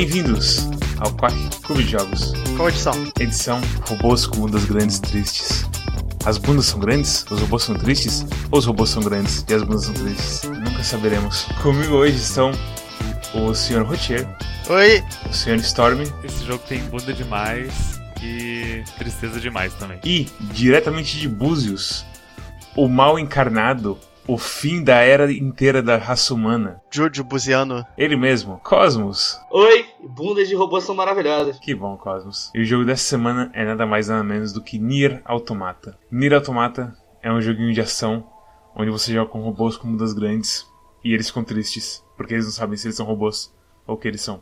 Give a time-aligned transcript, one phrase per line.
[0.00, 0.60] Bem-vindos
[0.98, 2.32] ao Quack Clube de Jogos.
[2.56, 2.94] Qual edição?
[3.20, 5.68] Edição Robôs com bundas grandes tristes.
[6.24, 7.22] As bundas são grandes?
[7.30, 8.24] Os robôs são tristes?
[8.50, 10.44] Ou os robôs são grandes e as bundas são tristes?
[10.44, 11.42] Nunca saberemos.
[11.62, 12.50] Comigo hoje estão
[13.34, 13.82] o Sr.
[13.82, 14.26] Rotier,
[14.70, 15.04] Oi!
[15.28, 15.56] o Sr.
[15.56, 20.00] Storm Esse jogo tem bunda demais e tristeza demais também.
[20.02, 22.06] e, diretamente de Búzios,
[22.74, 23.98] o mal encarnado,
[24.30, 26.80] o fim da era inteira da raça humana.
[26.88, 27.84] Júlio Buziano.
[27.98, 29.36] Ele mesmo, Cosmos.
[29.50, 31.58] Oi, bundas de robôs são maravilhosas.
[31.58, 32.48] Que bom, Cosmos.
[32.54, 35.98] E o jogo dessa semana é nada mais nada menos do que Nier Automata.
[36.12, 38.24] Nier Automata é um joguinho de ação
[38.76, 40.64] onde você joga com robôs com mundas grandes
[41.04, 43.52] e eles ficam tristes porque eles não sabem se eles são robôs
[43.84, 44.40] ou o que eles são.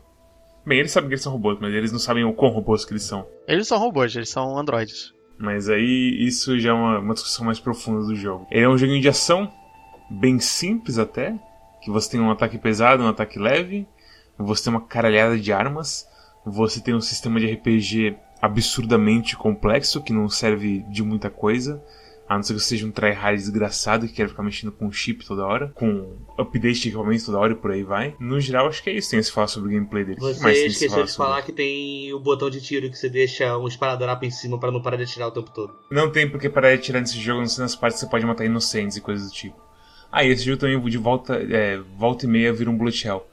[0.63, 2.91] Bem, eles sabem que eles são robôs, mas eles não sabem o quão robôs que
[2.91, 3.25] eles são.
[3.47, 5.13] Eles são robôs, eles são androides.
[5.39, 8.45] Mas aí isso já é uma, uma discussão mais profunda do jogo.
[8.51, 9.49] Ele é um joguinho de ação,
[10.09, 11.35] bem simples até,
[11.81, 13.87] que você tem um ataque pesado, um ataque leve,
[14.37, 16.07] você tem uma caralhada de armas,
[16.45, 21.83] você tem um sistema de RPG absurdamente complexo que não serve de muita coisa.
[22.27, 25.25] A não ser que você seja um tryhard desgraçado que quer ficar mexendo com chip
[25.25, 28.15] toda hora, com update de equipamento toda hora e por aí vai.
[28.19, 29.09] No geral, acho que é isso.
[29.09, 30.19] Tem a se falar sobre o gameplay dele.
[30.19, 31.31] Você se esqueceu de sobre?
[31.31, 34.71] falar que tem o botão de tiro que você deixa um esparadrapo em cima pra
[34.71, 35.73] não parar de atirar o tempo todo.
[35.89, 38.27] Não tem porque parar de atirar nesse jogo, não sei nas partes que você pode
[38.27, 39.68] matar inocentes e coisas do tipo.
[40.11, 43.25] Ah, e esse jogo também de volta, é, volta e meia vira um bullet hell.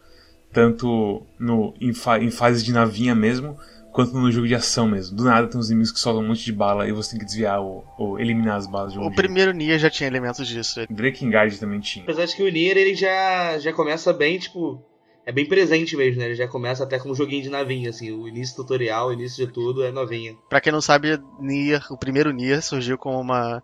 [0.52, 3.58] Tanto no, em, fa em fase de navinha mesmo,
[3.92, 5.16] quanto no jogo de ação mesmo.
[5.16, 7.24] Do nada tem uns inimigos que soltam um monte de bala e você tem que
[7.27, 9.17] desviar ou, ou eliminar as balas de um O jeito.
[9.17, 10.80] primeiro Nier já tinha elementos disso.
[10.89, 12.05] Drakengard também tinha.
[12.05, 14.83] Apesar de que o Nier ele já, já começa bem, tipo.
[15.24, 16.27] É bem presente mesmo, né?
[16.27, 18.12] Ele já começa até com um joguinho de navinha, assim.
[18.12, 20.36] O início do tutorial, o início de tudo é novinha.
[20.48, 23.61] Pra quem não sabe, Nier, o primeiro Nier surgiu como uma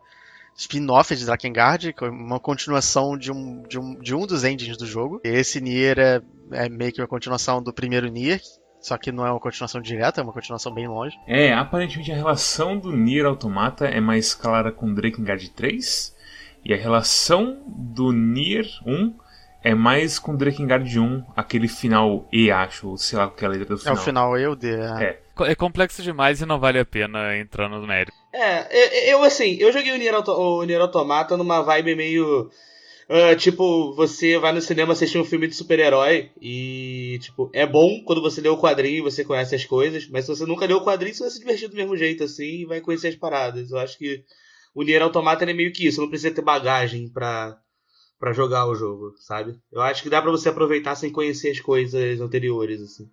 [0.56, 4.76] spin-off de Drakengard, que é uma continuação de um, de, um, de um dos engines
[4.76, 5.20] do jogo.
[5.24, 6.20] Esse Nier é,
[6.52, 8.40] é meio que uma continuação do primeiro Nier,
[8.80, 11.16] só que não é uma continuação direta, é uma continuação bem longe.
[11.26, 16.14] É, aparentemente a relação do Nier Automata é mais clara com Drakengard 3.
[16.64, 19.14] E a relação do Nier 1
[19.64, 23.58] é mais com Drakengard 1, aquele final E, acho, ou sei lá qual é a
[23.58, 23.94] letra do É final.
[23.94, 24.70] o final eu de.
[24.72, 25.12] É.
[25.14, 28.12] Co- É complexo demais e não vale a pena entrar no mérito.
[28.32, 32.50] É, eu- eu assim, eu joguei o Nier, Auto, o Nier Automata numa vibe meio.
[33.08, 38.02] ah, tipo, você vai no cinema assistir um filme de super-herói e, tipo, é bom
[38.04, 40.78] quando você lê o quadrinho e você conhece as coisas, mas se você nunca leu
[40.78, 43.70] o quadrinho, você vai se divertir do mesmo jeito, assim, e vai conhecer as paradas.
[43.70, 44.22] Eu acho que
[44.74, 47.58] o Nier Automata é meio que isso, não precisa ter bagagem pra,
[48.18, 49.56] pra jogar o jogo, sabe?
[49.70, 53.08] Eu acho que dá pra você aproveitar sem conhecer as coisas anteriores, assim.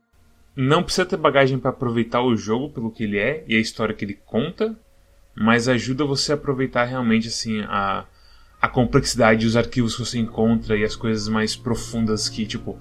[0.61, 3.95] Não precisa ter bagagem pra aproveitar o jogo pelo que ele é e a história
[3.95, 4.77] que ele conta,
[5.33, 8.03] mas ajuda você a aproveitar realmente assim a,
[8.61, 12.77] a complexidade, os arquivos que você encontra e as coisas mais profundas que, tipo,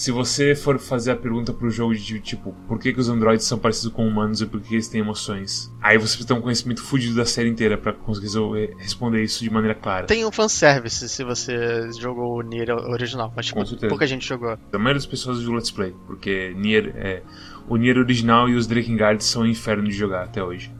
[0.00, 3.44] se você for fazer a pergunta pro jogo de tipo, por que, que os androides
[3.44, 5.70] são parecidos com humanos e por que eles têm emoções?
[5.78, 8.30] Aí você precisa ter um conhecimento fudido da série inteira pra conseguir
[8.78, 10.06] responder isso de maneira clara.
[10.06, 14.52] Tem um fanservice se você jogou o Nier original, mas tipo, pouca gente jogou.
[14.72, 17.22] A maioria das pessoas viu Let's Play, porque Nier é,
[17.68, 20.72] o Nier original e os Drakengard são um inferno de jogar até hoje.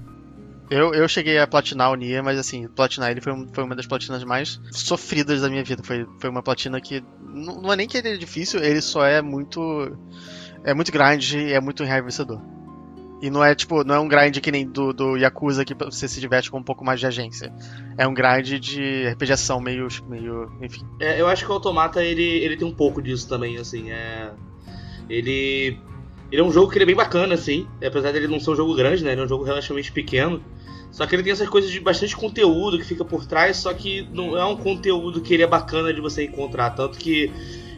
[0.70, 3.86] Eu, eu cheguei a platinar o Nier, mas assim, platinar ele foi, foi uma das
[3.86, 5.82] platinas mais sofridas da minha vida.
[5.82, 7.02] Foi, foi uma platina que.
[7.20, 9.60] Não, não é nem que ele é difícil, ele só é muito.
[10.62, 12.40] É muito grande e é muito enraivecedor.
[13.22, 16.08] E não é tipo, não é um grind que nem do, do Yakuza que você
[16.08, 17.52] se diverte com um pouco mais de agência.
[17.98, 19.88] É um grind de RPG ação meio.
[20.08, 20.50] meio.
[20.62, 20.86] enfim.
[20.98, 23.90] É, eu acho que o Automata ele, ele tem um pouco disso também, assim.
[23.90, 24.30] É,
[25.08, 25.78] ele,
[26.32, 27.66] ele é um jogo que é bem bacana, assim.
[27.84, 29.12] Apesar dele não ser um jogo grande, né?
[29.12, 30.42] Ele é um jogo relativamente pequeno.
[30.92, 34.08] Só que ele tem essas coisas de bastante conteúdo que fica por trás, só que
[34.12, 36.70] não é um conteúdo que ele é bacana de você encontrar.
[36.70, 37.30] Tanto que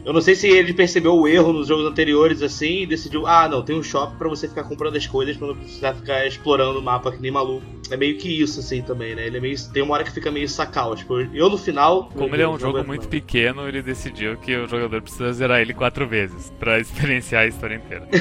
[0.03, 3.47] eu não sei se ele percebeu o erro nos jogos anteriores, assim, e decidiu, ah,
[3.47, 6.79] não, tem um shopping pra você ficar comprando as coisas pra não precisar ficar explorando
[6.79, 7.65] o mapa que nem maluco.
[7.93, 9.27] É meio que isso, assim, também, né?
[9.27, 9.55] Ele é meio.
[9.71, 10.95] Tem uma hora que fica meio sacal.
[10.95, 12.09] Tipo, eu no final.
[12.15, 15.75] Como ele é um jogo muito pequeno, ele decidiu que o jogador precisa zerar ele
[15.75, 18.07] quatro vezes pra experienciar a história inteira.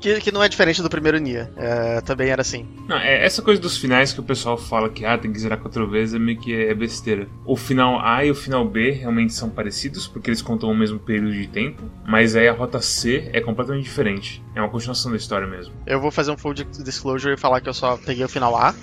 [0.00, 1.50] Que, que não é diferente do primeiro Nier.
[1.56, 2.66] É, também era assim.
[2.86, 5.58] Não, é essa coisa dos finais que o pessoal fala que ah, tem que zerar
[5.58, 7.26] quatro vezes é meio que é besteira.
[7.46, 10.98] O final A e o final B realmente são parecidos, porque eles contam o mesmo
[10.98, 14.42] período de tempo, mas aí a rota C é completamente diferente.
[14.54, 15.72] É uma continuação da história mesmo.
[15.86, 18.74] Eu vou fazer um full disclosure e falar que eu só peguei o final A.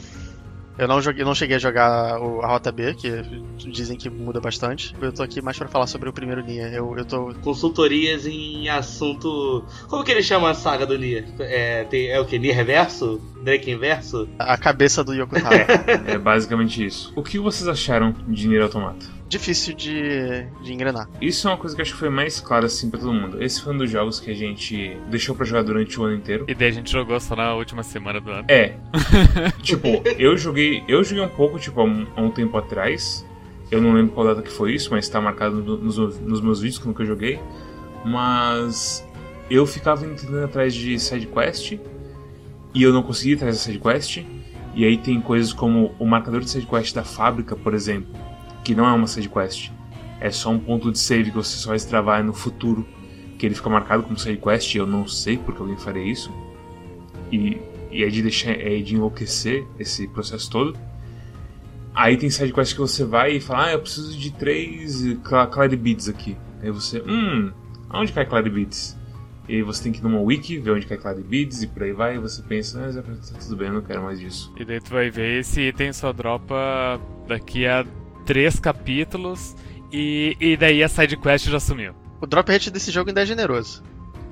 [0.77, 3.09] Eu não, joguei, não cheguei a jogar o- a Rota B, que
[3.71, 4.95] dizem que muda bastante.
[5.01, 6.71] Eu tô aqui mais pra falar sobre o primeiro Nier.
[6.73, 7.33] Eu, eu tô.
[7.41, 9.63] Consultorias em assunto.
[9.87, 11.25] Como que ele chama a saga do Nier?
[11.39, 12.37] É, tem, é o que?
[12.37, 13.19] Nier Reverso?
[13.43, 14.27] Drake Inverso?
[14.37, 15.55] A cabeça do Yokotaro.
[16.05, 17.13] É basicamente isso.
[17.15, 19.05] O que vocês acharam de Nier Automata?
[19.29, 21.09] Difícil de, de engrenar.
[21.21, 23.41] Isso é uma coisa que acho que foi mais clara assim pra todo mundo.
[23.43, 26.45] Esse foi um dos jogos que a gente deixou pra jogar durante o ano inteiro.
[26.47, 28.45] E daí a gente jogou só na última semana do ano.
[28.47, 28.73] É.
[29.61, 29.87] tipo,
[30.17, 30.83] eu joguei.
[30.87, 33.25] Eu joguei um pouco, tipo, há um, há um tempo atrás.
[33.69, 36.61] Eu não lembro qual data que foi isso, mas tá marcado no- nos, nos meus
[36.61, 37.39] vídeos quando que eu joguei.
[38.05, 39.05] Mas
[39.49, 41.73] eu ficava tentando atrás de sidequest
[42.73, 44.23] e eu não conseguia da sidequest.
[44.73, 48.07] E aí tem coisas como o marcador de sidequest da fábrica, por exemplo,
[48.67, 49.71] que não é uma sidequest.
[50.19, 52.85] É só um ponto de save que você só vai destravar no futuro,
[53.39, 54.75] que ele fica marcado como sidequest.
[54.75, 56.29] e Eu não sei porque alguém faria isso.
[57.31, 57.57] E,
[57.89, 60.77] e é de deixar, é de enlouquecer esse processo todo.
[61.95, 65.77] Aí tem sidequest que você vai e fala, ah, eu preciso de três cla- Clyde
[65.77, 66.35] Beads aqui.
[66.61, 67.51] Aí você, hum,
[67.89, 68.97] aonde cai Clyde Beads?
[69.49, 71.93] E você tem que ir numa wiki, ver onde cai Clyde Beads e por aí
[71.93, 74.53] vai, e você pensa, ah, tá tudo bem, eu não quero mais disso.
[74.59, 77.85] E daí tu vai ver esse item só dropa daqui a
[78.27, 79.55] três capítulos.
[79.91, 81.93] E, e daí a sidequest já sumiu.
[82.21, 83.81] O drop rate desse jogo ainda é generoso.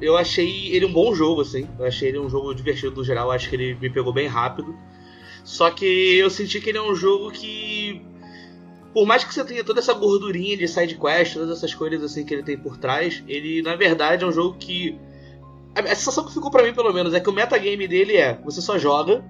[0.01, 1.68] Eu achei ele um bom jogo, assim.
[1.80, 3.27] Eu achei ele um jogo divertido no geral.
[3.27, 4.75] Eu acho que ele me pegou bem rápido.
[5.44, 5.86] Só que
[6.18, 8.01] eu senti que ele é um jogo que.
[8.94, 12.25] Por mais que você tenha toda essa gordurinha de side quest, todas essas coisas assim
[12.25, 15.00] que ele tem por trás, ele na verdade é um jogo que.
[15.74, 18.38] A a sensação que ficou pra mim, pelo menos, é que o metagame dele é:
[18.44, 19.24] você só joga,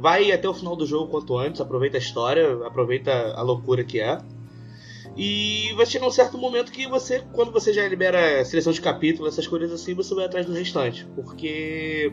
[0.00, 4.00] vai até o final do jogo quanto antes, aproveita a história, aproveita a loucura que
[4.00, 4.18] é.
[5.16, 9.26] E vai chegar um certo momento que você, quando você já libera seleção de capítulo,
[9.26, 11.06] essas coisas assim, você vai atrás do restante.
[11.14, 12.12] Porque.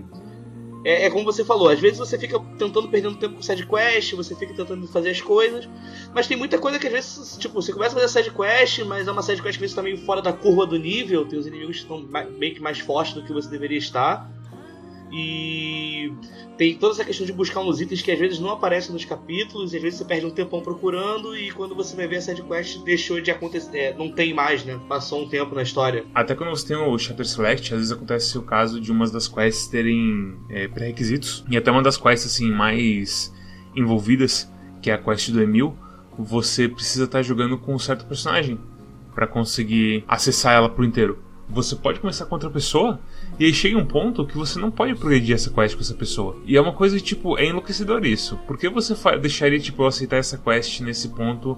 [0.83, 4.13] É, é como você falou, às vezes você fica tentando perdendo tempo com side quest,
[4.13, 5.67] você fica tentando fazer as coisas,
[6.13, 9.07] mas tem muita coisa que às vezes, tipo, você começa a fazer side quest, mas
[9.07, 11.47] é uma side quest que vezes tá meio fora da curva do nível, tem os
[11.47, 12.07] inimigos que estão
[12.37, 14.31] meio que mais fortes do que você deveria estar.
[15.11, 16.11] E
[16.57, 19.73] tem toda essa questão de buscar uns itens que às vezes não aparecem nos capítulos,
[19.73, 22.83] e às vezes você perde um tempão procurando, e quando você vai ver a sidequest
[22.83, 23.77] deixou de acontecer.
[23.77, 24.79] é, não tem mais, né?
[24.87, 26.05] Passou um tempo na história.
[26.13, 29.27] Até quando você tem o Chapter Select, às vezes acontece o caso de umas das
[29.27, 31.43] quests terem é, pré-requisitos.
[31.49, 33.33] E até uma das quests assim mais
[33.75, 35.75] envolvidas, que é a quest do Emil,
[36.17, 38.59] você precisa estar jogando com um certo personagem
[39.13, 41.24] para conseguir acessar ela por inteiro.
[41.47, 42.99] Você pode começar com outra pessoa
[43.39, 46.37] e aí chega um ponto que você não pode progredir essa quest com essa pessoa.
[46.45, 48.37] E é uma coisa tipo, é enlouquecedor isso.
[48.47, 51.57] Por que você deixaria tipo eu aceitar essa quest nesse ponto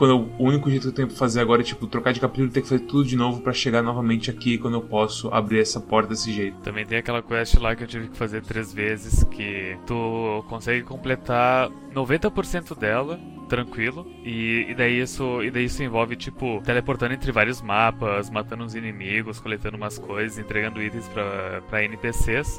[0.00, 2.20] quando eu- o único jeito que eu tenho pra fazer agora é tipo trocar de
[2.20, 5.28] capítulo e ter que fazer tudo de novo pra chegar novamente aqui quando eu posso
[5.28, 6.56] abrir essa porta desse jeito.
[6.62, 10.82] Também tem aquela quest lá que eu tive que fazer três vezes, que tu consegue
[10.84, 17.30] completar 90% dela, tranquilo, e, e daí isso, e daí isso envolve, tipo, teleportando entre
[17.30, 22.58] vários mapas, matando uns inimigos, coletando umas coisas, entregando itens pra, pra NPCs.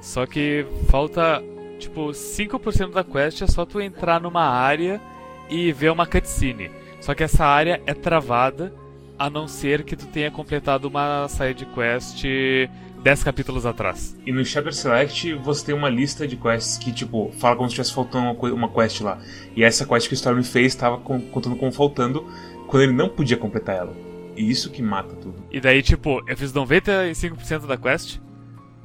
[0.00, 1.42] Só que falta,
[1.78, 4.98] tipo, 5% da quest é só tu entrar numa área
[5.50, 6.70] e ver uma cutscene.
[7.00, 8.72] Só que essa área é travada
[9.18, 12.24] a não ser que tu tenha completado uma side quest
[13.02, 14.16] 10 capítulos atrás.
[14.26, 17.74] E no Chapter Select você tem uma lista de quests que, tipo, fala como se
[17.74, 19.18] tivesse faltando uma, quest lá.
[19.56, 22.26] E essa quest que o Storm fez estava con- contando como faltando
[22.66, 23.94] quando ele não podia completar ela.
[24.36, 25.42] E isso que mata tudo.
[25.50, 28.18] E daí, tipo, eu fiz 95% da quest.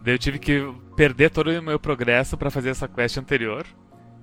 [0.04, 3.66] Daí eu tive que perder todo o meu progresso pra fazer essa quest anterior.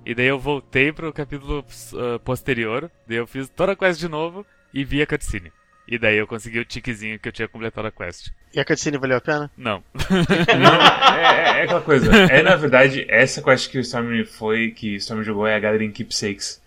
[0.05, 2.91] E daí eu voltei pro capítulo ah, posterior.
[3.07, 5.51] Daí eu fiz toda a quest de novo e vi a cutscene.
[5.87, 8.29] E daí eu consegui o tiquezinho que eu tinha completado a quest.
[8.53, 9.51] E a cutscene valeu a pena?
[9.57, 9.83] Não.
[9.93, 12.15] Não, é, é- é aquela coisa.
[12.31, 15.59] É, na verdade, essa quest que o Storm foi, que o Storm jogou é a
[15.59, 16.61] Gathering Keepsakes.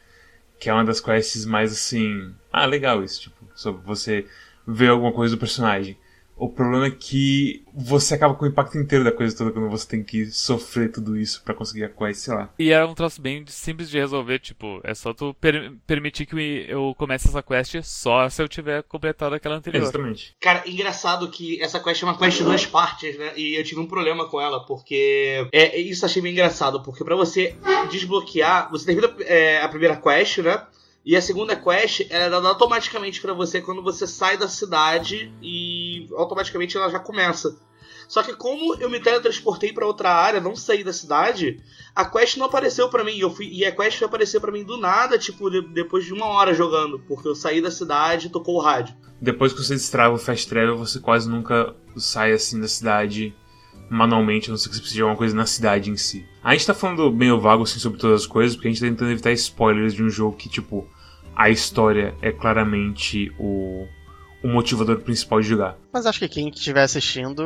[0.59, 2.35] Que é uma das quests mais assim.
[2.51, 4.25] Ah, legal isso, tipo, sobre você
[4.67, 5.99] ver alguma coisa do personagem.
[6.37, 9.89] O problema é que você acaba com o impacto inteiro da coisa toda quando você
[9.89, 12.51] tem que sofrer tudo isso pra conseguir a quest, sei lá.
[12.59, 16.67] E era um troço bem simples de resolver, tipo, é só tu per- permitir que
[16.69, 19.83] eu comece essa quest só se eu tiver completado aquela anterior.
[19.83, 20.37] Exatamente.
[20.39, 23.33] Cara, engraçado que essa quest é uma quest de duas partes, né?
[23.35, 25.49] E eu tive um problema com ela, porque.
[25.53, 27.57] É, isso eu achei bem engraçado, porque pra você
[27.91, 30.63] desbloquear, você termina é, a primeira quest, né?
[31.07, 36.09] E a segunda quest é dada automaticamente pra você quando você sai da cidade e
[36.17, 37.57] automaticamente ela já começa.
[38.09, 41.61] Só que como eu me teletransportei pra outra área, não saí da cidade,
[41.95, 43.17] a quest não apareceu pra mim.
[43.19, 46.13] Eu fui, e a quest foi aparecer pra mim do nada, tipo, de- depois de
[46.13, 48.97] uma hora jogando, porque eu saí da cidade e tocou o rádio.
[49.21, 53.33] Depois que você destrava o Fast Travel, você quase nunca sai assim da cidade
[53.89, 56.27] manualmente, a não ser que você precise de alguma coisa na cidade em si.
[56.43, 58.87] A gente tá falando meio vago assim sobre todas as coisas, porque a gente tá
[58.89, 60.89] tentando evitar spoilers de um jogo que, tipo,
[61.37, 63.87] a história é claramente o,
[64.43, 65.79] o motivador principal de jogar.
[65.93, 67.43] Mas acho que quem estiver assistindo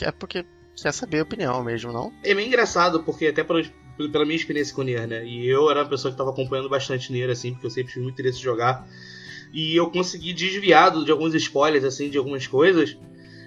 [0.00, 0.44] é porque
[0.82, 2.12] quer saber a opinião mesmo, não?
[2.24, 3.62] É meio engraçado, porque até pela,
[4.10, 5.24] pela minha experiência com o Nier, né?
[5.24, 8.02] E eu era uma pessoa que tava acompanhando bastante Nier, assim, porque eu sempre tive
[8.02, 8.88] muito interesse em jogar.
[9.52, 12.96] e eu consegui desviar de alguns spoilers, assim, de algumas coisas.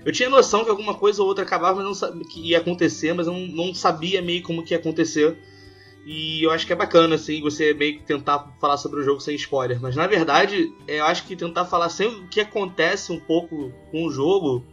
[0.06, 3.14] Eu tinha noção que alguma coisa ou outra acabava, mas não sabia que ia acontecer,
[3.14, 5.36] mas eu não, não sabia meio como que ia acontecer.
[6.10, 9.20] E eu acho que é bacana, assim, você meio que tentar falar sobre o jogo
[9.20, 9.78] sem spoiler.
[9.82, 14.06] Mas na verdade, eu acho que tentar falar sem o que acontece um pouco com
[14.06, 14.64] o jogo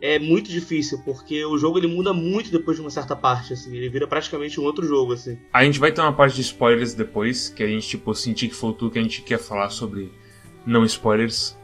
[0.00, 3.76] é muito difícil, porque o jogo ele muda muito depois de uma certa parte, assim,
[3.76, 5.38] ele vira praticamente um outro jogo, assim.
[5.52, 8.58] A gente vai ter uma parte de spoilers depois, que a gente, tipo, sentir que
[8.58, 10.10] tudo que a gente quer falar sobre
[10.64, 11.54] não spoilers.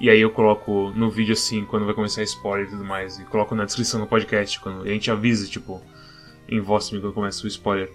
[0.00, 3.24] E aí eu coloco no vídeo assim, quando vai começar spoiler e tudo mais, e
[3.24, 5.80] coloco na descrição do podcast, quando a gente avisa, tipo,
[6.48, 7.88] em voz quando começa o spoiler.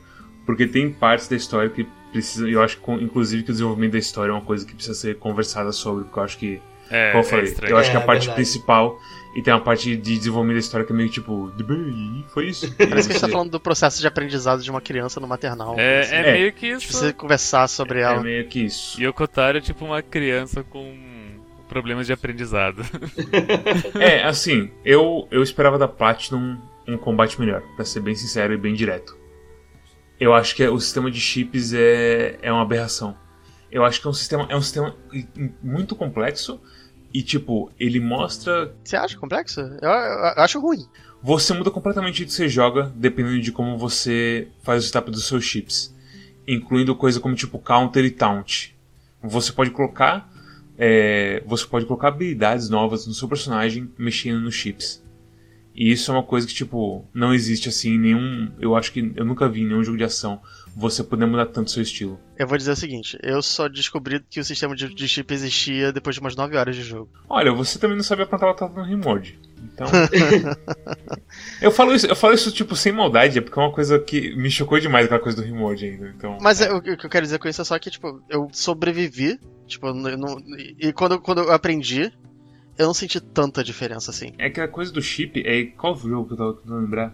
[0.45, 3.97] Porque tem partes da história que precisa, eu acho que inclusive que o desenvolvimento da
[3.99, 7.23] história é uma coisa que precisa ser conversada sobre, porque eu acho que é, como
[7.23, 8.35] eu falei, é eu acho que a é, parte verdade.
[8.35, 8.99] principal
[9.35, 12.71] e tem uma parte de desenvolvimento da história que é meio tipo, "Bem, foi isso.
[12.77, 15.73] Parece que a gente tá falando do processo de aprendizado de uma criança no maternal.
[15.79, 16.13] É, assim.
[16.13, 16.31] é É.
[16.33, 16.87] meio que A gente isso.
[16.89, 18.21] precisa conversar sobre É ela.
[18.21, 19.01] meio que isso.
[19.01, 20.95] E o Kotaro é tipo uma criança com
[21.67, 22.83] problemas de aprendizado.
[23.99, 26.57] É, assim, eu, eu esperava da Platinum
[26.87, 29.15] um combate melhor, pra ser bem sincero e bem direto.
[30.23, 33.15] Eu acho que o sistema de chips é, é uma aberração.
[33.71, 34.95] Eu acho que é um sistema, é um sistema
[35.61, 36.61] muito complexo
[37.13, 38.73] e, tipo, ele mostra.
[38.83, 39.59] Você acha complexo?
[39.59, 40.87] Eu, eu- eu acho ruim.
[41.21, 45.11] Você muda completamente o jeito que você joga dependendo de como você faz o setup
[45.11, 45.93] dos seus chips,
[46.47, 48.73] incluindo coisa como, tipo, counter e taunt.
[49.21, 50.31] Você pode colocar.
[50.77, 55.02] é, você pode colocar habilidades novas no seu personagem mexendo nos chips.
[55.75, 58.51] E isso é uma coisa que, tipo, não existe assim em nenhum.
[58.59, 60.39] Eu acho que eu nunca vi em nenhum jogo de ação
[60.75, 62.19] você poder mudar tanto seu estilo.
[62.37, 65.91] Eu vou dizer o seguinte: eu só descobri que o sistema de, de chip existia
[65.91, 67.09] depois de umas 9 horas de jogo.
[67.27, 69.39] Olha, você também não sabia plantar batata no Rimord.
[69.63, 69.87] Então.
[71.61, 74.35] eu falo isso, eu falo isso, tipo, sem maldade, é porque é uma coisa que
[74.35, 76.13] me chocou demais aquela coisa do Rimord ainda.
[76.15, 76.37] Então.
[76.41, 78.21] Mas é, o que o que eu quero dizer com isso é só que, tipo,
[78.29, 80.37] eu sobrevivi, tipo, não-
[80.79, 82.11] e quando, quando eu aprendi,
[82.77, 84.33] eu não senti tanta diferença assim.
[84.37, 85.65] É que a coisa do chip é.
[85.65, 87.13] Qual jogo que eu tava tentando lembrar?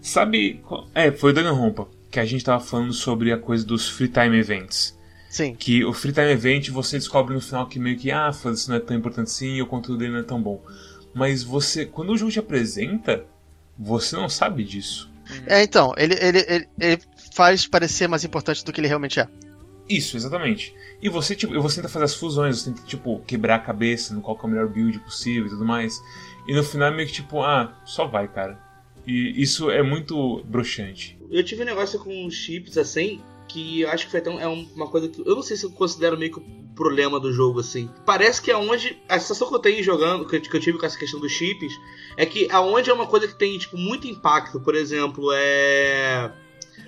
[0.00, 0.60] Sabe.
[0.66, 1.88] qual- É, foi o Danganronpa.
[2.10, 4.96] Que a gente tava falando sobre a coisa dos free time events.
[5.28, 5.54] Sim.
[5.54, 8.76] Que o free time event você descobre no final que meio que, ah, foda-se, não
[8.76, 10.62] é tão importante assim e o conteúdo dele não é tão bom.
[11.14, 11.84] Mas você.
[11.84, 13.24] Quando o jogo te apresenta,
[13.78, 15.10] você não sabe disso.
[15.46, 17.02] É, então, ele, ele, ele, ele
[17.34, 19.28] faz parecer mais importante do que ele realmente é.
[19.88, 20.74] Isso, exatamente.
[21.00, 24.20] E você, tipo, você tenta fazer as fusões, você tenta, tipo, quebrar a cabeça no
[24.20, 26.02] qual é o melhor build possível e tudo mais.
[26.46, 28.58] E no final é meio que tipo, ah, só vai, cara.
[29.06, 31.18] E isso é muito broxante.
[31.30, 34.46] Eu tive um negócio com chips assim, que eu acho que foi até um- é
[34.48, 35.20] um- uma coisa que.
[35.20, 37.88] Eu não sei se eu considero meio que o problema do jogo, assim.
[38.04, 38.98] Parece que aonde.
[39.08, 41.72] A sensação que eu tenho jogando, que eu tive com essa questão dos chips,
[42.16, 46.30] é que aonde é uma coisa que tem, tipo, muito impacto, por exemplo, é.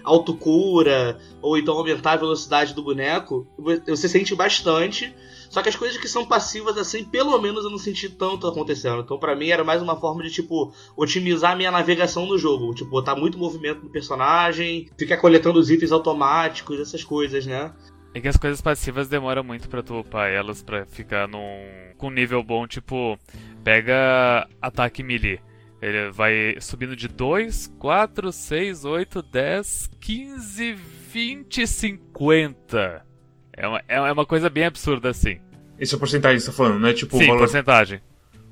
[0.05, 3.47] Autocura, ou então aumentar a velocidade do boneco,
[3.87, 5.15] você sente bastante.
[5.51, 9.01] Só que as coisas que são passivas, assim, pelo menos eu não senti tanto acontecendo.
[9.01, 12.73] Então, pra mim, era mais uma forma de, tipo, otimizar a minha navegação no jogo.
[12.73, 17.73] Tipo, botar muito movimento no personagem, ficar coletando os itens automáticos, essas coisas, né?
[18.15, 22.11] É que as coisas passivas demoram muito pra tu upar elas pra ficar num com
[22.11, 23.19] nível bom, tipo,
[23.65, 25.41] pega ataque melee.
[25.81, 33.07] Ele vai subindo de 2, 4, 6, 8, 10, 15, 20, 50.
[33.53, 35.41] É uma, é uma coisa bem absurda assim.
[35.79, 37.39] Esse é o porcentagem que você tá falando, não é tipo Sim, valor.
[37.39, 38.01] porcentagem.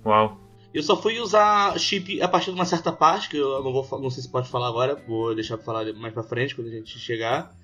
[0.05, 0.41] Uau.
[0.73, 3.87] Eu só fui usar chip a partir de uma certa parte, que eu não vou
[4.01, 6.71] não sei se pode falar agora, vou deixar pra falar mais pra frente, quando a
[6.71, 7.55] gente chegar.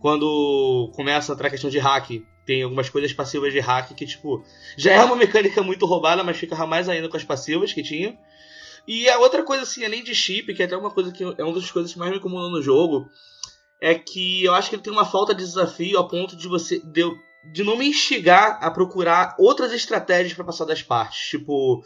[0.00, 4.06] Quando começa a entrar a questão de hack, tem algumas coisas passivas de hack que,
[4.06, 4.42] tipo,
[4.76, 8.16] já é uma mecânica muito roubada, mas fica mais ainda com as passivas que tinha.
[8.92, 11.44] E a outra coisa, assim, além de chip, que é até uma coisa que é
[11.44, 13.06] uma das coisas que mais me incomodou no jogo,
[13.80, 16.80] é que eu acho que ele tem uma falta de desafio a ponto de você.
[16.80, 17.02] De,
[17.52, 21.30] de não me instigar a procurar outras estratégias pra passar das partes.
[21.30, 21.80] Tipo,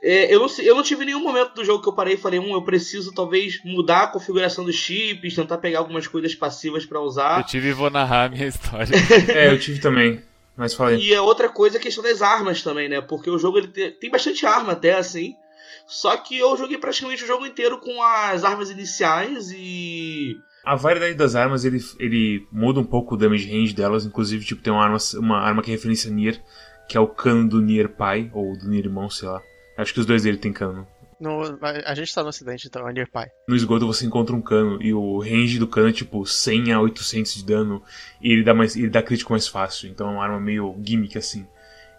[0.00, 2.38] é, eu, não, eu não tive nenhum momento do jogo que eu parei e falei,
[2.38, 7.00] um, eu preciso talvez mudar a configuração dos chips, tentar pegar algumas coisas passivas pra
[7.00, 7.40] usar.
[7.40, 8.94] Eu tive e vou narrar a minha história.
[9.28, 10.22] É, eu tive também.
[10.56, 11.00] Mas falei.
[11.00, 13.00] E a outra coisa é a questão das armas também, né?
[13.00, 15.34] Porque o jogo ele te- tem bastante arma até assim.
[15.86, 20.36] Só que eu joguei praticamente o jogo inteiro com as armas iniciais e.
[20.64, 24.06] A variedade das armas, ele, ele muda um pouco o damage range delas.
[24.06, 26.42] Inclusive, tipo, tem uma arma, uma arma que é referência a Nier,
[26.88, 29.42] que é o cano do Nier pai, ou do Nier irmão, sei lá.
[29.76, 30.86] Acho que os dois dele tem cano.
[31.20, 33.30] No, a, gente tá no acidente, então, é Near Pie.
[33.48, 36.80] No esgoto você encontra um cano, e o range do cano é tipo 100 a
[36.80, 37.82] 800 de dano,
[38.20, 39.88] e ele dá, mais, ele dá crítico mais fácil.
[39.88, 41.46] Então é uma arma meio gimmick assim.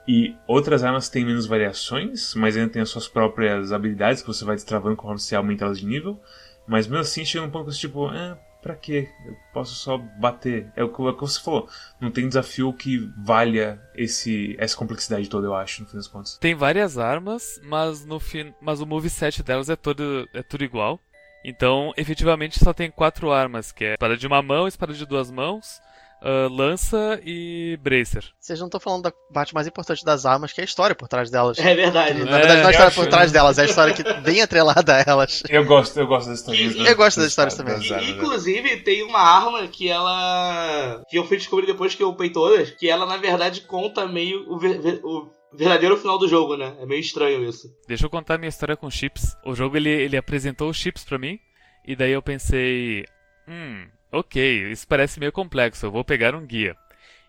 [0.08, 4.46] E outras armas têm menos variações, mas ainda tem as suas próprias habilidades que você
[4.46, 6.20] vai destravando conforme você aumenta elas de nível.
[6.68, 9.10] Mas mesmo assim chega num ponto que tipo, é, pra quê?
[9.26, 10.72] Eu posso só bater.
[10.76, 11.70] É o que, é o que você falou.
[12.02, 16.38] Não tem desafio que valha esse, essa complexidade toda, eu acho, no fim das contas.
[16.40, 21.00] Tem várias armas, mas no fim, mas o moveset delas é todo, é tudo igual.
[21.44, 25.30] Então, efetivamente, só tem quatro armas, que é espada de uma mão, espada de duas
[25.30, 25.80] mãos,
[26.22, 28.24] uh, lança e bracer.
[28.40, 31.08] Vocês não estão falando da parte mais importante das armas, que é a história por
[31.08, 31.58] trás delas.
[31.60, 32.24] É verdade.
[32.24, 34.42] Na verdade, não é a história acho- por trás delas, é a história que bem
[34.42, 35.44] atrelada a elas.
[35.50, 36.76] Eu gosto, eu gosto das histórias.
[36.76, 37.76] E- eu gosto das histórias também.
[37.76, 41.02] das armas, inclusive, tem uma arma que ela.
[41.10, 44.46] que eu fui descobrir depois que eu upei todas, que ela na verdade conta meio
[44.52, 46.76] o, ver- o verdadeiro final do jogo, né?
[46.80, 47.68] É meio estranho isso.
[47.88, 49.36] Deixa eu contar minha história com chips.
[49.46, 51.40] O jogo ele, ele apresentou os chips pra mim,
[51.88, 53.06] e daí eu pensei,
[53.48, 53.88] hum,
[54.20, 56.76] ok, isso parece meio complexo, eu vou pegar um guia.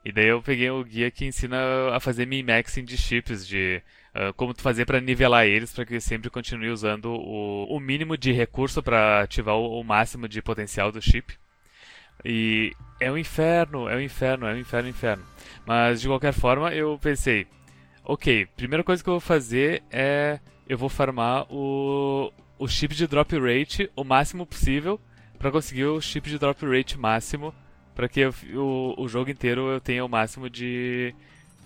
[0.05, 1.57] E daí eu peguei o guia que ensina
[1.93, 3.83] a fazer min-maxing de chips, de
[4.15, 8.17] ah, como tu fazer pra nivelar eles, pra que sempre continue usando o, o mínimo
[8.17, 11.37] de recurso pra ativar o, o máximo de potencial do chip.
[12.25, 15.25] E é um inferno, é um inferno, é um inferno, inferno.
[15.67, 17.47] Mas de qualquer forma, eu pensei,
[18.05, 23.07] ok, primeira coisa que eu vou fazer é eu vou farmar o, o chip de
[23.07, 25.01] drop rate o máximo possível
[25.39, 27.55] pra conseguir o chip de drop rate máximo
[27.95, 31.15] pra que eu- o, o jogo inteiro eu tenha o máximo de,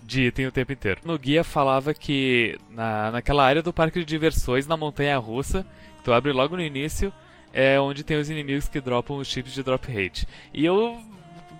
[0.03, 1.01] de item o tempo inteiro.
[1.03, 5.65] No guia falava que na, naquela área do parque de diversões, na montanha russa,
[5.97, 7.11] que tu abre logo no início,
[7.53, 10.25] é onde tem os inimigos que dropam os chips de drop rate.
[10.53, 10.97] E eu,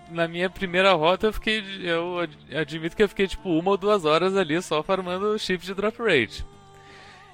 [0.10, 1.62] na minha primeira rota, eu fiquei.
[1.84, 5.42] Eu ad- admito que eu fiquei tipo uma ou duas horas ali só farmando os
[5.42, 6.46] chips de drop rate.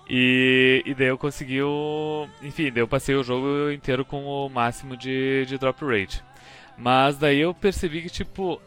[0.10, 2.28] E, e daí eu consegui o.
[2.42, 6.24] Enfim, daí eu passei o jogo inteiro com o máximo de, de drop rate.
[6.78, 8.62] Mas daí eu percebi que, tipo,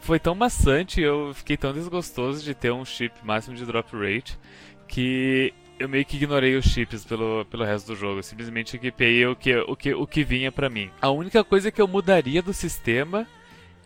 [0.00, 4.38] foi tão maçante, eu fiquei tão desgostoso de ter um chip máximo de drop rate,
[4.86, 8.18] que eu meio que ignorei os chips pelo, pelo resto do jogo.
[8.18, 10.90] Eu simplesmente equipei o que, o, que, o que vinha pra mim.
[11.00, 13.26] A única coisa que eu mudaria do sistema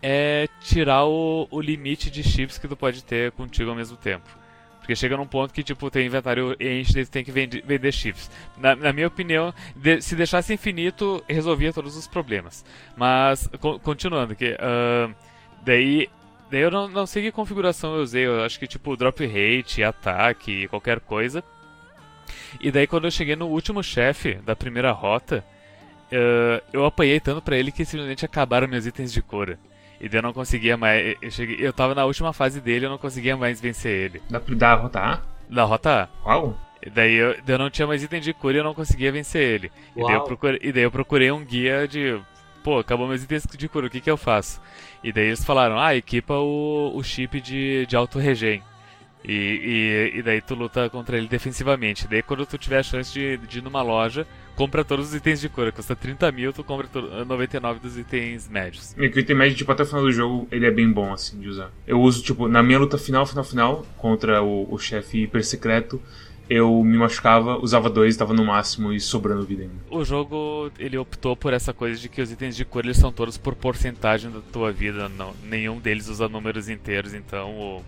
[0.02, 4.41] é tirar o, o limite de chips que tu pode ter contigo ao mesmo tempo.
[4.82, 8.28] Porque chega num ponto que, tipo, teu inventário enche e tem que vende- vender chips.
[8.58, 12.64] Na, na minha opinião, de- se deixasse infinito, resolvia todos os problemas.
[12.96, 14.56] Mas, co- continuando, que...
[14.60, 15.14] ahn,
[15.64, 16.08] daí...
[16.50, 18.26] Daí eu não, não sei que configuração eu usei.
[18.26, 21.42] Eu acho que, tipo, drop rate, ataque, qualquer coisa.
[22.60, 25.42] E daí quando eu cheguei no último chefe da primeira rota,
[26.10, 29.58] eh, eu apanhei tanto pra ele que simplesmente acabaram meus itens de cura.
[30.02, 31.16] E daí eu não conseguia mais.
[31.22, 34.22] Eu, cheguei, eu tava na última fase dele e eu não conseguia mais vencer ele.
[34.28, 35.20] Dá pra dar a rota A?
[35.48, 36.28] Na rota A.
[36.28, 36.58] Uau!
[36.84, 39.12] E daí eu, daí eu não tinha mais item de cura e eu não conseguia
[39.12, 39.72] vencer ele.
[39.94, 40.26] E daí, eu Uau.
[40.26, 42.20] procurei, e daí eu procurei um guia de.
[42.64, 44.60] Pô, acabou meus itens de cura, o que que eu faço?
[45.04, 48.60] E daí eles falaram, ah, equipa o, o chip de, de auto-regen.
[49.24, 52.08] E, e, e daí tu luta contra ele defensivamente.
[52.08, 55.40] Daí quando tu tiver a chance de, de ir numa loja, compra todos os itens
[55.40, 55.72] de cura.
[55.72, 58.94] Custa 30 mil, tu compra to- 99 dos itens médios.
[58.98, 61.12] E que o item médio, tipo, até o final do jogo, ele é bem bom,
[61.12, 61.70] assim, de usar.
[61.86, 66.00] Eu uso, tipo, na minha luta final, final, final, contra o, o chefe hiper secreto,
[66.50, 69.74] eu me machucava, usava dois, tava no máximo e sobrando vida ainda.
[69.90, 73.10] O jogo, ele optou por essa coisa de que os itens de cura eles são
[73.12, 75.08] todos por porcentagem da tua vida.
[75.08, 77.82] Não, nenhum deles usa números inteiros, então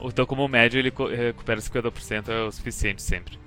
[0.00, 3.38] o, então como médio ele recupera 50% é o suficiente sempre.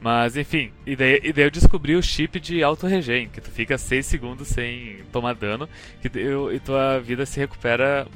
[0.00, 3.76] Mas enfim, e daí, e daí eu descobri o chip de auto-regen, que tu fica
[3.76, 5.68] 6 segundos sem tomar dano
[6.00, 8.06] que deu- e tua vida se recupera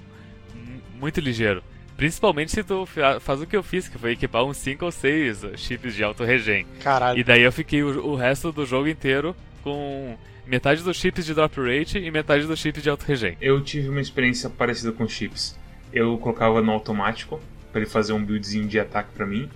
[0.55, 1.62] mu- muito ligeiro.
[1.97, 4.90] Principalmente se tu fa- faz o que eu fiz, que foi equipar uns 5 ou
[4.90, 6.66] 6 chips de auto-regen.
[6.83, 7.18] Caralho.
[7.18, 10.16] E daí eu fiquei o, o resto do jogo inteiro com
[10.47, 13.37] metade dos chips de drop rate e metade dos chips de auto-regen.
[13.40, 15.57] Eu tive uma experiência parecida com chips.
[15.92, 19.49] Eu colocava no automático, pra ele fazer um buildzinho de ataque pra mim.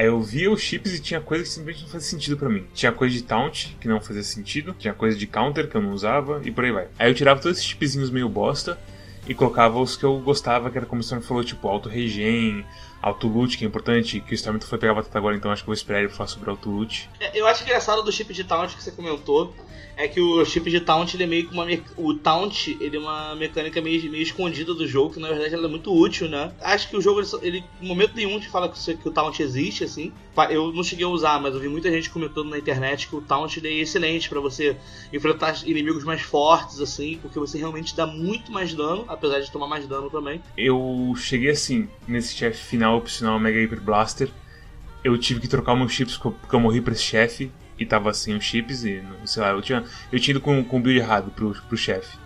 [0.00, 2.66] Aí eu via os chips e tinha coisa que simplesmente não fazia sentido pra mim.
[2.72, 4.74] Tinha coisa de taunt, que não fazia sentido.
[4.78, 6.88] Tinha coisa de counter, que eu não usava, e por aí vai.
[6.98, 8.78] Aí eu tirava todos esses chipzinhos meio bosta
[9.28, 12.64] e colocava os que eu gostava, que era como o Storm falou, tipo auto-regen,
[13.02, 15.72] auto-loot, que é importante, que o Storm foi pegar batata agora, então acho que eu
[15.72, 17.10] vou esperar ele falar sobre auto-loot.
[17.20, 19.54] É, Eu acho engraçado do chip de taunt que você comentou
[19.96, 23.00] é que o chip de taunt ele é meio que uma o taunt ele é
[23.00, 26.52] uma mecânica meio, meio escondida do jogo que na verdade ela é muito útil né?
[26.60, 29.84] Acho que o jogo ele, em momento nenhum te fala que, que o taunt existe
[29.84, 30.12] assim.
[30.48, 33.20] Eu não cheguei a usar mas eu vi muita gente comentando na internet que o
[33.20, 34.76] taunt é excelente pra você
[35.12, 39.66] enfrentar inimigos mais fortes assim porque você realmente dá muito mais dano apesar de tomar
[39.66, 40.40] mais dano também.
[40.56, 44.30] Eu cheguei assim, nesse chefe final opcional Mega Hyper Blaster.
[45.02, 47.50] Eu tive que trocar meus chips porque eu morri pra esse chefe
[47.80, 50.62] e tava sem os chips e, não- sei lá, eu tinha, eu tinha ido com,
[50.62, 52.16] com o build errado pro, pro chefe.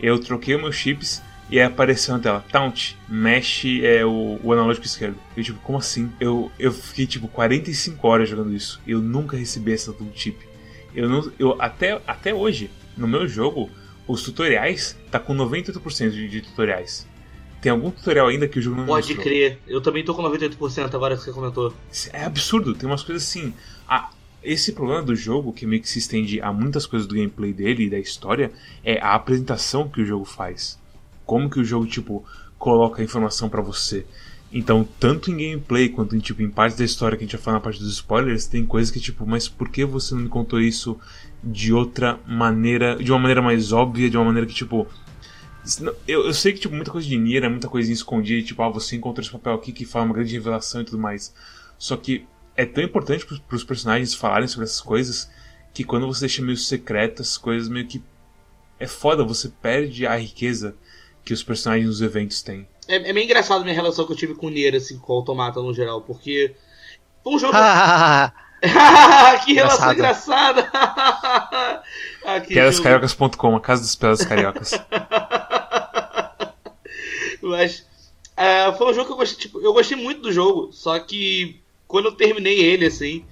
[0.00, 4.52] Eu troquei os meus chips e aí apareceu na tela, Taunt, mexe é, o, o
[4.52, 5.16] analógico esquerdo.
[5.36, 6.10] Eu tipo, como assim?
[6.18, 8.80] Eu, eu fiquei tipo 45 horas jogando isso.
[8.86, 10.38] Eu nunca recebi essa do chip.
[10.94, 13.70] Eu não, eu até, até hoje, no meu jogo,
[14.08, 17.06] os tutoriais tá com 98% de, de tutoriais.
[17.60, 19.24] Tem algum tutorial ainda que o jogo não Pode mostrou.
[19.24, 19.58] crer.
[19.66, 21.74] Eu também tô com 98% agora que você comentou.
[22.12, 23.54] É absurdo, tem umas coisas assim.
[23.88, 24.10] Ah,
[24.44, 27.84] esse problema do jogo, que meio que se estende a muitas coisas do gameplay dele
[27.84, 28.52] e da história,
[28.84, 30.78] é a apresentação que o jogo faz.
[31.24, 32.24] Como que o jogo, tipo,
[32.58, 34.06] coloca a informação pra você.
[34.52, 37.42] Então, tanto em gameplay quanto em, tipo, em partes da história que a gente vai
[37.42, 40.28] falar na parte dos spoilers, tem coisas que, tipo, mas por que você não me
[40.28, 40.96] contou isso
[41.42, 44.86] de outra maneira, de uma maneira mais óbvia, de uma maneira que, tipo,
[46.06, 48.68] eu, eu sei que, tipo, muita coisa de Nier é muita coisinha escondida, tipo, ah,
[48.68, 51.34] você encontrou esse papel aqui que fala uma grande revelação e tudo mais.
[51.78, 52.24] Só que
[52.56, 55.30] é tão importante para os personagens falarem sobre essas coisas
[55.72, 58.02] que quando você deixa meio secreto, as coisas meio que.
[58.78, 60.76] É foda, você perde a riqueza
[61.24, 62.66] que os personagens nos eventos têm.
[62.86, 65.12] É, é meio engraçado a minha relação que eu tive com o Nier, assim, com
[65.12, 66.54] o Automata no geral, porque.
[67.22, 67.54] Foi um jogo.
[69.44, 70.70] que relação engraçada!
[70.72, 74.72] ah, Piadascariocas.com, a casa das piadas cariocas.
[77.42, 77.86] Mas.
[78.36, 81.62] Uh, foi um jogo que eu gostei, tipo, eu gostei muito do jogo, só que
[81.94, 83.24] quando eu terminei ele, assim,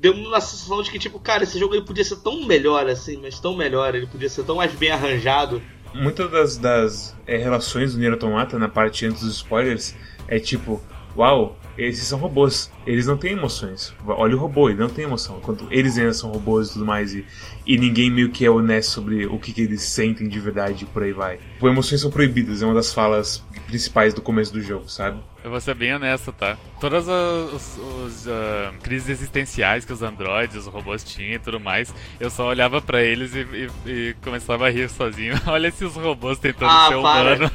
[0.00, 3.18] deu uma sensação de que, tipo, cara, esse jogo ele podia ser tão melhor, assim,
[3.20, 5.60] mas tão melhor, ele podia ser tão mais bem arranjado.
[5.92, 9.94] Muitas das, das é, relações do Nier Automata, na parte antes dos spoilers,
[10.26, 10.82] é tipo,
[11.14, 13.94] uau, esses são robôs, eles não têm emoções.
[14.06, 15.36] Olha o robô, ele não tem emoção.
[15.36, 17.26] Enquanto eles ainda são robôs e tudo mais, e,
[17.66, 20.86] e ninguém meio que é honesto sobre o que, que eles sentem de verdade e
[20.86, 21.38] por aí vai.
[21.62, 25.20] Emoções são proibidas, é uma das falas principais do começo do jogo, sabe?
[25.48, 26.58] Eu vou ser bem honesto, tá?
[26.78, 31.58] Todas as os, os, uh, crises existenciais que os androides, os robôs tinham e tudo
[31.58, 35.40] mais, eu só olhava para eles e, e, e, começava a rir sozinho.
[35.48, 37.50] Olha esses robôs tentando ah, ser humano.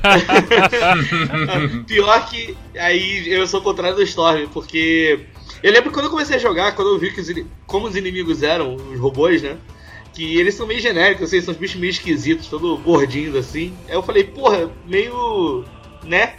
[1.85, 5.19] Pior que aí eu sou o contrário do Storm, porque
[5.61, 7.31] eu lembro quando eu comecei a jogar, quando eu vi que os,
[7.67, 9.55] como os inimigos eram, os robôs, né?
[10.15, 13.71] Que eles são meio genéricos, assim, são uns bichos meio esquisitos, todo gordinhos assim.
[13.87, 15.63] Aí eu falei, porra, meio.
[16.03, 16.33] né?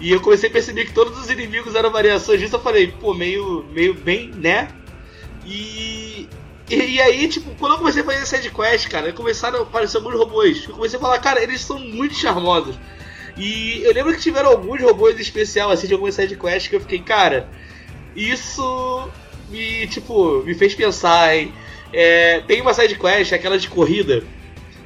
[0.00, 2.56] E eu comecei a perceber que todos os inimigos eram variações disso.
[2.56, 4.68] Eu falei, pô, meio, meio bem, né?
[5.44, 6.26] E,
[6.70, 9.98] e, e aí, tipo, quando eu comecei a fazer side quest, cara, começaram a aparecer
[9.98, 10.64] alguns robôs.
[10.66, 12.78] Eu comecei a falar, cara, eles são muito charmosos.
[13.36, 16.80] E eu lembro que tiveram alguns robôs especial, assim, de algumas side quests que eu
[16.80, 17.48] fiquei, cara,
[18.16, 19.08] isso
[19.50, 21.52] me, tipo, me fez pensar, hein?
[21.92, 24.22] É, tem uma side quest, aquela de corrida,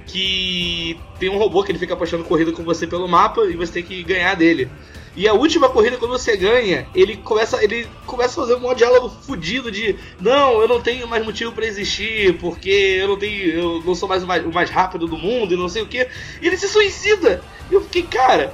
[0.06, 3.72] que tem um robô que ele fica apostando corrida com você pelo mapa e você
[3.72, 4.68] tem que ganhar dele.
[5.16, 9.08] E a última corrida, quando você ganha, ele começa, ele começa a fazer um diálogo
[9.08, 13.50] fudido de não, eu não tenho mais motivo para existir, porque eu não tenho.
[13.50, 15.86] Eu não sou mais o, mais o mais rápido do mundo e não sei o
[15.86, 16.08] que.
[16.42, 17.42] E ele se suicida!
[17.70, 18.52] E eu fiquei, cara.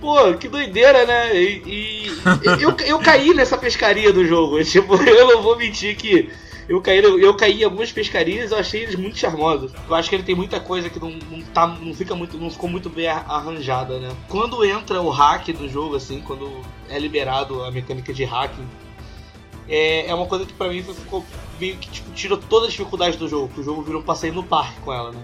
[0.00, 1.36] Pô, que doideira, né?
[1.40, 2.12] E, e
[2.60, 4.62] eu, eu caí nessa pescaria do jogo.
[4.64, 6.30] Tipo, eu não vou mentir que
[6.68, 9.72] eu caí, eu caí em algumas pescarias eu achei eles muito charmosos.
[9.88, 12.36] Eu acho que ele tem muita coisa que não, não, tá, não fica muito.
[12.36, 14.14] não ficou muito bem arranjada, né?
[14.28, 18.66] Quando entra o hack do jogo, assim, quando é liberado a mecânica de hacking,
[19.66, 21.24] é, é uma coisa que pra mim ficou
[21.58, 24.34] meio que tipo, tirou toda a dificuldade do jogo, que o jogo virou um passeio
[24.34, 25.22] no parque com ela, né?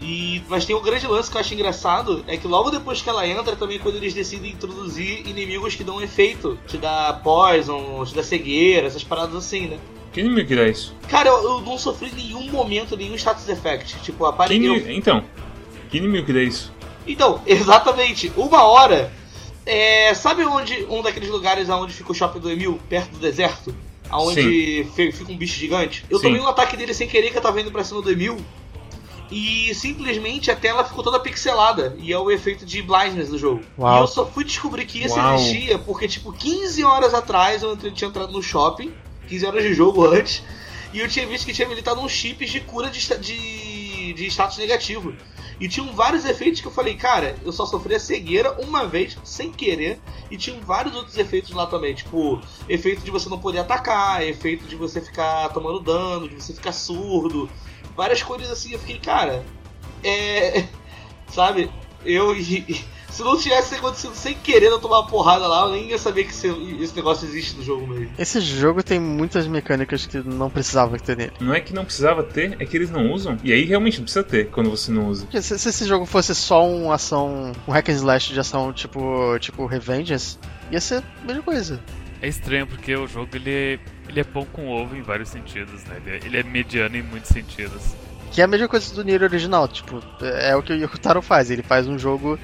[0.00, 3.08] E, mas tem um grande lance que eu acho engraçado, é que logo depois que
[3.08, 8.14] ela entra, também quando eles decidem introduzir inimigos que dão efeito, te dá poison, te
[8.14, 9.78] dá cegueira, essas paradas assim, né?
[10.12, 10.94] Que inimigo que dá isso?
[11.08, 13.98] Cara, eu, eu, não sofri nenhum momento, nenhum status effect.
[14.02, 14.56] Tipo, apareceu.
[14.56, 14.90] Inimigo...
[14.90, 15.24] Então,
[15.90, 16.72] que inimigo que dá isso?
[17.06, 18.32] Então, exatamente.
[18.36, 19.12] Uma hora.
[19.66, 23.74] É, sabe onde um daqueles lugares onde fica o shopping do Emil, perto do deserto?
[24.10, 26.06] Onde fica um bicho gigante?
[26.08, 26.28] Eu Sim.
[26.28, 28.38] tomei um ataque dele sem querer que eu tava indo pra cima do Emil.
[29.30, 31.94] E simplesmente a tela ficou toda pixelada.
[31.98, 33.60] E é o efeito de blindness do jogo.
[33.78, 33.98] Uau.
[33.98, 35.34] E eu só fui descobrir que isso Uau.
[35.34, 38.90] existia porque, tipo, 15 horas atrás eu tinha entrado no shopping
[39.28, 40.42] 15 horas de jogo antes.
[40.92, 44.56] E eu tinha visto que tinha habilitado uns chips de cura de, de, de status
[44.56, 45.14] negativo.
[45.60, 49.18] E tinham vários efeitos que eu falei, cara, eu só sofri a cegueira uma vez,
[49.24, 50.00] sem querer.
[50.30, 54.66] E tinham vários outros efeitos lá também, tipo, efeito de você não poder atacar, efeito
[54.66, 57.50] de você ficar tomando dano, de você ficar surdo.
[57.96, 59.44] Várias coisas assim, eu fiquei, cara,
[60.04, 60.64] é.
[61.28, 61.70] Sabe?
[62.04, 62.34] Eu.
[63.10, 66.24] Se não tivesse acontecido sem querer eu tomar uma porrada lá, eu nem ia saber
[66.24, 68.10] que esse negócio existe no jogo mesmo.
[68.18, 71.32] Esse jogo tem muitas mecânicas que não precisava ter nele.
[71.40, 73.36] Não é que não precisava ter, é que eles não usam.
[73.42, 75.26] E aí realmente não precisa ter quando você não usa.
[75.40, 79.38] Se, se esse jogo fosse só uma ação, um hack and slash de ação tipo,
[79.38, 80.38] tipo Revengeance,
[80.70, 81.80] ia ser a mesma coisa.
[82.20, 86.00] É estranho porque o jogo ele, ele é pão com ovo em vários sentidos, né?
[86.04, 87.94] Ele é, ele é mediano em muitos sentidos.
[88.30, 91.50] Que é a mesma coisa do Nier original, tipo, é o que o Yokotaro faz,
[91.50, 92.38] ele faz um jogo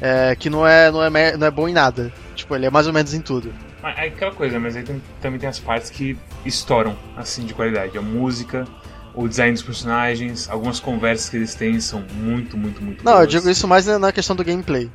[0.00, 2.12] é, que não é, não, é, não é bom em nada.
[2.34, 3.52] Tipo, ele é mais ou menos em tudo.
[3.82, 7.96] É aquela coisa, mas aí tem, também tem as partes que estouram, assim, de qualidade.
[7.96, 8.66] A música,
[9.14, 13.24] o design dos personagens, algumas conversas que eles têm são muito, muito, muito Não, boas.
[13.24, 14.90] eu digo isso mais na- questão do gameplay.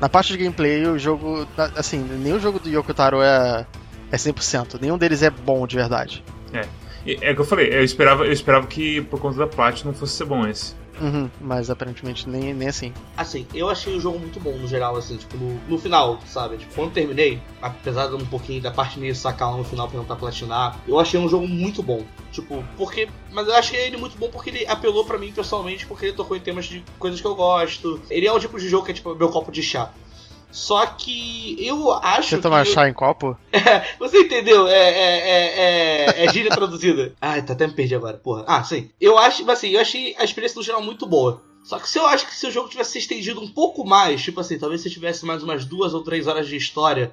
[0.00, 1.46] Na parte de gameplay, o jogo.
[1.74, 3.66] Assim, nenhum jogo do Yoko Taro é,
[4.12, 4.78] é 100%.
[4.80, 6.22] Nenhum deles é bom de verdade.
[6.52, 6.58] E
[7.06, 10.14] É o que eu falei, eu esperava, eu esperava que por conta da Platinum fosse
[10.14, 10.74] ser bom esse.
[11.00, 12.92] Uhum, mas aparentemente nem, nem assim.
[13.16, 16.58] Assim, eu achei o jogo muito bom no geral, assim, tipo, no, no final, sabe?
[16.58, 20.00] Tipo, quando terminei, apesar de um pouquinho da parte meio sacar lá no final pra
[20.00, 22.04] tentar platinar, eu achei um jogo muito bom.
[22.32, 23.08] Tipo, porque.
[23.30, 26.36] Mas eu achei ele muito bom porque ele apelou pra mim pessoalmente, porque ele tocou
[26.36, 28.00] em temas de coisas que eu gosto.
[28.10, 29.92] Ele é o tipo de jogo que é tipo meu copo de chá.
[30.50, 32.72] Só que eu acho Você tomar que.
[32.72, 33.36] chá em copo?
[33.98, 34.66] Você entendeu?
[34.66, 37.14] É, é, é, é, é gíria traduzida.
[37.20, 38.44] Ai, tá até me perdi agora, porra.
[38.46, 38.90] Ah, sim.
[39.00, 41.42] Eu acho, assim, eu achei a experiência no geral muito boa.
[41.62, 44.22] Só que se eu acho que se o jogo tivesse se estendido um pouco mais,
[44.22, 47.12] tipo assim, talvez se tivesse mais umas duas ou três horas de história,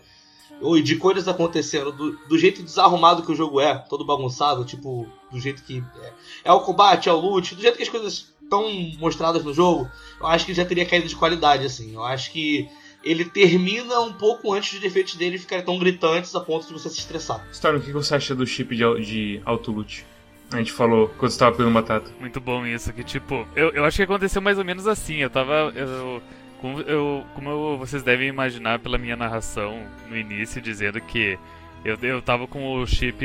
[0.61, 5.05] ou de coisas acontecendo, do, do jeito desarrumado que o jogo é, todo bagunçado, tipo,
[5.29, 6.13] do jeito que é,
[6.45, 9.89] é o combate, é o loot, do jeito que as coisas estão mostradas no jogo,
[10.21, 11.93] eu acho que já teria caído de qualidade, assim.
[11.93, 12.69] Eu acho que
[13.05, 16.89] ele termina um pouco antes de defeitos dele ficarem tão gritantes a ponto de você
[16.89, 17.45] se estressar.
[17.51, 20.05] Storm, o que você acha do chip de, de autoloot?
[20.51, 22.11] A gente falou quando você tava pegando batata.
[22.19, 25.17] Muito bom isso, que tipo, eu, eu acho que aconteceu mais ou menos assim.
[25.17, 25.71] Eu tava.
[25.75, 26.21] Eu,
[26.61, 31.37] como, eu, como eu- vocês devem imaginar pela minha narração no início, dizendo que
[31.83, 33.19] eu, eu tava com o chip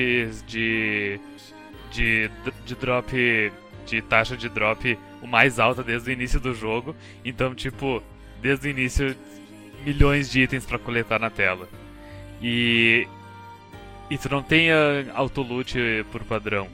[0.46, 1.20] de,
[1.92, 2.30] de.
[2.66, 3.52] de drop.
[3.86, 6.96] de taxa de drop o mais alta desde o início do jogo.
[7.24, 8.02] Então, tipo,
[8.40, 9.14] desde o início,
[9.84, 11.68] milhões de itens pra coletar na tela.
[12.42, 13.06] E.
[14.10, 15.78] E tu não tem ah, autoloot
[16.10, 16.68] por padrão.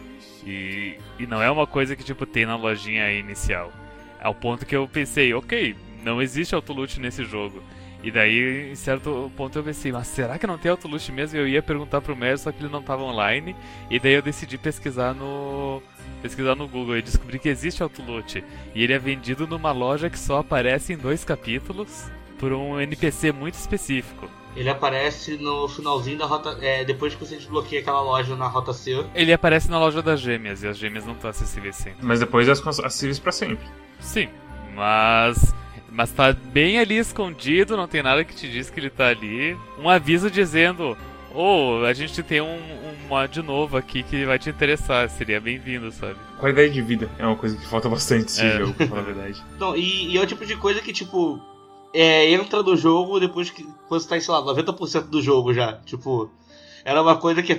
[0.46, 3.72] E, e não é uma coisa que tipo tem na lojinha inicial.
[4.20, 7.62] Ao ponto que eu pensei, ok, não existe autoloot nesse jogo.
[8.02, 11.38] E daí, em certo ponto, eu pensei, mas será que não tem autoloot mesmo?
[11.38, 13.56] Eu ia perguntar pro Mer, só que ele não tava online.
[13.90, 15.82] E daí eu decidi pesquisar no.
[16.22, 18.44] pesquisar no Google e descobri que existe autoloot.
[18.74, 23.32] E ele é vendido numa loja que só aparece em dois capítulos por um NPC
[23.32, 24.28] muito específico.
[24.54, 26.56] Ele aparece no finalzinho da rota.
[26.62, 29.04] É, depois que você desbloqueia aquela loja na rota C.
[29.14, 31.98] Ele aparece na loja das gêmeas, e as gêmeas não estão acessíveis sempre.
[32.00, 33.66] Mas depois as cons- acessíveis pra sempre.
[34.00, 34.28] Sim,
[34.74, 35.54] mas.
[35.90, 39.56] Mas tá bem ali escondido, não tem nada que te diz que ele tá ali.
[39.78, 40.96] Um aviso dizendo:
[41.34, 45.90] Oh, a gente tem um, um mod novo aqui que vai te interessar, seria bem-vindo,
[45.92, 46.16] sabe?
[46.38, 48.58] Qualidade de vida é uma coisa que falta bastante nesse É.
[48.58, 49.42] jogo, pra falar a verdade.
[49.58, 51.40] Não, e, e é o tipo de coisa que, tipo.
[51.98, 53.62] É, entra no jogo depois que.
[53.88, 55.74] Quando você tá em, sei lá, 90% do jogo já.
[55.84, 56.30] Tipo.
[56.84, 57.58] Era uma coisa que é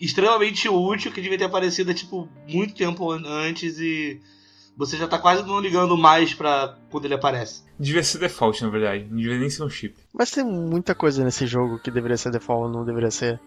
[0.00, 4.20] extremamente útil, que devia ter aparecido, tipo, muito tempo an- antes e.
[4.76, 7.62] Você já tá quase não ligando mais pra quando ele aparece.
[7.78, 9.06] Devia ser default, na verdade.
[9.08, 9.94] Não devia nem ser um chip.
[10.12, 13.38] Mas tem muita coisa nesse jogo que deveria ser default, não deveria ser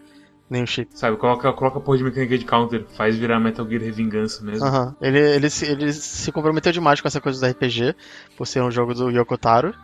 [0.48, 0.88] nenhum chip.
[0.94, 4.64] Sabe, coloca, coloca a porra de mecânica de counter, faz virar Metal Gear Revingança mesmo.
[4.64, 4.96] Aham.
[5.02, 7.94] Ele, ele, se, ele se comprometeu demais com essa coisa do RPG,
[8.34, 9.74] por ser um jogo do Yoko Taro.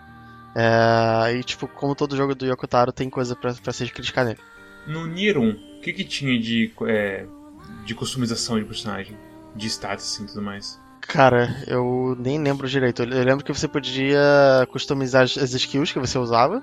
[0.55, 4.25] É, e, tipo, como todo jogo do Yoko Taro, tem coisa pra, pra se criticar
[4.25, 4.39] nele.
[4.87, 7.27] No Nier 1, o que que tinha de, é,
[7.85, 9.17] de customização de personagem?
[9.57, 10.81] De status assim, e tudo mais?
[11.01, 13.03] Cara, eu nem lembro direito.
[13.03, 16.63] Eu lembro que você podia customizar as skills que você usava.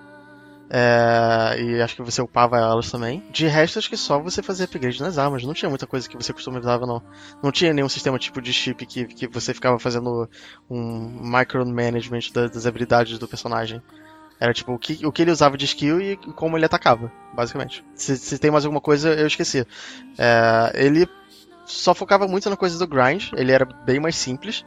[0.74, 3.22] É, e acho que você upava elas também.
[3.30, 5.44] De resto, acho que só você fazia upgrade nas armas.
[5.44, 7.02] Não tinha muita coisa que você customizava, não.
[7.44, 10.30] Não tinha nenhum sistema tipo de chip que, que você ficava fazendo
[10.70, 13.82] um micromanagement da- das habilidades do personagem.
[14.40, 17.84] Era tipo o que, o que ele usava de skill e como ele atacava, basicamente.
[17.94, 19.68] Se, se tem mais alguma coisa, eu esqueci.
[20.18, 21.06] É, ele
[21.66, 24.66] só focava muito na coisa do grind, ele era bem mais simples,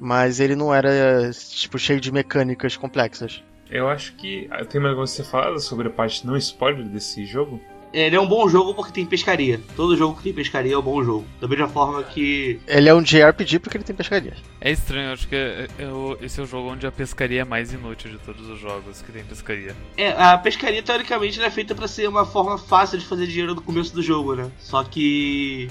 [0.00, 3.42] mas ele não era tipo cheio de mecânicas complexas.
[3.70, 6.36] Eu acho que ah, tem mais alguma coisa a ser falada sobre a parte não
[6.36, 7.60] spoiler desse jogo?
[7.92, 9.58] Ele é um bom jogo porque tem pescaria.
[9.74, 11.24] Todo jogo que tem pescaria é um bom jogo.
[11.40, 12.60] Da mesma forma que.
[12.66, 14.34] Ele é um JRPG porque ele tem pescaria.
[14.60, 17.44] É estranho, acho que é- é o- esse é o jogo onde a pescaria é
[17.44, 19.74] mais inútil de todos os jogos que tem pescaria.
[19.96, 23.54] É, a pescaria teoricamente ela é feita pra ser uma forma fácil de fazer dinheiro
[23.54, 24.50] no começo do jogo, né?
[24.58, 25.68] Só que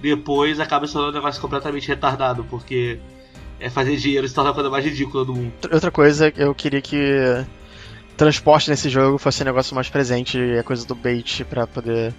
[0.00, 2.98] depois acaba se tornando um negócio completamente retardado, porque
[3.62, 5.52] é fazer dinheiro se torna a coisa mais ridícula do mundo.
[5.72, 7.44] Outra coisa, eu queria que
[8.16, 12.12] transporte nesse jogo fosse um negócio mais presente, a coisa do bait pra poder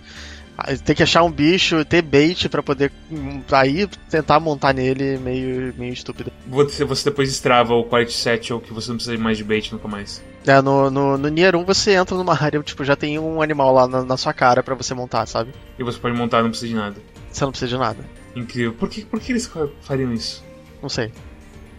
[0.57, 5.17] ah, ter que achar um bicho, ter bait pra poder hum, aí tentar montar nele
[5.17, 6.31] meio meio estúpido.
[6.47, 9.71] Você, você depois destrava o Quality Set ou que você não precisa mais de bait
[9.71, 10.23] nunca mais.
[10.45, 13.73] É, no, no, no Nier 1 você entra numa área, tipo, já tem um animal
[13.73, 15.51] lá na, na sua cara pra você montar, sabe?
[15.79, 16.95] E você pode montar, não precisa de nada.
[17.31, 18.05] Você não precisa de nada.
[18.35, 18.73] Incrível.
[18.73, 19.49] Por que, por que eles
[19.81, 20.43] fariam isso?
[20.81, 21.11] Não sei,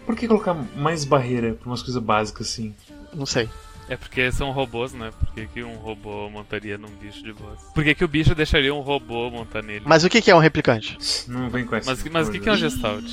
[0.06, 2.74] Por que colocar mais barreira pra umas coisas básicas assim?
[3.14, 3.48] não sei.
[3.88, 5.10] É porque são robôs, né?
[5.18, 7.60] Por que, que um robô montaria num bicho de voz?
[7.74, 9.84] Por que, que o bicho deixaria um robô montar nele?
[9.86, 10.96] Mas o que, que é um replicante?
[11.28, 11.90] Não vem com essa.
[11.90, 13.04] Mas, mas o que, que é um Gestalt?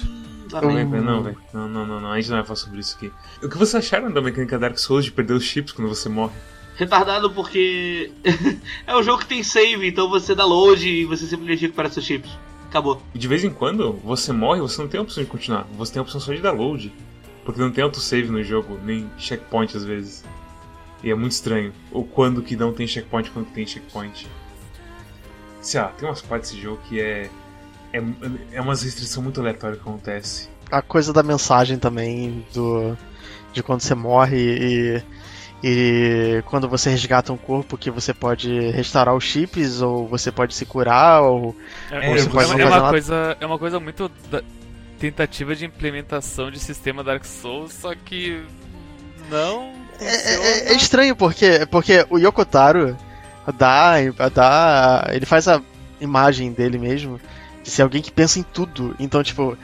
[0.52, 0.90] Não, vem.
[0.90, 1.38] vem, não, velho.
[1.54, 2.12] Não, não, não, não.
[2.12, 3.12] A gente não vai falar sobre isso aqui.
[3.44, 6.34] O que vocês acharam da mecânica Dark Souls de perder os chips quando você morre?
[6.76, 8.12] Retardado porque
[8.88, 12.06] é um jogo que tem save, então você dá load e você simplesmente recupera seus
[12.06, 12.32] chips.
[12.72, 13.02] Acabou.
[13.14, 15.68] E de vez em quando você morre, você não tem a opção de continuar.
[15.74, 16.94] Você tem a opção só de dar load.
[17.44, 20.24] Porque não tem autosave no jogo, nem checkpoint às vezes.
[21.04, 21.74] E é muito estranho.
[21.92, 24.26] Ou quando que não tem checkpoint quando que tem checkpoint.
[25.60, 27.30] Sei lá, tem umas partes desse jogo que é.
[27.92, 28.02] É,
[28.54, 30.48] é uma restrição muito aleatória que acontece.
[30.72, 32.98] A coisa da mensagem também, do
[33.52, 35.04] de quando você morre e,
[35.64, 40.56] e quando você resgata um corpo que você pode restaurar os chips, ou você pode
[40.56, 41.56] se curar, ou
[41.92, 44.42] É, você é- pode é não uma coisa, é uma coisa muito da-
[45.00, 48.44] tentativa de implementação de sistema Dark Souls, só que
[49.30, 50.46] não É, é- funciona.
[50.72, 52.96] é estranho porque, porque o Yokotaro
[53.58, 53.96] dá,
[54.34, 55.08] dá.
[55.12, 55.62] Ele faz a
[56.00, 57.20] imagem dele mesmo
[57.64, 58.96] de ser alguém que pensa em tudo.
[59.00, 59.58] Então, tipo,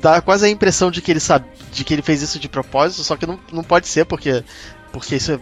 [0.00, 1.46] dá quase a impressão de que ele sabe.
[1.72, 4.42] De que ele fez isso de propósito, só que não, não pode ser, porque.
[4.92, 5.40] Porque isso é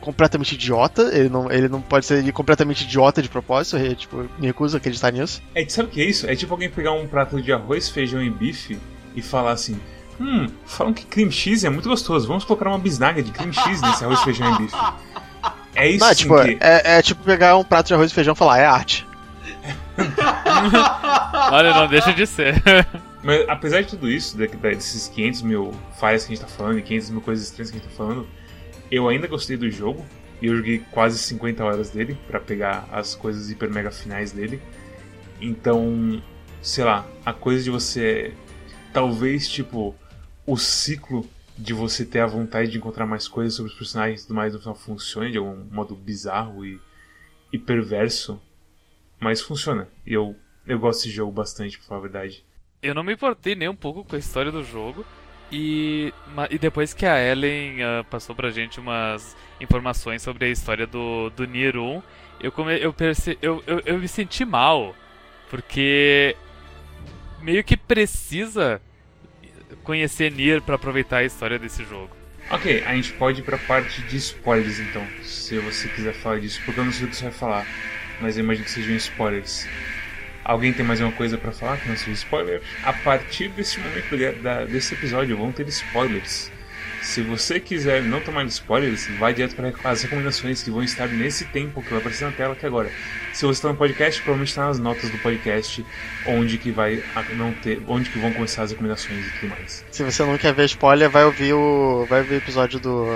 [0.00, 1.10] completamente idiota.
[1.12, 3.76] Ele não, ele não pode ser completamente idiota de propósito.
[3.76, 5.42] Eu, tipo, me recuso a acreditar nisso.
[5.54, 6.28] É, sabe o que é isso?
[6.28, 8.78] É tipo alguém pegar um prato de arroz, feijão e bife
[9.16, 9.78] e falar assim:
[10.20, 13.80] Hum, falam que cream cheese é muito gostoso, vamos colocar uma bisnaga de cream cheese
[13.82, 14.76] nesse arroz, feijão e bife.
[15.74, 16.58] É isso Não, sim tipo, que.
[16.60, 19.06] é, é tipo pegar um prato de arroz e feijão e falar, é arte.
[21.52, 22.54] Olha, não deixa de ser.
[23.22, 26.50] Mas apesar de tudo isso, de- de- desses 500 mil falhas que a gente tá
[26.50, 28.26] falando e 500 mil coisas estranhas que a gente tá falando,
[28.90, 30.04] eu ainda gostei do jogo
[30.40, 34.60] e eu joguei quase 50 horas dele pra pegar as coisas hiper mega finais dele.
[35.40, 36.22] Então,
[36.62, 38.34] sei lá, a coisa de você.
[38.92, 39.94] Talvez, tipo,
[40.46, 44.26] o ciclo de você ter a vontade de encontrar mais coisas sobre os personagens e
[44.26, 46.80] tudo mais no final funcione de algum modo bizarro e,
[47.52, 48.40] e perverso.
[49.20, 49.88] Mas funciona.
[50.06, 50.34] E eu,
[50.66, 52.44] eu gosto desse jogo bastante, pra falar a verdade.
[52.82, 55.04] Eu não me importei nem um pouco com a história do jogo.
[55.52, 56.12] E,
[56.50, 61.30] e depois que a Ellen ah, passou pra gente umas informações sobre a história do,
[61.30, 62.02] do Nier 1,
[62.40, 64.94] eu, come, eu, perce, eu, eu, eu me senti mal.
[65.50, 66.36] Porque
[67.40, 68.80] meio que precisa
[69.82, 72.16] conhecer Nier pra aproveitar a história desse jogo.
[72.50, 76.60] Ok, a gente pode ir pra parte de spoilers então, se você quiser falar disso,
[76.64, 77.66] porque eu não sei o que você vai falar,
[78.20, 79.68] mas eu imagino que sejam spoilers.
[80.44, 82.62] Alguém tem mais alguma coisa pra falar que não seja spoiler?
[82.82, 86.50] A partir desse momento da- desse episódio vão ter spoilers.
[87.02, 91.46] Se você quiser não tomar spoilers, vai direto para as recomendações que vão estar nesse
[91.46, 92.90] tempo que vai aparecer na tela aqui agora.
[93.32, 95.84] Se você está no podcast, provavelmente está nas notas do podcast,
[96.26, 97.02] onde que vai
[97.36, 99.84] não ter, onde que vão começar as recomendações e tudo mais.
[99.90, 102.04] Se você não quer ver spoiler, vai ouvir o.
[102.06, 103.06] Vai ouvir o episódio do.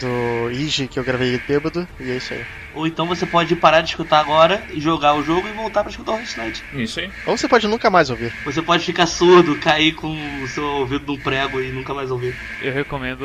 [0.00, 2.44] Do Iji que eu gravei bêbado, e é isso aí.
[2.74, 6.12] Ou então você pode parar de escutar agora, jogar o jogo e voltar pra escutar
[6.12, 6.62] o restante.
[6.74, 7.10] Isso aí.
[7.26, 8.32] Ou você pode nunca mais ouvir.
[8.44, 12.34] Você pode ficar surdo, cair com o seu ouvido num prego e nunca mais ouvir.
[12.62, 13.24] Eu recomendo,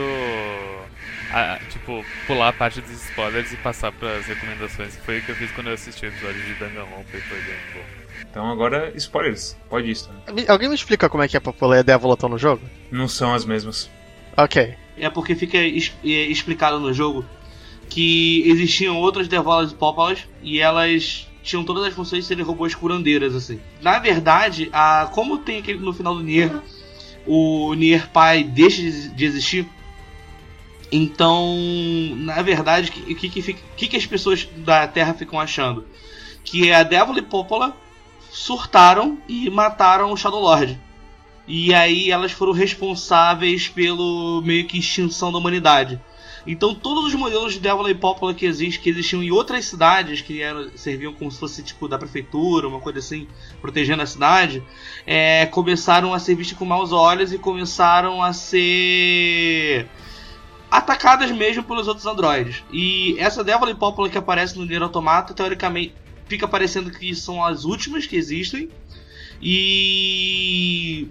[1.31, 5.29] ah, tipo, pular a parte dos spoilers e passar pras recomendações, que foi o que
[5.31, 7.81] eu fiz quando eu assisti o episódio de Danganronpa e foi bem bom.
[8.29, 9.55] Então agora spoilers.
[9.69, 10.09] Pode isso.
[10.27, 10.33] Né?
[10.33, 12.61] Me- Alguém me explica como é que a Popolé e a Dévola estão no jogo?
[12.91, 13.89] Não são as mesmas.
[14.37, 14.73] Ok.
[14.97, 17.25] É porque fica es- é, explicado no jogo
[17.89, 23.35] que existiam outras Devolas e e elas tinham todas as funções de serem robôs curandeiras,
[23.35, 23.59] assim.
[23.81, 26.51] Na verdade, a, como tem aquele no final do Nier,
[27.25, 29.67] o Nier Pai deixa de existir,
[30.91, 31.57] então,
[32.15, 35.85] na verdade, o que, que, que, que as pessoas da Terra ficam achando?
[36.43, 37.75] Que a Dévola e Popola
[38.31, 40.79] surtaram e mataram o Shadow Lord.
[41.47, 45.99] E aí elas foram responsáveis pelo meio que extinção da humanidade.
[46.47, 50.21] Então todos os modelos de Dévola e Pópola que, existe, que existiam em outras cidades,
[50.21, 53.27] que eram, serviam como se fosse tipo da prefeitura, uma coisa assim,
[53.61, 54.63] protegendo a cidade,
[55.07, 59.87] é, começaram a ser vistas com maus olhos e começaram a ser
[60.69, 62.63] atacadas mesmo pelos outros androides.
[62.71, 65.95] E essa Dévola e Pópola que aparece no Nier Automata, teoricamente,
[66.27, 68.69] fica parecendo que são as últimas que existem.
[69.41, 71.07] E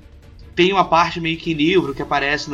[0.55, 2.51] tem uma parte meio que em livro que aparece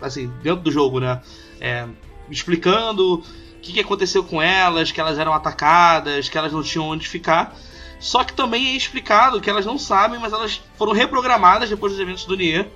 [0.00, 1.20] assim, dentro do jogo, né?
[1.60, 1.86] É,
[2.30, 3.22] explicando o
[3.60, 7.56] que, que aconteceu com elas, que elas eram atacadas, que elas não tinham onde ficar.
[8.00, 12.00] Só que também é explicado que elas não sabem, mas elas foram reprogramadas depois dos
[12.00, 12.68] eventos do Nier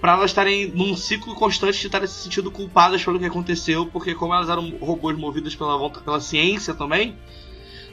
[0.00, 4.14] para elas estarem num ciclo constante de estarem se sentindo culpadas pelo que aconteceu, porque
[4.14, 7.18] como elas eram robôs movidos pela pela ciência também,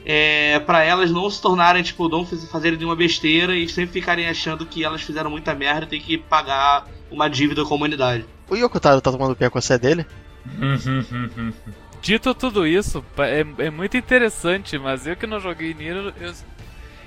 [0.04, 4.28] é, para elas não se tornarem, tipo, não faz- fazerem nenhuma besteira e sempre ficarem
[4.28, 8.24] achando que elas fizeram muita merda e tem que pagar uma dívida com a humanidade.
[8.48, 10.06] O Yokotaro tá tomando pé com a sé dele?
[12.02, 16.12] Dito tudo isso, é, é muito interessante, mas eu que não joguei Nier, eu,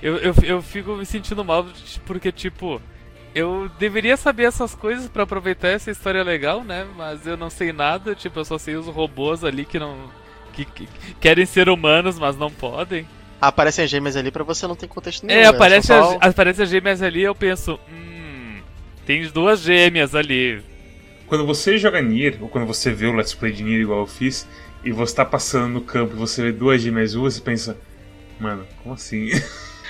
[0.02, 1.66] eu, eu, eu fico me sentindo mal
[2.06, 2.82] porque, tipo,
[3.34, 6.86] eu deveria saber essas coisas para aproveitar essa história legal, né?
[6.98, 9.96] Mas eu não sei nada, tipo, eu só sei os robôs ali que não.
[10.54, 10.88] que, que
[11.20, 13.08] querem ser humanos, mas não podem.
[13.40, 15.40] Aparecem as gêmeas ali pra você não ter contexto nenhum.
[15.40, 15.50] É, né?
[15.50, 18.60] aparece, Só- as, aparece as gêmeas ali eu penso, hum.
[19.06, 20.62] Tem duas gêmeas ali.
[21.30, 24.08] Quando você joga Nier, ou quando você vê o Let's Play de Nier igual eu
[24.08, 24.46] fiz,
[24.84, 27.78] e você tá passando no campo e você vê duas gêmeas ruas, você pensa,
[28.40, 29.30] mano, como assim?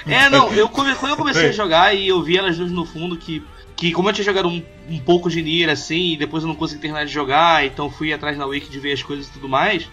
[0.08, 2.86] É, não, eu come- quando eu comecei a jogar e eu vi elas duas no
[2.86, 3.44] fundo que.
[3.76, 6.56] Que como eu tinha jogado um, um pouco de Nier assim, e depois eu não
[6.56, 9.48] consegui terminar de jogar, então fui atrás na Wiki de ver as coisas e tudo
[9.50, 9.90] mais.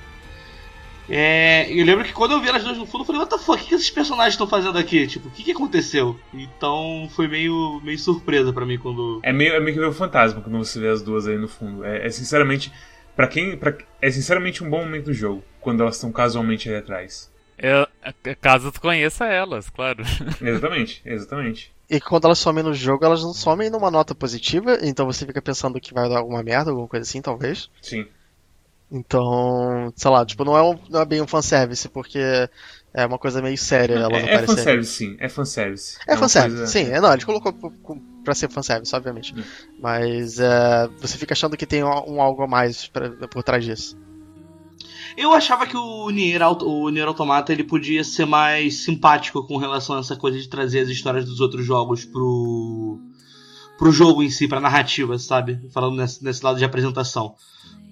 [1.09, 3.39] É, eu lembro que quando eu vi elas duas no fundo, eu falei, what the
[3.39, 5.07] fuck, o que, que esses personagens estão fazendo aqui?
[5.07, 6.19] Tipo, o que, que aconteceu?
[6.35, 9.21] Então foi meio, meio surpresa pra mim quando.
[9.23, 11.49] É meio, é meio que ver o fantasma quando você vê as duas aí no
[11.49, 11.85] fundo.
[11.85, 12.73] É, é sinceramente,
[13.15, 16.77] para quem, pra, é sinceramente um bom momento do jogo, quando elas estão casualmente aí
[16.77, 17.31] atrás.
[17.59, 17.87] É,
[18.25, 20.05] é, caso tu conheça elas, claro.
[20.43, 21.75] Exatamente, exatamente.
[21.89, 25.41] E quando elas somem no jogo, elas não somem numa nota positiva, então você fica
[25.41, 27.71] pensando que vai dar alguma merda, alguma coisa assim, talvez.
[27.81, 28.07] Sim.
[28.91, 32.19] Então, sei lá, tipo, não é, um, não é bem um fanservice, porque
[32.95, 34.47] é uma coisa meio séria elas É, é aparecerem.
[34.57, 35.17] fanservice, sim.
[35.19, 35.99] É fanservice.
[36.07, 36.85] É uma fanservice, coisa- sim.
[36.93, 37.53] É, não, a gente colocou
[38.25, 39.35] pra ser fanservice, obviamente.
[39.37, 39.43] Hum.
[39.81, 43.65] Mas é, você fica achando que tem um, um algo a mais pra- por trás
[43.65, 43.97] disso.
[45.17, 49.97] Eu achava que o Nier, o Nier Automata ele podia ser mais simpático com relação
[49.97, 52.99] a essa coisa de trazer as histórias dos outros jogos pro
[53.79, 55.61] pro jogo em si, pra narrativa, sabe?
[55.71, 57.35] Falando nesse, nesse lado de apresentação.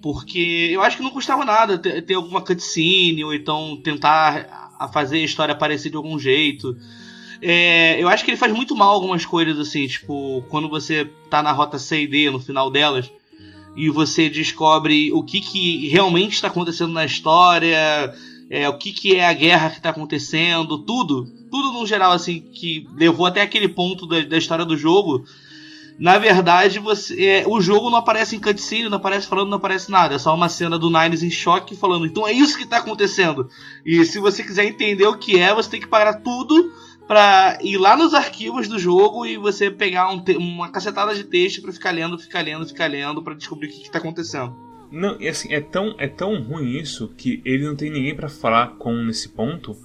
[0.01, 4.87] Porque eu acho que não custava nada ter, ter alguma cutscene ou então tentar a
[4.87, 6.77] fazer a história aparecer de algum jeito.
[7.41, 11.41] É, eu acho que ele faz muito mal algumas coisas assim, tipo, quando você tá
[11.43, 13.11] na rota C e D no final delas,
[13.75, 18.13] e você descobre o que, que realmente está acontecendo na história,
[18.49, 22.39] é, o que, que é a guerra que está acontecendo, tudo, tudo no geral assim
[22.39, 25.25] que levou até aquele ponto da, da história do jogo.
[25.97, 29.89] Na verdade, você, é, o jogo não aparece em cutscene, não aparece falando, não aparece
[29.89, 30.15] nada.
[30.15, 32.05] É só uma cena do Nines em choque falando.
[32.05, 33.49] Então é isso que está acontecendo.
[33.85, 36.71] E se você quiser entender o que é, você tem que parar tudo
[37.07, 41.61] pra ir lá nos arquivos do jogo e você pegar um uma cacetada de texto
[41.61, 44.53] pra ficar lendo, ficar lendo, ficar lendo pra descobrir o que, que tá acontecendo.
[44.91, 48.29] Não, e assim, é tão, é tão ruim isso que ele não tem ninguém pra
[48.29, 49.75] falar com nesse ponto.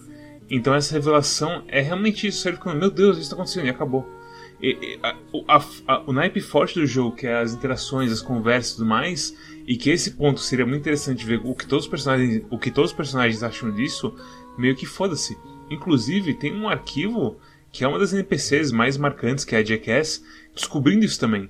[0.51, 2.49] Então essa revelação é realmente isso.
[2.49, 4.20] Ele ficando, meu Deus, isso tá acontecendo e acabou.
[4.63, 5.17] E- a-
[5.49, 8.87] a- a- o naipe forte do jogo, que é as interações, as conversas e tudo
[8.89, 9.37] mais,
[9.67, 12.71] e que esse ponto seria muito interessante ver o que todos os personagens, o que
[12.71, 14.15] todos os personagens acham disso,
[14.59, 15.37] meio que foda-se.
[15.71, 17.37] Inclusive, tem um arquivo
[17.73, 20.23] que é uma das NPCs mais marcantes, que é a Jackass,
[20.55, 21.49] descobrindo isso também.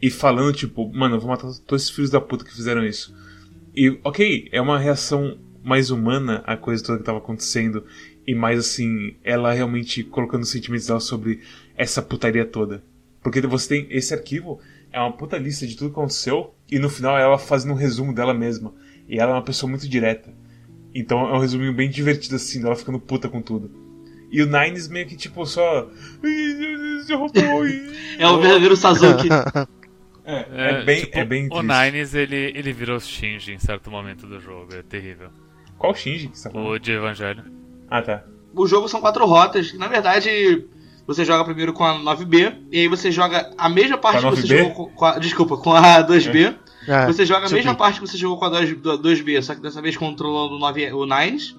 [0.00, 3.14] E falando, tipo, mano, eu vou matar todos esses filhos da puta que fizeram isso.
[3.76, 7.84] E, ok, é uma reação mais humana à coisa toda que tava acontecendo.
[8.26, 11.40] E mais assim, ela realmente colocando os sentimentos dela sobre
[11.82, 12.82] essa putaria toda.
[13.22, 14.60] Porque você tem esse arquivo,
[14.92, 18.14] é uma puta lista de tudo que aconteceu, e no final ela fazendo um resumo
[18.14, 18.72] dela mesma.
[19.08, 20.32] E ela é uma pessoa muito direta.
[20.94, 23.70] Então é um resuminho bem divertido assim, dela ficando puta com tudo.
[24.30, 25.88] E o Nines meio que tipo só.
[28.18, 29.28] É o verdadeiro Sazuki.
[30.24, 31.66] É, é bem, tipo, é bem O triste.
[31.66, 35.30] Nines, ele, ele virou Shinji em certo momento do jogo, é terrível.
[35.76, 36.70] Qual Shinji que você tá falando?
[36.70, 37.42] O de Evangelho.
[37.90, 38.24] Ah, tá.
[38.54, 39.72] o jogo são quatro rotas.
[39.72, 40.64] que, Na verdade,
[41.06, 44.36] você joga primeiro com a 9B, e aí você joga a mesma parte a que
[44.36, 44.58] você 9B?
[44.58, 46.54] jogou com, com a, Desculpa, com a 2B.
[46.88, 47.60] É, Você joga a subi.
[47.60, 50.58] mesma parte que você jogou com a 2, 2B, só que dessa vez controlando o,
[50.58, 51.54] 9, o Nines.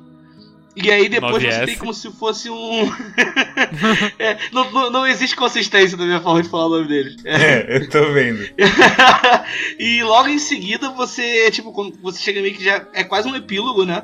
[0.76, 1.52] E aí depois 9S.
[1.52, 2.92] você tem como se fosse um.
[4.20, 7.16] É, não, não, não existe consistência na minha forma de falar o nome dele.
[7.26, 8.44] É, eu tô vendo.
[9.80, 12.88] e logo em seguida você, tipo, quando você chega meio que já.
[12.94, 14.04] É quase um epílogo, né?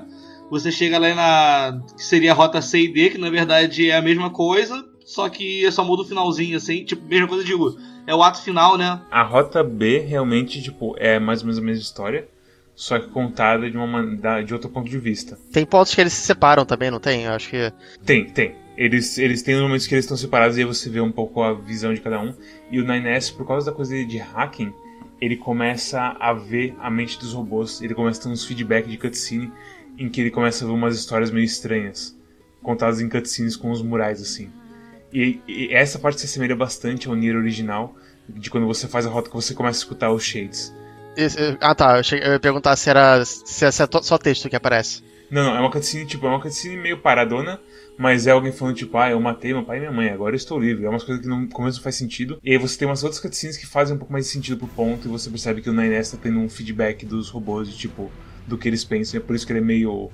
[0.51, 1.81] Você chega lá na.
[1.95, 5.27] que seria a rota C e D, que na verdade é a mesma coisa, só
[5.27, 6.83] que só muda o finalzinho, assim.
[6.83, 7.79] Tipo, mesma coisa, eu digo.
[8.05, 9.01] É o ato final, né?
[9.09, 12.27] A rota B realmente, tipo, é mais ou menos a mesma história,
[12.75, 14.03] só que contada de uma
[14.43, 15.35] de outro ponto de vista.
[15.51, 17.23] Tem pontos que eles se separam também, não tem?
[17.23, 17.73] Eu acho que.
[18.05, 18.53] Tem, tem.
[18.77, 21.53] Eles, eles têm momentos que eles estão separados e aí você vê um pouco a
[21.53, 22.31] visão de cada um.
[22.69, 24.71] E o 9S, por causa da coisa de hacking,
[25.19, 27.81] ele começa a ver a mente dos robôs.
[27.81, 29.51] Ele começa a ter uns feedback de cutscene
[29.97, 32.15] em que ele começa a ver umas histórias meio estranhas,
[32.61, 34.51] contadas em cutscenes com os murais, assim.
[35.13, 37.95] E, e essa parte se assemelha bastante ao Nier original,
[38.27, 40.73] de quando você faz a rota que você começa a escutar os shades.
[41.17, 43.23] Esse- ah tá, eu, cheguei- eu ia perguntar se era.
[43.25, 45.01] se é só texto que aparece.
[45.31, 47.59] Não, não, é uma cutscene, tipo, é uma cutscene meio paradona,
[47.97, 50.37] mas é alguém falando tipo, ah, eu matei meu pai e minha mãe, agora eu
[50.37, 50.85] estou livre.
[50.85, 52.39] É umas coisas que no começo não faz sentido.
[52.43, 54.67] E aí você tem umas outras cutscenes que fazem um pouco mais de sentido pro
[54.67, 58.11] ponto e você percebe que o Nines tá tendo um feedback dos robôs de tipo,
[58.47, 59.19] do que eles pensam.
[59.19, 60.09] É por isso que ele é meio.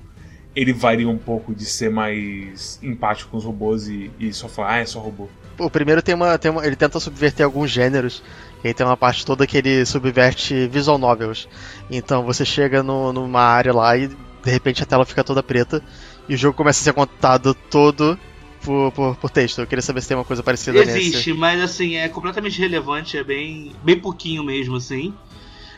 [0.56, 4.72] Ele varia um pouco de ser mais empático com os robôs e, e só falar,
[4.72, 5.28] ah, é só robô.
[5.58, 6.66] O primeiro tem uma, tem uma.
[6.66, 8.22] Ele tenta subverter alguns gêneros.
[8.64, 11.48] E aí tem uma parte toda que ele subverte visual novels.
[11.90, 15.82] Então você chega no, numa área lá e de repente a tela fica toda preta.
[16.28, 18.18] E o jogo começa a ser contado todo
[18.62, 19.60] por, por, por texto.
[19.60, 21.32] Eu queria saber se tem uma coisa parecida Existe, nesse.
[21.32, 25.14] mas assim, é completamente relevante, é bem, bem pouquinho mesmo, assim.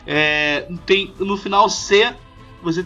[0.07, 2.11] É, tem, no final C,
[2.63, 2.83] você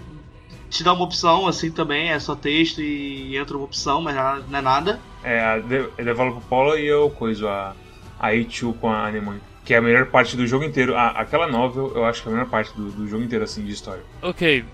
[0.74, 4.16] te dá uma opção assim também, é só texto e entra uma opção, mas
[4.50, 5.00] não é nada.
[5.24, 7.76] É, a De Developer Polo e eu coisa, a,
[8.20, 9.40] a A2 com a Anemone.
[9.64, 10.96] Que é a melhor parte do jogo inteiro.
[10.96, 13.64] A, aquela novel, eu acho que é a melhor parte do, do jogo inteiro, assim,
[13.64, 14.04] de história.
[14.22, 14.66] Ok,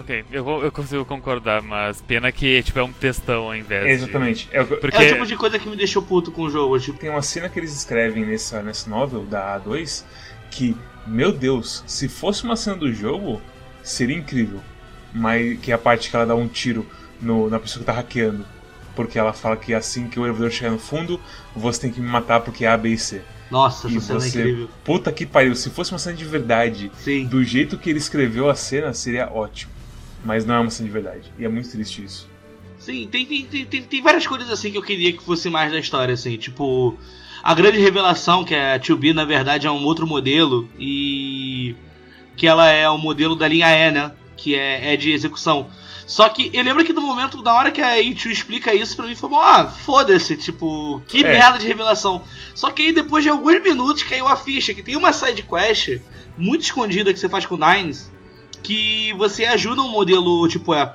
[0.00, 3.84] Ok, eu, vou, eu consigo concordar, mas pena que tipo, é um textão ao invés
[4.00, 4.46] Exatamente.
[4.46, 4.56] de...
[4.56, 4.96] É, Porque...
[4.96, 6.78] é o tipo de coisa que me deixou puto com o jogo.
[6.78, 7.00] Tipo...
[7.00, 10.04] Tem uma cena que eles escrevem nessa, nessa novel da A2
[10.52, 13.42] que, meu Deus, se fosse uma cena do jogo,
[13.82, 14.60] seria incrível.
[15.18, 16.86] Mas que é a parte que ela dá um tiro
[17.20, 18.46] no, na pessoa que tá hackeando.
[18.94, 21.20] Porque ela fala que assim que o elevador chegar no fundo,
[21.54, 23.22] você tem que me matar porque é A, B e C.
[23.50, 24.70] Nossa, e essa cena é você, é incrível.
[24.84, 27.26] Puta que pariu, se fosse uma cena de verdade, Sim.
[27.26, 29.72] do jeito que ele escreveu a cena, seria ótimo.
[30.24, 31.32] Mas não é uma cena de verdade.
[31.38, 32.28] E é muito triste isso.
[32.78, 35.78] Sim, tem, tem, tem, tem, várias coisas assim que eu queria que fosse mais da
[35.78, 36.96] história, assim, tipo.
[37.42, 41.74] A grande revelação que a 2B na verdade é um outro modelo e
[42.36, 44.12] que ela é o modelo da linha E, né?
[44.38, 45.68] Que é, é de execução.
[46.06, 49.04] Só que eu lembro que no momento, na hora que a A2 explica isso pra
[49.06, 51.28] mim, foi ah, foda-se, tipo, que É.
[51.32, 52.22] merda de revelação.
[52.54, 56.00] Só que aí depois de alguns minutos caiu a ficha que tem uma side quest
[56.38, 58.10] muito escondida que você faz com o Nines,
[58.62, 60.94] que você ajuda um modelo, tipo, é,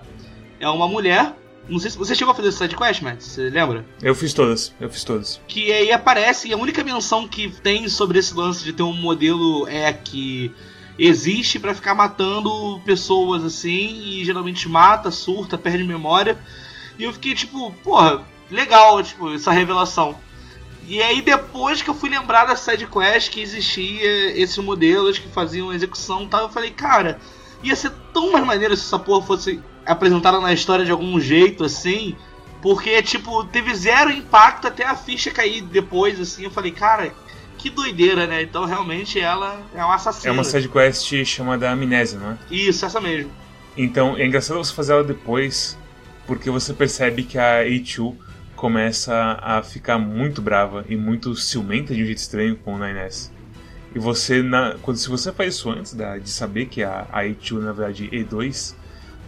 [0.59, 1.35] é uma mulher.
[1.69, 3.85] Não sei se você chegou a fazer essa side quest, Matt, você lembra?
[4.01, 5.39] Eu fiz todas, eu fiz todas.
[5.47, 8.93] Que aí aparece, e a única menção que tem sobre esse lance de ter um
[8.93, 10.51] modelo é que
[10.97, 16.37] existe pra ficar matando pessoas assim, e geralmente mata, surta, perde memória.
[16.97, 20.15] E eu fiquei tipo, porra, legal, tipo, essa revelação.
[20.87, 25.29] E aí depois que eu fui lembrar da side quest que existia esses modelos que
[25.29, 27.19] faziam execução e tal, eu falei, cara,
[27.63, 31.63] ia ser tão mais maneiro se essa porra fosse apresentada na história de algum jeito
[31.63, 32.15] assim.
[32.61, 36.43] Porque, tipo, teve zero impacto até a ficha cair depois, assim.
[36.45, 37.13] Eu falei, cara,
[37.63, 38.41] que doideira, né?
[38.41, 40.29] Então, realmente, ela é uma assassina.
[40.29, 42.37] É uma side quest chamada Amnésia, não é?
[42.51, 43.31] Isso, essa mesmo.
[43.77, 45.77] Então, é engraçado você fazer ela depois,
[46.27, 48.15] porque você percebe que a A2
[48.53, 53.31] começa a ficar muito brava e muito ciumenta de um jeito estranho com o 9S.
[53.95, 57.23] E você, na, quando, se você faz isso antes da, de saber que a, a
[57.23, 58.75] A2 na verdade é E2,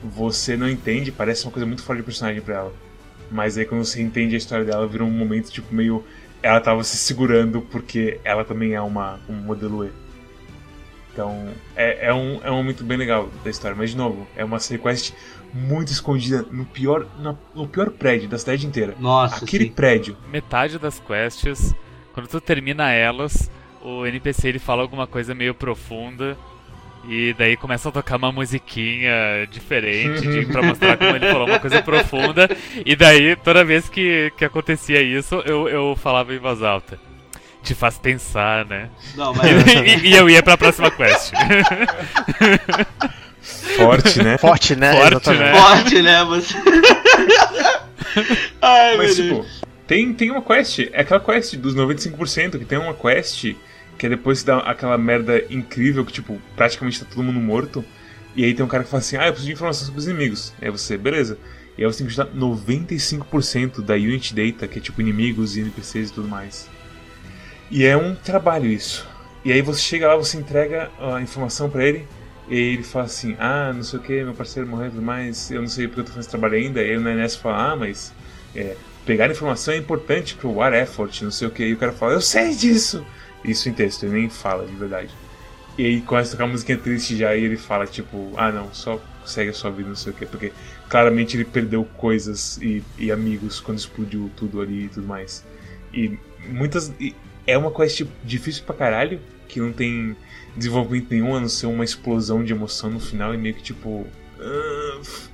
[0.04, 2.74] você não entende, parece uma coisa muito fora de personagem pra ela.
[3.32, 6.04] Mas aí quando você entende a história dela, vira um momento tipo meio.
[6.46, 9.92] Ela tava se segurando porque ela também é uma, um modelo E.
[11.12, 13.76] Então, é, é, um, é um momento bem legal da história.
[13.76, 15.12] Mas, de novo, é uma side quest
[15.52, 18.94] muito escondida no pior, na- no pior prédio da cidade inteira.
[19.00, 19.72] Nossa, Aquele sim.
[19.72, 20.16] prédio.
[20.32, 21.74] Metade das quests,
[22.14, 23.50] quando tu termina elas,
[23.82, 26.38] o NPC ele fala alguma coisa meio profunda.
[27.08, 31.60] E daí começa a tocar uma musiquinha diferente de, pra mostrar como ele falou uma
[31.60, 32.50] coisa profunda.
[32.86, 37.00] E daí, toda vez que, que acontecia isso, eu, eu falava em voz alta.
[37.64, 38.90] Te faz pensar, né?
[39.16, 39.46] Não, mas.
[40.04, 41.32] e, e eu ia pra próxima quest.
[43.76, 44.38] Forte, né?
[44.38, 44.92] Forte, né?
[44.94, 45.44] Forte, Exatamente.
[45.44, 45.62] né?
[45.62, 46.24] Forte, né?
[46.26, 46.56] Você.
[48.62, 49.62] Ai, Mas, meu tipo, Deus.
[49.88, 50.80] tem, tem uma quest.
[50.92, 53.54] É aquela quest dos 95%, que tem uma quest
[53.98, 57.84] que é depois dá aquela merda incrível que, tipo, praticamente tá todo mundo morto.
[58.36, 60.08] E aí tem um cara que fala assim: Ah, eu preciso de informação sobre os
[60.08, 60.54] inimigos.
[60.62, 61.38] E aí você, beleza.
[61.78, 65.62] E aí você tem que ajudar 95% da Unit Data, que é tipo inimigos e
[65.62, 66.70] NPCs e tudo mais.
[67.70, 69.08] E é um trabalho isso.
[69.44, 72.08] E aí você chega lá, você entrega a informação pra ele.
[72.50, 75.50] E ele fala assim: Ah, não sei o que, meu parceiro morreu mais.
[75.52, 76.82] Eu não sei porque eu tô fazendo esse trabalho ainda.
[76.82, 78.14] E aí o NS fala: Ah, mas
[78.56, 78.76] é,
[79.06, 81.66] pegar informação é importante pro War Effort, não sei o que.
[81.66, 83.06] E o cara fala: Eu sei disso!
[83.46, 85.10] Isso em texto, ele nem fala de verdade.
[85.78, 87.36] E aí começa a tocar uma musiquinha triste já.
[87.36, 90.26] E ele fala: Tipo, ah, não, só segue a sua vida, não sei o que.
[90.26, 90.52] Porque
[90.90, 95.44] claramente ele perdeu coisas e, e amigos quando explodiu tudo ali e tudo mais.
[95.94, 96.18] E
[96.48, 96.94] muitas.
[97.00, 97.14] e
[97.48, 100.16] é uma quest difícil pra caralho, que não tem
[100.56, 104.08] desenvolvimento nenhum, a não ser uma explosão de emoção no final e meio que tipo.
[105.02, 105.30] f-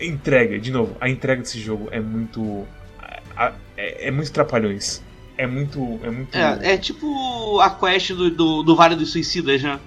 [0.00, 2.66] entrega, de novo, a entrega desse jogo é muito.
[2.98, 5.02] a- a- é, é muito trapalhões.
[5.42, 5.98] É muito.
[6.02, 6.34] É muito.
[6.36, 9.78] É, é tipo a quest do, do, do Vale dos Suicidas, né?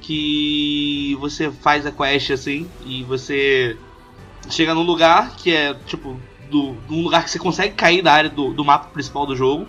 [0.00, 3.76] Que você faz a quest assim e você
[4.48, 6.18] chega num lugar que é, tipo,
[6.50, 9.68] do, num lugar que você consegue cair da área do, do mapa principal do jogo.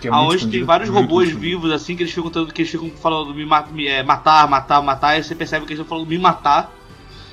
[0.00, 1.40] Que é Aonde tem vários robôs escondido.
[1.40, 4.82] vivos, assim, que eles ficam tanto, que eles ficam falando me, ma- é, matar, matar,
[4.82, 6.72] matar, e você percebe que eles estão falando me matar.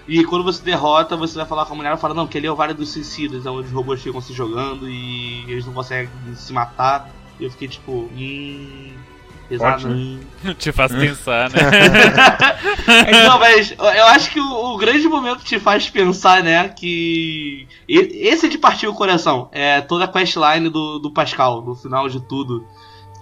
[0.08, 2.48] E quando você derrota, você vai falar com a mulher, ela fala, não, que ali
[2.48, 6.10] é o Vale dos Suicidas, onde os robôs ficam se jogando e eles não conseguem
[6.36, 7.10] se matar.
[7.40, 8.92] E eu fiquei tipo, hum.
[9.50, 9.88] Pesado.
[9.88, 10.20] Né?
[10.46, 10.54] hum.
[10.54, 11.60] Te faz pensar, né?
[13.26, 17.68] Não, mas eu acho que o, o grande momento te faz pensar, né, que.
[17.88, 19.50] Esse é de partir o coração.
[19.52, 22.64] É toda a questline do, do Pascal, no final de tudo.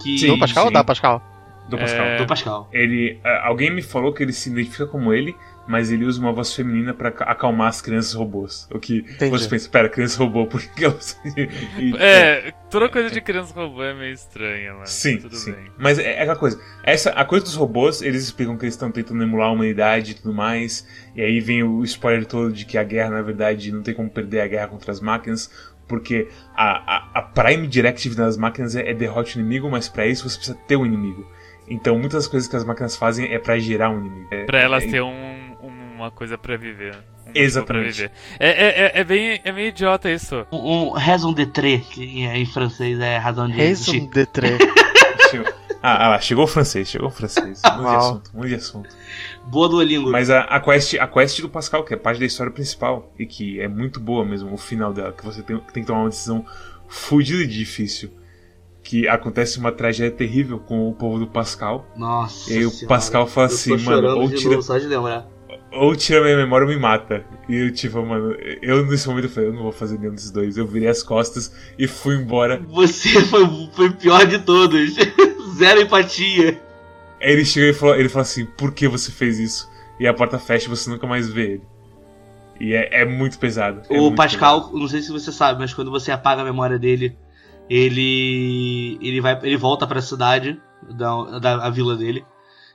[0.02, 0.18] Que...
[0.18, 0.26] Sim.
[0.28, 0.74] Do Pascal ou sim.
[0.74, 1.22] da Pascal?
[1.68, 2.04] Do Pascal.
[2.04, 2.16] É.
[2.16, 2.68] Do Pascal.
[2.72, 5.34] Ele, alguém me falou que ele se identifica como ele,
[5.68, 8.66] mas ele usa uma voz feminina pra ca- acalmar as crianças robôs.
[8.72, 9.30] O que Entendi.
[9.30, 11.20] você pensa, pera, criança robô, por que elas...
[11.78, 15.52] E- É, toda coisa de criança robô é meio estranha, mas Sim, tudo sim.
[15.52, 15.70] bem.
[15.78, 16.58] Mas é, é aquela coisa.
[16.82, 20.14] Essa, a coisa dos robôs, eles explicam que eles estão tentando emular a humanidade e
[20.14, 20.86] tudo mais.
[21.14, 24.08] E aí vem o spoiler todo de que a guerra, na verdade, não tem como
[24.08, 25.50] perder a guerra contra as máquinas.
[25.86, 30.06] Porque a, a, a Prime Directive das máquinas é, é derrote o inimigo, mas pra
[30.06, 31.26] isso você precisa ter um inimigo.
[31.66, 34.28] Então muitas das coisas que as máquinas fazem é pra gerar um inimigo.
[34.30, 35.37] É, Pra elas é, ter um,
[35.98, 36.94] uma coisa pra viver.
[36.94, 37.96] Um motivo Exatamente.
[37.96, 38.12] Pra viver.
[38.38, 40.46] É, é, é, é bem, é meio idiota isso.
[40.52, 44.58] Um, um raison d'être, que em francês é razão de Raison de Tre.
[45.82, 47.62] Ah, ah lá, chegou o francês, chegou o francês.
[47.62, 47.96] Muito de Uau.
[47.96, 48.88] assunto, muito de assunto.
[49.44, 50.10] Boa Duolingo.
[50.10, 53.24] Mas a, a, quest, a quest do Pascal, que é parte da história principal, e
[53.24, 56.10] que é muito boa mesmo, o final dela, que você tem, tem que tomar uma
[56.10, 56.44] decisão
[56.88, 58.10] fodida e difícil.
[58.82, 61.86] Que acontece uma tragédia terrível com o povo do Pascal.
[61.96, 62.52] Nossa.
[62.52, 62.88] E aí o senhora.
[62.88, 65.28] Pascal fala assim, mano, ou de tira, novo só de lembrar.
[65.72, 67.24] Ou tira minha memória ou me mata.
[67.48, 70.30] E eu, tipo, mano, eu nesse momento eu falei, eu não vou fazer nenhum desses
[70.30, 70.56] dois.
[70.56, 72.60] Eu virei as costas e fui embora.
[72.68, 73.20] Você
[73.72, 74.94] foi, pior de todos.
[75.56, 76.60] Zero empatia.
[77.20, 79.68] Aí ele chega e falou, ele fala assim, por que você fez isso?
[79.98, 81.62] E a porta fecha e você nunca mais vê ele.
[82.60, 83.82] E é, é muito pesado.
[83.88, 86.78] é o muito Pascal, não sei se você sabe, mas quando você apaga a memória
[86.78, 87.16] dele,
[87.68, 90.60] ele ele vai ele volta para a cidade
[90.90, 92.24] da, da a vila dele.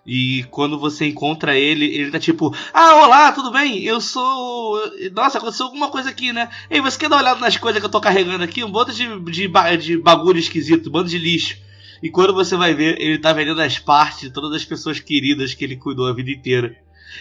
[0.05, 3.83] E quando você encontra ele, ele tá tipo: Ah, olá, tudo bem?
[3.83, 4.81] Eu sou.
[5.13, 6.49] Nossa, aconteceu alguma coisa aqui, né?
[6.69, 8.63] Ei, você quer dar uma olhada nas coisas que eu tô carregando aqui?
[8.63, 9.47] Um bando de, de,
[9.77, 11.57] de bagulho esquisito, um bando de lixo.
[12.01, 15.53] E quando você vai ver, ele tá vendendo as partes de todas as pessoas queridas
[15.53, 16.75] que ele cuidou a vida inteira.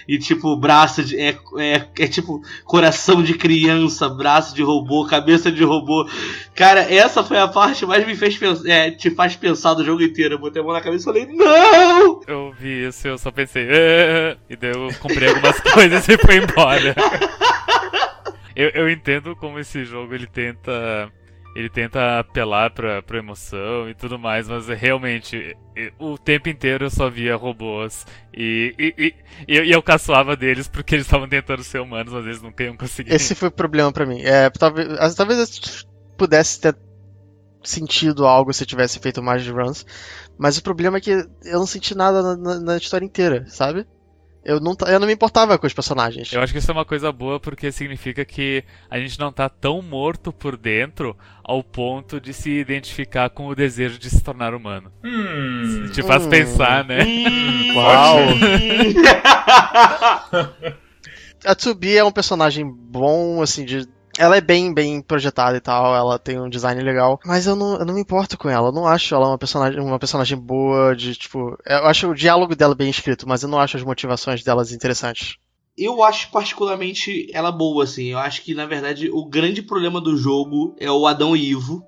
[0.07, 1.18] E tipo, braço de.
[1.18, 6.09] É, é, é tipo coração de criança, braço de robô, cabeça de robô.
[6.55, 8.68] Cara, essa foi a parte que mais me fez pensar.
[8.68, 10.34] É, te faz pensar do jogo inteiro.
[10.34, 12.20] Eu botei a mão na cabeça e falei, não!
[12.26, 16.36] Eu vi isso, eu só pensei, "Ah", e daí eu comprei algumas coisas e fui
[16.36, 16.95] embora.
[18.57, 21.11] eu, eu entendo como esse jogo ele tenta.
[21.55, 25.55] Ele tenta apelar pra, pra emoção e tudo mais, mas realmente,
[25.98, 29.14] o tempo inteiro eu só via robôs e, e,
[29.46, 32.76] e, e eu, caçoava deles porque eles estavam tentando ser humanos, mas eles nunca iam
[32.76, 33.12] conseguir.
[33.12, 34.22] Esse foi o problema pra mim.
[34.22, 35.86] É, talvez, talvez eu
[36.16, 36.74] pudesse ter
[37.62, 39.86] sentido algo se eu tivesse feito mais runs,
[40.38, 43.86] mas o problema é que eu não senti nada na, na- na história inteira, sabe?
[44.45, 46.32] Eu não, eu não me importava com os personagens.
[46.32, 49.49] Eu acho que isso é uma coisa boa porque significa que a gente não tá
[49.49, 54.53] tão morto por dentro ao ponto de se identificar com o desejo de se tornar
[54.53, 54.90] humano.
[55.05, 56.30] Hum, Te faz Hum.
[56.30, 57.05] pensar, né?
[57.05, 57.74] Hum.
[57.76, 58.18] Uau!
[61.45, 63.86] A Tsubi é um personagem bom, assim, de.
[64.18, 67.78] Ela é bem, bem projetada e tal, ela tem um design legal, mas eu não,
[67.78, 70.94] eu não me importo com ela, eu não acho ela uma personagem, uma personagem boa
[70.94, 74.44] de, tipo, eu acho o diálogo dela bem escrito, mas eu não acho as motivações
[74.44, 75.38] delas interessantes.
[75.76, 78.08] Eu acho particularmente ela boa, assim.
[78.08, 81.82] Eu acho que, na verdade, o grande problema do jogo é o Adão e Ivo.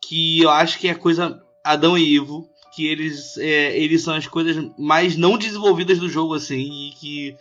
[0.00, 1.40] Que eu acho que é a coisa.
[1.62, 2.48] Adão e Ivo.
[2.74, 6.88] Que eles, é, eles são as coisas mais não desenvolvidas do jogo, assim.
[6.88, 7.36] E que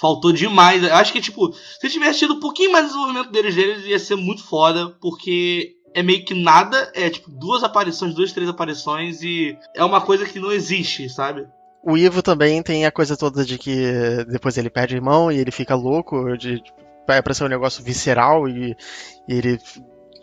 [0.00, 0.82] faltou demais.
[0.82, 3.98] Eu acho que, tipo, se tivesse tido um pouquinho mais de desenvolvimento deles, deles ia
[3.98, 4.90] ser muito foda.
[5.00, 6.90] Porque é meio que nada.
[6.94, 9.22] É tipo duas aparições, duas, três aparições.
[9.22, 11.46] E é uma coisa que não existe, sabe?
[11.84, 15.38] O Ivo também tem a coisa toda de que depois ele perde o irmão e
[15.38, 16.62] ele fica louco, de,
[17.06, 18.76] vai aparecer um negócio visceral e,
[19.28, 19.58] e ele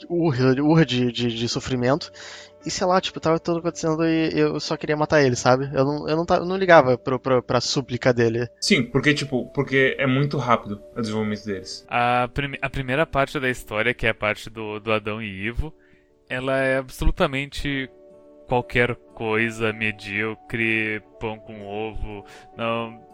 [0.09, 2.11] urra, urra de, de, de sofrimento.
[2.65, 5.69] E sei lá, tipo, tava tudo acontecendo e eu só queria matar ele, sabe?
[5.73, 8.49] Eu não, eu não, tava, eu não ligava pro, pro, pra súplica dele.
[8.59, 11.85] Sim, porque, tipo, porque é muito rápido o desenvolvimento deles.
[11.87, 15.45] A, prime- a primeira parte da história, que é a parte do, do Adão e
[15.47, 15.73] Ivo,
[16.29, 17.89] ela é absolutamente
[18.47, 22.25] qualquer coisa medíocre, pão com ovo,
[22.57, 23.07] não.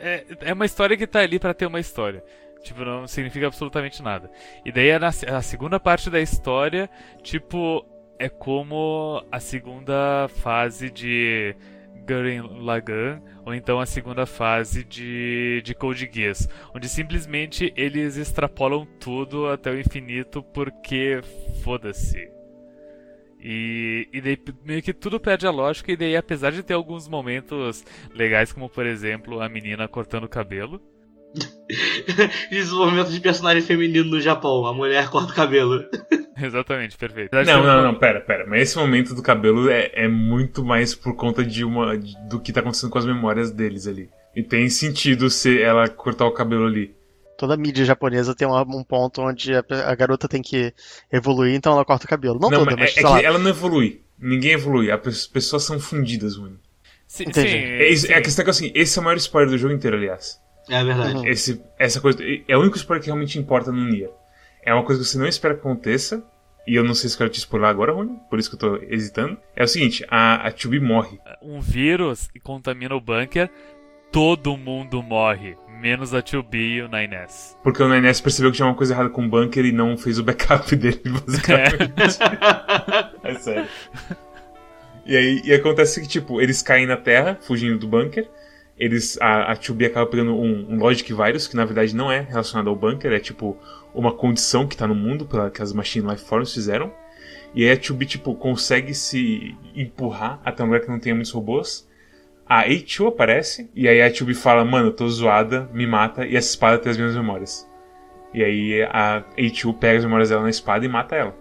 [0.00, 2.22] É, é uma história que tá ali pra ter uma história.
[2.62, 4.30] Tipo, não significa absolutamente nada.
[4.64, 6.88] E daí a, a segunda parte da história,
[7.22, 7.84] tipo,
[8.18, 11.56] é como a segunda fase de
[12.06, 18.86] Gurren Lagann, ou então a segunda fase de, de Code Geass, onde simplesmente eles extrapolam
[19.00, 21.20] tudo até o infinito porque
[21.62, 22.30] foda-se.
[23.40, 27.06] E, e daí meio que tudo perde a lógica, e daí apesar de ter alguns
[27.08, 27.84] momentos
[28.14, 30.80] legais, como por exemplo a menina cortando o cabelo,
[32.50, 34.66] Desenvolvimento de personagem feminino no Japão.
[34.66, 35.84] A mulher corta o cabelo.
[36.40, 37.30] Exatamente, perfeito.
[37.32, 38.44] Não, não, não, pera, pera.
[38.46, 42.40] Mas esse momento do cabelo é, é muito mais por conta de uma de- do
[42.40, 44.10] que tá acontecendo com as memórias deles ali.
[44.34, 46.94] E tem sentido se ela cortar o cabelo ali.
[47.38, 50.72] Toda mídia japonesa tem uma- um ponto onde a, a garota tem que
[51.12, 52.38] evoluir, então ela corta o cabelo.
[52.40, 54.02] Não, toda, mas mas é, é ela não evolui.
[54.18, 54.90] Ninguém evolui.
[54.90, 56.58] As pessoas são fundidas, mano.
[57.06, 57.48] Sim, Entendi.
[57.48, 58.22] sim, É, é a sim.
[58.22, 60.40] questão é que assim, esse é o maior spoiler do jogo inteiro, aliás.
[60.68, 61.16] É verdade.
[61.16, 61.26] Uhum.
[61.26, 62.18] Esse, essa coisa.
[62.48, 64.10] É o único spoiler que realmente importa no Nier.
[64.64, 66.22] É uma coisa que você não espera que aconteça.
[66.66, 68.18] E eu não sei se eu quero te spoiler agora, Rony.
[68.30, 69.36] Por isso que eu tô hesitando.
[69.54, 71.18] É o seguinte: a, a Tube morre.
[71.42, 73.50] Um vírus que contamina o bunker,
[74.10, 77.56] todo mundo morre, menos a 2B e o 9S.
[77.62, 80.18] Porque o Nines percebeu que tinha uma coisa errada com o bunker e não fez
[80.18, 82.18] o backup dele, basicamente.
[83.24, 83.68] É, sério.
[85.06, 88.28] E aí e acontece que, tipo, eles caem na Terra, fugindo do bunker.
[88.78, 92.20] Eles, a, a 2B acaba pegando um, um Logic Virus, que na verdade não é
[92.20, 93.56] relacionado ao bunker, é tipo
[93.94, 96.92] uma condição que tá no mundo, pela, que as Machine Life Forms fizeram.
[97.54, 101.30] E aí a 2B, tipo, consegue se empurrar até um lugar que não tenha muitos
[101.30, 101.88] robôs.
[102.46, 106.36] A A2 aparece, e aí a 2B fala, mano, eu tô zoada, me mata, e
[106.36, 107.70] essa espada tem as minhas memórias.
[108.34, 111.34] E aí a A2 pega as memórias dela na espada e mata ela.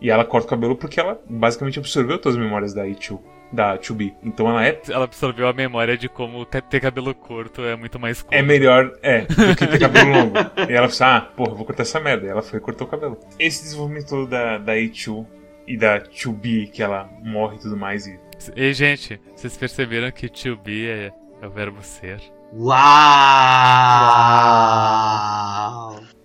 [0.00, 3.18] E ela corta o cabelo porque ela basicamente absorveu todas as memórias da A2,
[3.54, 4.14] da 2B.
[4.22, 8.22] Então ela é, Ela absorveu a memória de como ter cabelo curto é muito mais
[8.22, 8.32] cool.
[8.32, 10.36] é melhor, é, do que ter cabelo longo.
[10.68, 12.26] E ela fala, ah, porra, vou cortar essa merda.
[12.26, 13.18] E ela foi e cortou o cabelo.
[13.38, 15.26] Esse desenvolvimento todo da, da A2
[15.66, 18.18] e da 2B, que ela morre e tudo mais, e
[18.54, 22.20] E, gente, vocês perceberam que 2B é, é o verbo ser?
[22.52, 22.74] Uau!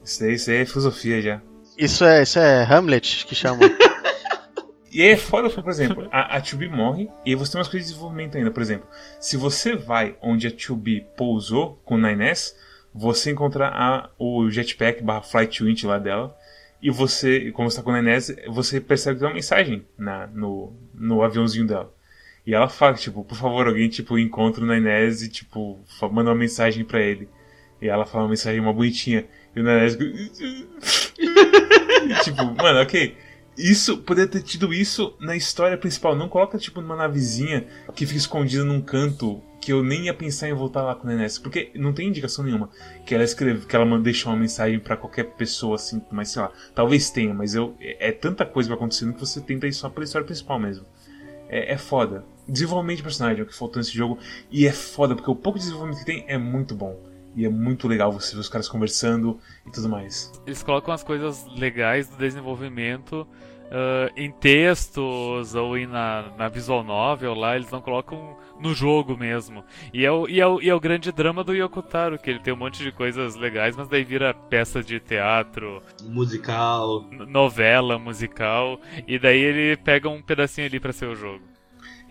[0.04, 1.42] isso aí, isso aí é filosofia já.
[1.78, 3.60] Isso é, isso é Hamlet que chama.
[4.92, 7.94] E é foda, por exemplo, a, a 2B morre e você tem umas coisas de
[7.94, 8.52] desenvolvimento ainda.
[8.52, 8.88] Por exemplo,
[9.20, 12.54] se você vai onde a 2B pousou com o 9S,
[12.94, 16.36] você encontra a, o jetpack barra flight winch lá dela.
[16.82, 20.28] E você, como você tá com o 9S, você percebe que tem uma mensagem na,
[20.28, 21.94] no, no aviãozinho dela.
[22.46, 25.80] E ela fala, tipo, por favor, alguém, tipo, encontra o 9S e, tipo,
[26.12, 27.30] manda uma mensagem pra ele.
[27.82, 29.26] E ela fala uma mensagem uma bonitinha.
[29.56, 29.98] E o 9S...
[32.00, 33.16] E, tipo, mano, ok.
[33.60, 36.16] Isso, poderia ter tido isso na história principal.
[36.16, 40.48] Não coloca, tipo, numa navezinha que fica escondida num canto que eu nem ia pensar
[40.48, 41.38] em voltar lá com o Nenés.
[41.38, 42.70] Porque não tem indicação nenhuma
[43.06, 46.54] que ela escreve, que ela deixar uma mensagem pra qualquer pessoa, assim, mas sei lá.
[46.74, 50.06] Talvez tenha, mas eu, é, é tanta coisa acontecendo que você tenta ir só pela
[50.06, 50.86] história principal mesmo.
[51.50, 52.24] É, é foda.
[52.48, 54.18] Desenvolvimento de personagem é o que faltou nesse jogo.
[54.50, 56.98] E é foda, porque o pouco de desenvolvimento que tem é muito bom.
[57.36, 59.38] E é muito legal você ver os caras conversando
[59.68, 60.32] e tudo mais.
[60.48, 63.28] Eles colocam as coisas legais do desenvolvimento
[63.72, 69.16] ah, em textos ou em na, na visual novel lá, eles não colocam no jogo
[69.18, 69.64] mesmo.
[69.94, 72.40] E é, o, e, é o, e é o grande drama do Yokotaro, que ele
[72.40, 77.06] tem um monte de coisas legais, mas daí vira peça de teatro, Musical.
[77.28, 81.42] novela, musical, e daí ele pega um pedacinho ali pra ser o jogo.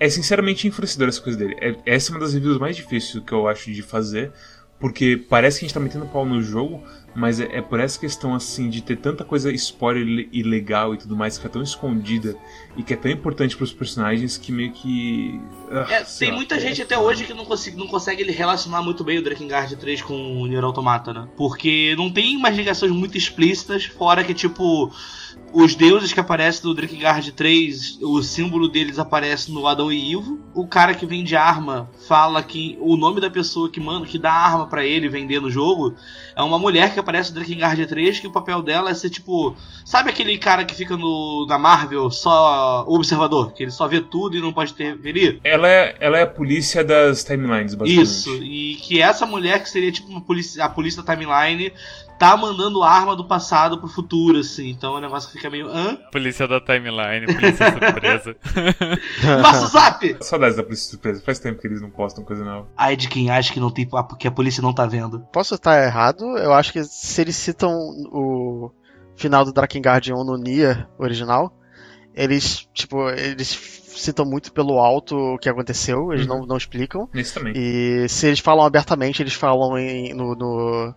[0.01, 1.57] É sinceramente enfurecedor essa coisa dele.
[1.61, 4.33] É- essa é uma das reviews mais difíceis que eu acho de fazer,
[4.79, 6.83] porque parece que a gente tá metendo pau no jogo,
[7.19, 10.95] mas é, é por essa questão assim de ter tanta coisa spoiler e e legal
[10.95, 12.37] e tudo mais que é tão escondida
[12.77, 15.41] e que é tão importante pros personagens que meio que.
[15.71, 16.37] ah, É, tem lá.
[16.37, 20.03] muita gente até hoje que não consegue, não consegue relacionar muito bem o Drakengard 3
[20.03, 21.29] com o Nier Automata, né?
[21.37, 24.93] Porque não tem umas ligações muito explícitas, fora que, tipo,
[25.53, 30.39] os deuses que aparecem no Drakengard 3, o símbolo deles aparece no Adão e Ivo.
[30.55, 34.33] O cara que vende arma fala que o nome da pessoa que manda, que dá
[34.33, 35.95] arma pra ele vender no jogo
[36.37, 39.57] é uma mulher que aparece no Drakengard 3, que o papel dela é ser, tipo...
[39.85, 43.53] Sabe aquele cara que fica no, na Marvel só observador?
[43.53, 45.41] Que ele só vê tudo e não pode interferir?
[45.43, 48.03] Ela é, ela é a polícia das timelines, basicamente.
[48.03, 51.73] Isso, e que essa mulher que seria tipo uma polícia, a polícia da timeline
[52.19, 54.71] tá mandando arma do passado pro futuro, assim.
[54.71, 55.69] Então o negócio fica meio.
[55.69, 55.97] Hã?
[56.13, 58.37] Polícia da timeline, polícia surpresa.
[59.43, 60.17] Passa o zap!
[60.21, 61.23] Saudades da polícia surpresa.
[61.25, 62.69] Faz tempo que eles não postam coisa nova.
[62.77, 63.89] Ai de quem acha que não tem
[64.19, 65.21] que a polícia não tá vendo.
[65.33, 67.71] Posso estar errado, eu acho que se eles citam
[68.13, 68.71] o
[69.17, 71.53] final do Drakengard 1 no Nier original,
[72.15, 73.49] eles, tipo, eles
[73.97, 76.39] citam muito pelo alto o que aconteceu, eles Uhum.
[76.41, 77.09] não, não explicam.
[77.13, 77.53] Nesse também.
[77.57, 80.95] E se eles falam abertamente, eles falam em- no, no,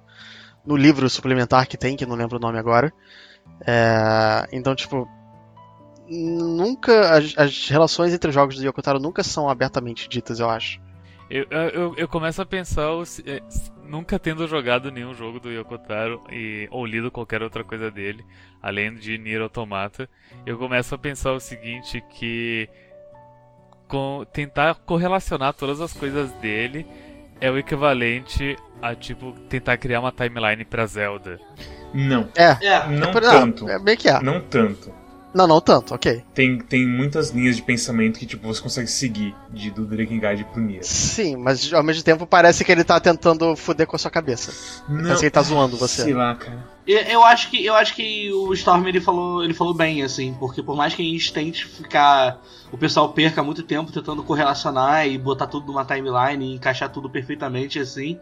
[0.65, 2.91] no livro suplementar que tem, que não lembro o nome agora.
[3.65, 5.07] É, então, tipo,
[6.07, 7.17] nunca.
[7.17, 10.79] As, as relações entre os jogos do Yokotaro nunca são abertamente ditas, eu acho.
[11.29, 12.89] Eu, eu, eu começo a pensar,
[13.25, 13.41] é,
[13.85, 18.25] nunca tendo jogado nenhum jogo do Yokotaro e, ou lido qualquer outra coisa dele,
[18.61, 20.09] além de Nier Automata,
[20.45, 22.67] eu começo a pensar o seguinte, que
[23.87, 26.85] com, tentar correlacionar todas as coisas dele
[27.41, 31.39] é o equivalente a, tipo, tentar criar uma timeline pra Zelda.
[31.93, 32.29] Não.
[32.35, 32.57] É.
[32.65, 32.87] É.
[32.87, 33.67] Não é, tanto.
[33.67, 34.21] É bem que é.
[34.21, 34.93] Não tanto.
[35.33, 36.23] Não, não tanto, ok.
[36.33, 40.61] Tem, tem muitas linhas de pensamento que tipo, você consegue seguir de, do Drakengard pro
[40.61, 40.83] Nier.
[40.83, 44.51] Sim, mas ao mesmo tempo parece que ele tá tentando foder com a sua cabeça.
[44.89, 46.03] Não, Parece que ele tá zoando você.
[46.03, 46.71] Sei lá, cara.
[46.85, 50.35] Eu, eu acho que eu acho que o Storm ele falou, ele falou bem assim,
[50.39, 55.07] porque por mais que a gente tente ficar, o pessoal perca muito tempo tentando correlacionar
[55.07, 58.19] e botar tudo numa timeline e encaixar tudo perfeitamente assim,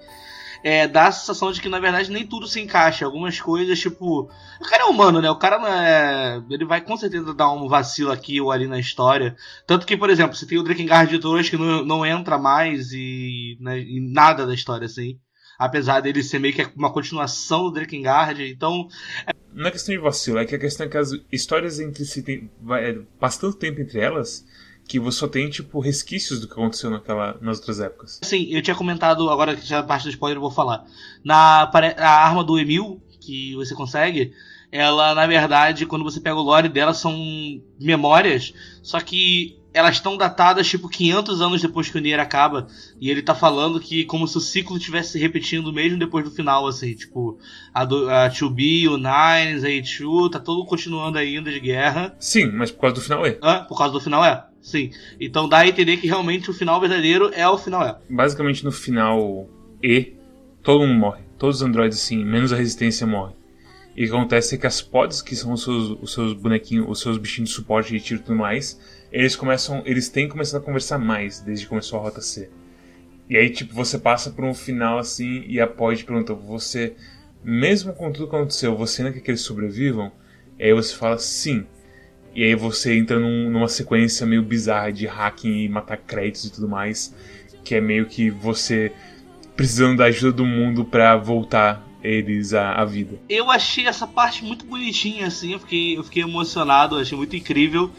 [0.63, 3.05] é, dá a sensação de que na verdade nem tudo se encaixa.
[3.05, 4.29] Algumas coisas, tipo.
[4.59, 5.29] O cara é humano, né?
[5.29, 6.41] O cara é.
[6.49, 9.35] Ele vai com certeza dar um vacilo aqui ou ali na história.
[9.65, 13.57] Tanto que, por exemplo, você tem o Drakengard 2 que não, não entra mais e,
[13.59, 15.19] né, em nada da história, assim.
[15.57, 18.87] Apesar dele ser meio que uma continuação do Drakengard, então.
[19.53, 22.21] Não é questão de vacilo, é que a questão é que as histórias entre si
[22.21, 24.45] tem, é, passa tanto tempo entre elas
[24.89, 28.19] que você só tem, tipo, resquícios do que aconteceu naquela, nas outras épocas.
[28.23, 30.83] Sim, eu tinha comentado, agora que já é parte do spoiler eu vou falar.
[31.23, 31.69] Na
[31.99, 34.33] a arma do Emil, que você consegue,
[34.71, 37.15] ela, na verdade, quando você pega o lore dela, são
[37.79, 42.65] memórias, só que elas estão datadas, tipo, 500 anos depois que o Nier acaba.
[42.99, 46.31] E ele tá falando que como se o ciclo estivesse se repetindo mesmo depois do
[46.31, 46.95] final, assim.
[46.95, 47.37] Tipo,
[47.71, 52.15] a, do, a 2B, o Nines, a H2, tá todo continuando ainda de guerra.
[52.19, 53.37] Sim, mas por causa do final é.
[53.43, 54.48] Ah, por causa do final é.
[54.61, 54.91] Sim.
[55.19, 57.97] Então dá a entender que realmente o final verdadeiro é o final é.
[58.09, 59.49] Basicamente no final
[59.81, 60.13] E,
[60.61, 61.23] todo mundo morre.
[61.37, 63.33] Todos os androides, sim, menos a resistência morre.
[63.95, 66.85] E o que acontece é que as pods, que são os seus, os seus bonequinhos,
[66.87, 68.79] os seus bichinhos de suporte de tiro e tudo mais,
[69.11, 69.81] eles começam.
[69.85, 72.49] Eles têm começado a conversar mais desde que começou a rota C.
[73.29, 76.95] E aí, tipo, você passa por um final assim e a pod pergunta: você,
[77.43, 80.11] mesmo com tudo que aconteceu, você ainda quer que eles sobrevivam?
[80.57, 81.65] E aí você fala sim.
[82.35, 86.51] E aí você entra num, numa sequência meio bizarra de hacking e matar créditos e
[86.51, 87.13] tudo mais.
[87.63, 88.91] Que é meio que você
[89.55, 93.19] precisando da ajuda do mundo para voltar eles à, à, vida.
[93.27, 97.91] Eu achei essa parte muito bonitinha, assim, eu fiquei, eu fiquei emocionado, achei muito incrível.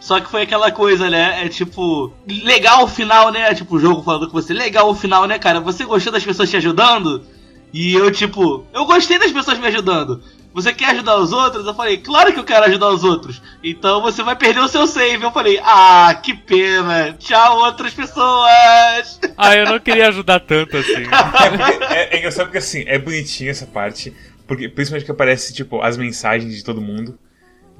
[0.00, 1.44] Só que foi aquela coisa, né?
[1.44, 3.52] É tipo, legal o final, né?
[3.52, 5.60] Tipo, o jogo falando com você, legal o final, né, cara?
[5.60, 7.24] Você gostou das pessoas te ajudando?
[7.72, 10.22] E eu, tipo, eu gostei das pessoas me ajudando.
[10.58, 11.64] Você quer ajudar os outros?
[11.64, 13.40] Eu falei, claro que eu quero ajudar os outros.
[13.62, 15.22] Então você vai perder o seu save.
[15.22, 17.12] Eu falei, ah, que pena.
[17.12, 19.20] Tchau, outras pessoas.
[19.40, 21.04] Ah, eu não queria ajudar tanto assim.
[21.04, 24.12] é, é, é engraçado porque assim, é bonitinho essa parte.
[24.48, 27.16] Porque, principalmente que aparece, tipo, as mensagens de todo mundo.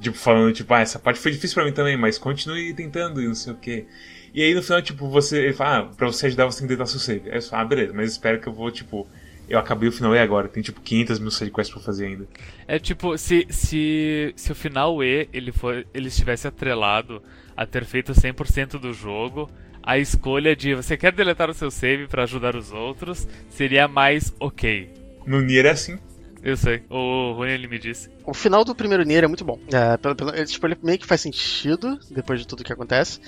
[0.01, 3.27] Tipo, falando, tipo, ah, essa parte foi difícil pra mim também, mas continue tentando e
[3.27, 3.87] não sei o que.
[4.33, 5.39] E aí no final, tipo, você.
[5.47, 7.29] Ele fala, ah, pra você ajudar você tem que tentar seu save.
[7.29, 9.09] Aí eu falo, ah, beleza, mas espero que eu vou, tipo
[9.49, 12.27] eu acabei o final E agora, tem tipo 500 mil sidequests pra fazer ainda.
[12.67, 17.23] É tipo, se, se, se o final E ele, for, ele estivesse atrelado
[17.57, 19.51] a ter feito 100% do jogo,
[19.83, 24.35] a escolha de você quer deletar o seu save para ajudar os outros seria mais
[24.39, 24.93] ok.
[25.27, 25.99] No Nier é assim.
[26.43, 28.09] Eu sei, o Rony ele me disse.
[28.25, 29.59] O final do primeiro Nier é muito bom.
[29.73, 33.21] É, pelo, pelo, tipo, ele meio que faz sentido depois de tudo que acontece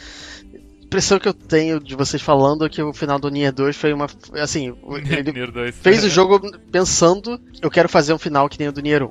[0.90, 3.92] impressão que eu tenho de vocês falando é que o final do Nier 2 foi
[3.92, 4.08] uma.
[4.34, 4.74] Assim,
[5.08, 6.40] ele fez o jogo
[6.72, 9.10] pensando, eu quero fazer um final que nem o do Nier 1.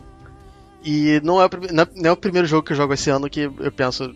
[0.83, 3.41] E não é, o, não é o primeiro jogo que eu jogo esse ano que
[3.41, 4.13] eu penso.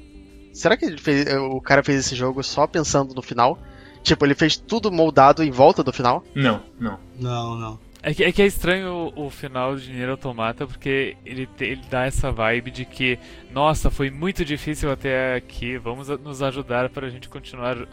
[0.54, 3.58] Será que fez, o cara fez esse jogo só pensando no final?
[4.04, 6.24] Tipo, ele fez tudo moldado em volta do final?
[6.36, 7.00] Não, não.
[7.20, 7.80] Não, não.
[8.04, 11.82] É que, é que é estranho o, o final de Nier Automata porque ele, ele
[11.90, 13.18] dá essa vibe de que,
[13.50, 17.88] nossa, foi muito difícil até aqui, vamos nos ajudar para a gente continuar uh,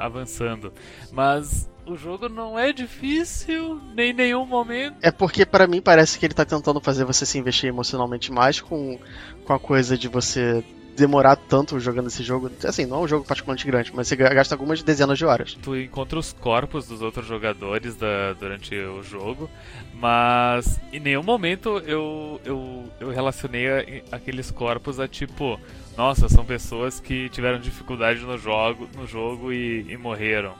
[0.00, 0.70] avançando.
[1.10, 4.96] Mas o jogo não é difícil nem em nenhum momento.
[5.00, 8.60] É porque para mim parece que ele tá tentando fazer você se investir emocionalmente mais
[8.60, 8.98] com,
[9.46, 10.62] com a coisa de você
[10.96, 12.50] demorar tanto jogando esse jogo.
[12.64, 15.54] Assim, não é um jogo particularmente grande, mas você gasta algumas dezenas de horas.
[15.62, 19.50] Tu encontra os corpos dos outros jogadores da, durante o jogo,
[19.94, 25.58] mas em nenhum momento eu, eu, eu relacionei aqueles corpos a tipo.
[25.96, 30.52] Nossa, são pessoas que tiveram dificuldade no jogo, no jogo e, e morreram.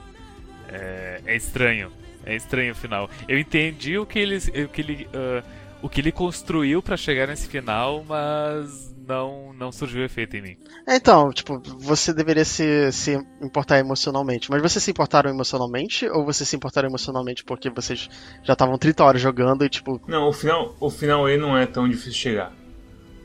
[0.69, 1.91] É, é, estranho.
[2.25, 3.09] É estranho o final.
[3.27, 5.43] Eu entendi o que, eles, o que ele, uh,
[5.81, 10.57] o que ele construiu para chegar nesse final, mas não, não surgiu efeito em mim.
[10.87, 14.49] É, então, tipo, você deveria se, se importar emocionalmente.
[14.49, 16.07] Mas vocês se importaram emocionalmente?
[16.09, 18.09] Ou vocês se importaram emocionalmente porque vocês
[18.43, 20.01] já estavam 30 horas jogando e, tipo.
[20.07, 22.53] Não, o final, o final E não é tão difícil de chegar.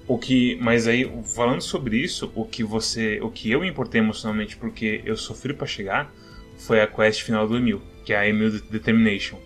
[0.07, 4.01] O que, mas aí, falando sobre isso, o que você, o que eu me importei
[4.01, 6.12] emocionalmente porque eu sofri para chegar,
[6.59, 9.39] foi a quest final do Emil, que é a Emil Determination,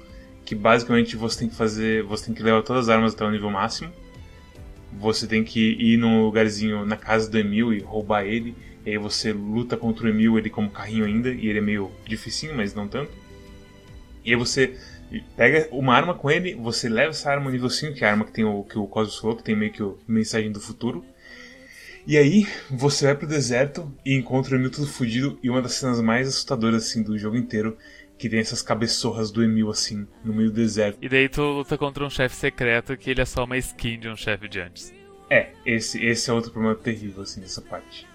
[0.43, 3.31] que basicamente você tem que fazer, você tem que levar todas as armas até o
[3.31, 3.93] nível máximo.
[4.99, 8.55] Você tem que ir num lugarzinho na casa do Emil e roubar ele.
[8.87, 11.91] E aí você luta contra o Emil, ele como carrinho ainda, e ele é meio
[12.07, 13.13] dificinho, mas não tanto.
[14.25, 14.77] E aí você
[15.37, 18.25] pega uma arma com ele, você leva essa arma nível 5, que é a arma
[18.25, 21.05] que tem o que o Cosmos falou, que tem meio que o mensagem do futuro.
[22.07, 25.73] E aí, você vai pro deserto e encontra o Emil tudo fudido e uma das
[25.75, 27.79] cenas mais assustadoras assim do jogo inteiro,
[28.19, 30.99] que tem essas cabeçorras do Emil assim, no meio do deserto.
[31.01, 34.09] E daí tu luta contra um chefe secreto que ele é só uma skin de
[34.09, 34.93] um chefe de antes.
[35.31, 38.07] É, esse, esse é outro problema terrível assim dessa parte.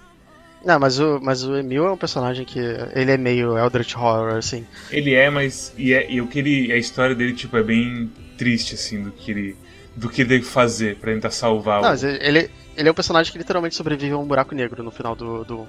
[0.63, 2.59] Não, mas o, mas o Emil é um personagem que.
[2.93, 4.65] Ele é meio Eldritch Horror, assim.
[4.91, 5.73] Ele é, mas.
[5.77, 6.71] E, é, e o que ele.
[6.71, 9.55] A história dele, tipo, é bem triste, assim, do que ele.
[9.95, 11.91] Do que ele deve fazer pra tentar salvar Não, o.
[11.91, 15.15] mas ele, ele é um personagem que literalmente sobrevive a um buraco negro no final
[15.15, 15.43] do.
[15.45, 15.67] do...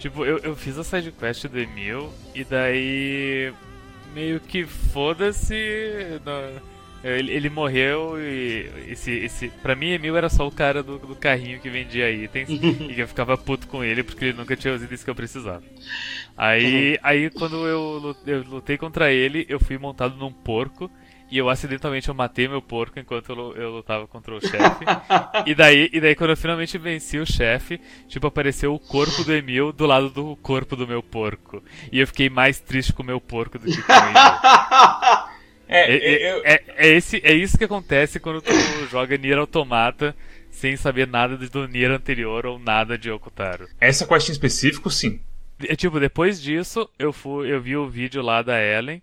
[0.00, 3.52] Tipo, eu, eu fiz a sidequest do Emil e daí.
[4.14, 5.54] meio que foda-se.
[7.04, 9.48] Ele, ele morreu e esse, esse.
[9.62, 13.02] Pra mim, Emil era só o cara do, do carrinho que vendia itens e que
[13.02, 15.62] eu ficava puto com ele porque ele nunca tinha os itens que eu precisava.
[16.34, 20.90] Aí, aí quando eu, eu lutei contra ele, eu fui montado num porco
[21.30, 24.84] e eu acidentalmente eu matei meu porco enquanto eu, eu lutava contra o chefe.
[25.46, 29.32] e daí, e daí quando eu finalmente venci o chefe, tipo apareceu o corpo do
[29.32, 31.62] Emil do lado do corpo do meu porco.
[31.92, 34.12] E eu fiquei mais triste com o meu porco do que com o Emil.
[35.72, 38.52] É, É, é, eu- é, é esse, é isso que acontece quando tu
[38.90, 40.16] joga Nier Automata
[40.50, 43.68] sem saber nada do Nier anterior ou nada de Okutaro.
[43.80, 45.20] essa quest em específico, sim.
[45.62, 49.00] É, tipo, depois disso, eu fui, eu vi o vídeo lá da Ellen,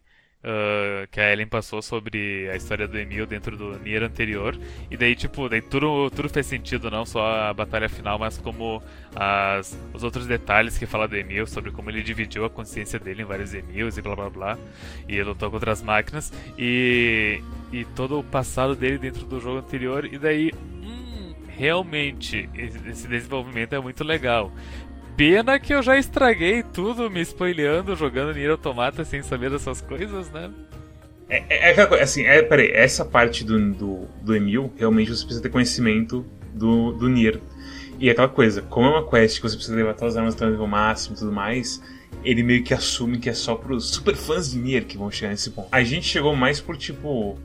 [0.50, 4.58] ah, que a Ellen passou sobre a história do Emil dentro do Nier anterior.
[4.90, 8.82] E daí, tipo, daí tudo, tudo fez sentido, não só a batalha final, mas como
[9.14, 13.24] as, os outros detalhes que fala do Emil, sobre como ele dividiu a consciência dele
[13.24, 14.58] em vários Emils e blá blá blá.
[15.06, 16.32] E lutou contra as máquinas.
[16.58, 17.42] E,
[17.74, 20.06] e todo o passado dele dentro do jogo anterior.
[20.06, 24.50] E daí, hum, realmente, esse desenvolvimento é muito legal.
[25.18, 30.30] Pena que eu já estraguei tudo me spoileando jogando Nier Automata sem saber dessas coisas,
[30.30, 30.52] né?
[31.28, 35.42] É, é, é assim, é, peraí, essa parte do, do, do Emil, realmente você precisa
[35.42, 37.42] ter conhecimento do, do Nier.
[38.00, 40.36] E é aquela coisa, como é uma quest que você precisa levar todas as armas
[40.36, 41.82] até o nível máximo e tudo mais,
[42.24, 45.32] ele meio que assume que é só pros super fãs de Nier que vão chegar
[45.32, 45.68] nesse ponto.
[45.72, 47.40] A gente chegou mais por, tipo,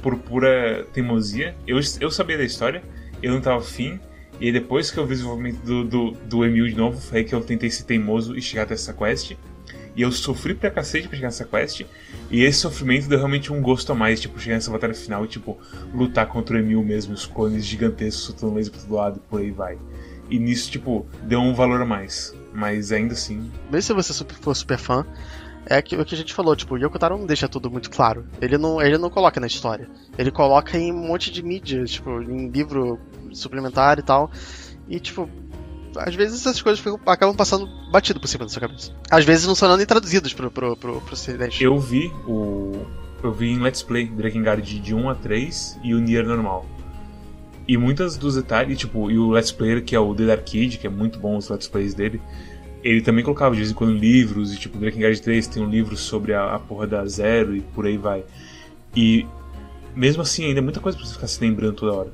[0.00, 1.56] por pura teimosia.
[1.66, 2.80] Eu, eu sabia da história,
[3.20, 3.98] eu não tava afim,
[4.40, 7.24] e depois que eu vi o desenvolvimento do, do, do Emil de novo, foi aí
[7.24, 9.36] que eu tentei ser teimoso e chegar até essa quest.
[9.96, 11.84] E eu sofri pra cacete pra chegar nessa quest.
[12.30, 15.28] E esse sofrimento deu realmente um gosto a mais, tipo, chegar nessa batalha final e,
[15.28, 15.58] tipo,
[15.92, 19.40] lutar contra o Emil mesmo, os clones gigantescos soltando laser pra todo lado e por
[19.40, 19.76] aí vai.
[20.30, 22.32] E nisso, tipo, deu um valor a mais.
[22.52, 23.50] Mas ainda assim.
[23.70, 25.04] Mesmo se você for super fã,
[25.66, 28.24] é aquilo que a gente falou, tipo, o Yokotaro não deixa tudo muito claro.
[28.40, 29.88] Ele não, ele não coloca na história.
[30.16, 33.00] Ele coloca em um monte de mídia, tipo, em livro
[33.38, 34.30] suplementar e tal.
[34.88, 35.28] E, tipo,
[35.96, 38.92] às vezes essas coisas ficam- acabam passando batido por cima da sua cabeça.
[39.10, 41.16] Às vezes não são nem traduzidos pro, pro, pro, pro.
[41.60, 42.72] Eu vi o.
[43.22, 46.64] Eu vi em Let's Play Drakengard de 1 a 3 e o Nier normal.
[47.66, 50.86] E muitas dos detalhes, tipo, e o Let's Player, que é o Dead Arcade, que
[50.86, 52.20] é muito bom os Let's Plays dele,
[52.82, 55.96] ele também colocava de vez em quando livros, e tipo, Drakengard 3 tem um livro
[55.96, 58.24] sobre a, a porra da Zero e por aí vai.
[58.96, 59.26] E
[59.94, 62.12] mesmo assim, ainda é muita coisa pra você ficar se lembrando toda hora.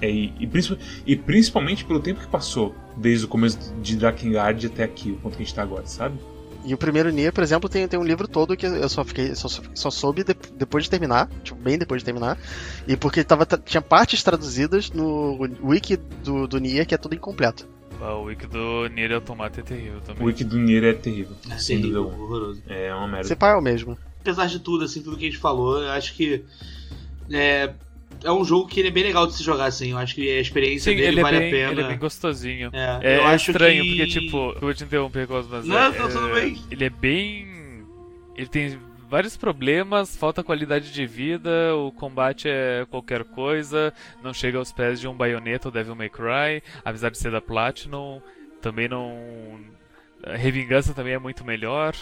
[0.00, 4.66] É, e, e, princip- e principalmente pelo tempo que passou, desde o começo de Drakengard
[4.66, 6.18] até aqui, o ponto que a gente tá agora, sabe?
[6.64, 9.34] E o primeiro Nier, por exemplo, tem, tem um livro todo que eu só fiquei
[9.36, 12.36] só, só soube de- depois de terminar, tipo, bem depois de terminar.
[12.88, 17.66] E porque tava, tinha partes traduzidas no wiki do, do Nier que é tudo incompleto.
[18.00, 20.22] Ah, O wiki do Nier Automata é terrível também.
[20.22, 22.24] O wiki do Nier é terrível, É sem dúvida terrível, alguma.
[22.24, 22.62] horroroso.
[22.68, 23.26] É uma merda.
[23.26, 23.96] Esse pai é o mesmo.
[24.20, 26.44] Apesar de tudo, assim, tudo que a gente falou, eu acho que
[27.30, 27.72] é,
[28.24, 29.90] é um jogo que ele é bem legal de se jogar, assim.
[29.92, 31.72] Eu acho que a experiência Sim, dele ele é, vale bem, a pena.
[31.72, 32.70] ele é bem gostosinho.
[32.72, 35.66] É, É, eu é acho estranho, que- porque, tipo, eu vou te interromper, Cosmo, mas
[35.66, 36.56] Não, é, não, tudo bem.
[36.70, 37.46] ele é bem.
[38.36, 38.78] Ele tem
[39.08, 43.92] vários problemas, falta qualidade de vida, o combate é qualquer coisa,
[44.22, 47.40] não chega aos pés de um Bayonetta ou Devil May Cry, apesar de ser da
[47.40, 48.20] Platinum,
[48.60, 49.60] também não.
[50.24, 51.94] a revingança também é muito melhor.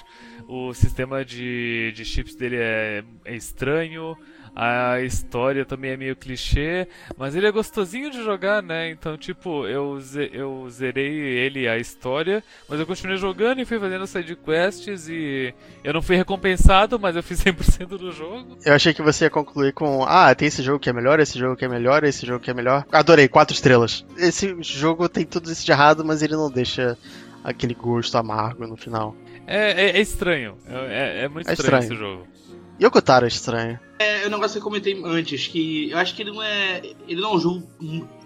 [0.48, 4.16] O sistema de, de chips dele é, é estranho.
[4.54, 6.86] A história também é meio clichê,
[7.18, 8.88] mas ele é gostosinho de jogar, né?
[8.90, 13.80] Então, tipo, eu, ze eu zerei ele, a história, mas eu continuei jogando e fui
[13.80, 15.52] fazendo side quests e
[15.82, 18.56] eu não fui recompensado, mas eu fiz 100% do jogo.
[18.64, 21.36] Eu achei que você ia concluir com: ah, tem esse jogo que é melhor, esse
[21.36, 22.86] jogo que é melhor, esse jogo que é melhor.
[22.92, 24.06] Adorei, quatro estrelas.
[24.16, 26.96] Esse jogo tem tudo isso de errado, mas ele não deixa
[27.42, 29.16] aquele gosto amargo no final.
[29.46, 30.56] É, é, é estranho.
[30.66, 32.33] É, é, é muito é estranho, estranho, esse jogo.
[32.80, 33.78] Yokotaro é estranho.
[33.98, 36.82] É, o negócio que eu comentei antes, que eu acho que ele não é.
[37.06, 37.68] Ele não é um jogo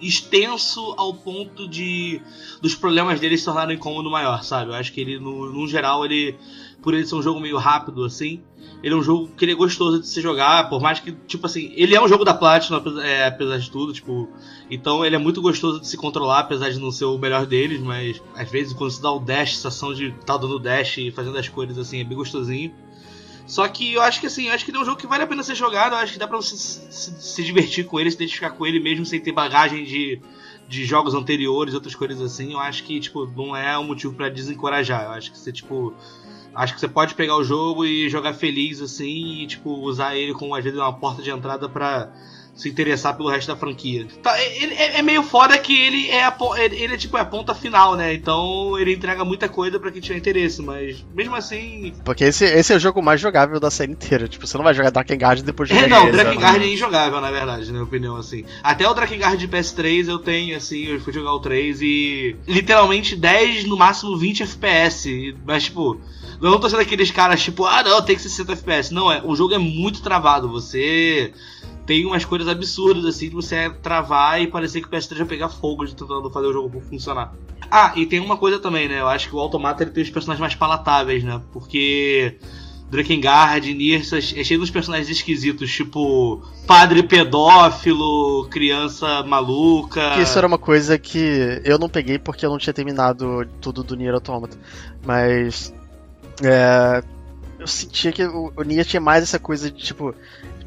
[0.00, 2.20] extenso ao ponto de.
[2.62, 4.70] dos problemas dele se tornarem um incômodo maior, sabe?
[4.70, 6.36] Eu acho que ele, no, no geral, ele.
[6.82, 8.40] Por ele ser um jogo meio rápido, assim,
[8.82, 11.44] ele é um jogo que ele é gostoso de se jogar, por mais que, tipo
[11.44, 14.28] assim, ele é um jogo da Platinum, é, apesar de tudo, tipo.
[14.70, 17.80] Então ele é muito gostoso de se controlar, apesar de não ser o melhor deles,
[17.80, 20.98] mas às vezes quando você dá o dash, a sensação de estar tá dando dash
[20.98, 22.72] e fazendo as coisas assim, é bem gostosinho.
[23.48, 25.42] Só que eu acho que assim, acho que é um jogo que vale a pena
[25.42, 28.50] ser jogado, eu acho que dá pra você se, se, divertir com ele, se identificar
[28.50, 30.20] com ele mesmo sem ter bagagem de,
[30.68, 32.52] de jogos anteriores, outras coisas assim.
[32.52, 35.04] Eu acho que, tipo, não é um motivo para desencorajar.
[35.04, 35.94] Eu acho que você, tipo.
[36.54, 40.34] Acho que você pode pegar o jogo e jogar feliz, assim, e, tipo, usar ele
[40.34, 42.12] como, às vezes, uma porta de entrada para
[42.58, 44.06] se interessar pelo resto da franquia.
[44.20, 47.24] Tá, ele, é, é, meio foda que ele é, a, ele é tipo é a
[47.24, 48.12] ponta final, né?
[48.12, 51.94] Então ele entrega muita coisa para quem tiver interesse, mas mesmo assim.
[52.04, 54.26] Porque esse, esse é o jogo mais jogável da série inteira.
[54.26, 55.86] Tipo, você não vai jogar Drakengard depois de jogar.
[55.86, 58.44] É, não, Drakengard é injogável, na verdade, na minha opinião, assim.
[58.60, 62.36] Até o Drakengard de PS3 eu tenho, assim, eu fui jogar o 3 e.
[62.46, 65.36] literalmente 10, no máximo 20 FPS.
[65.46, 66.00] Mas, tipo.
[66.40, 68.94] Eu não tô sendo aqueles caras tipo, ah não, tem que ser 60 FPS.
[68.94, 70.48] Não, é, o jogo é muito travado.
[70.48, 71.32] Você
[71.88, 75.48] tem umas coisas absurdas assim de você travar e parecer que o PS3 vai pegar
[75.48, 77.32] fogo de tentando fazer o jogo funcionar.
[77.70, 79.00] Ah, e tem uma coisa também, né?
[79.00, 81.40] Eu acho que o Automata ele tem os personagens mais palatáveis, né?
[81.50, 82.36] Porque
[82.90, 90.20] Drakengard, Nirsa, é cheio dos personagens esquisitos, tipo padre pedófilo, criança maluca.
[90.20, 93.96] Isso era uma coisa que eu não peguei porque eu não tinha terminado tudo do
[93.96, 94.58] Nier Automata.
[95.06, 95.72] Mas.
[96.42, 97.02] É,
[97.58, 100.14] eu sentia que o, o Nier tinha mais essa coisa de tipo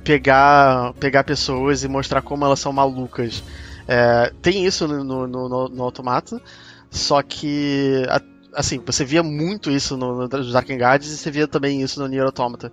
[0.03, 3.43] pegar, pegar pessoas e mostrar como elas são malucas.
[3.87, 6.41] É, tem isso no, no, no, no Automata,
[6.89, 8.05] só que
[8.53, 12.07] assim, você via muito isso no, no Dark Guards e você via também isso no
[12.07, 12.71] Nier Automata.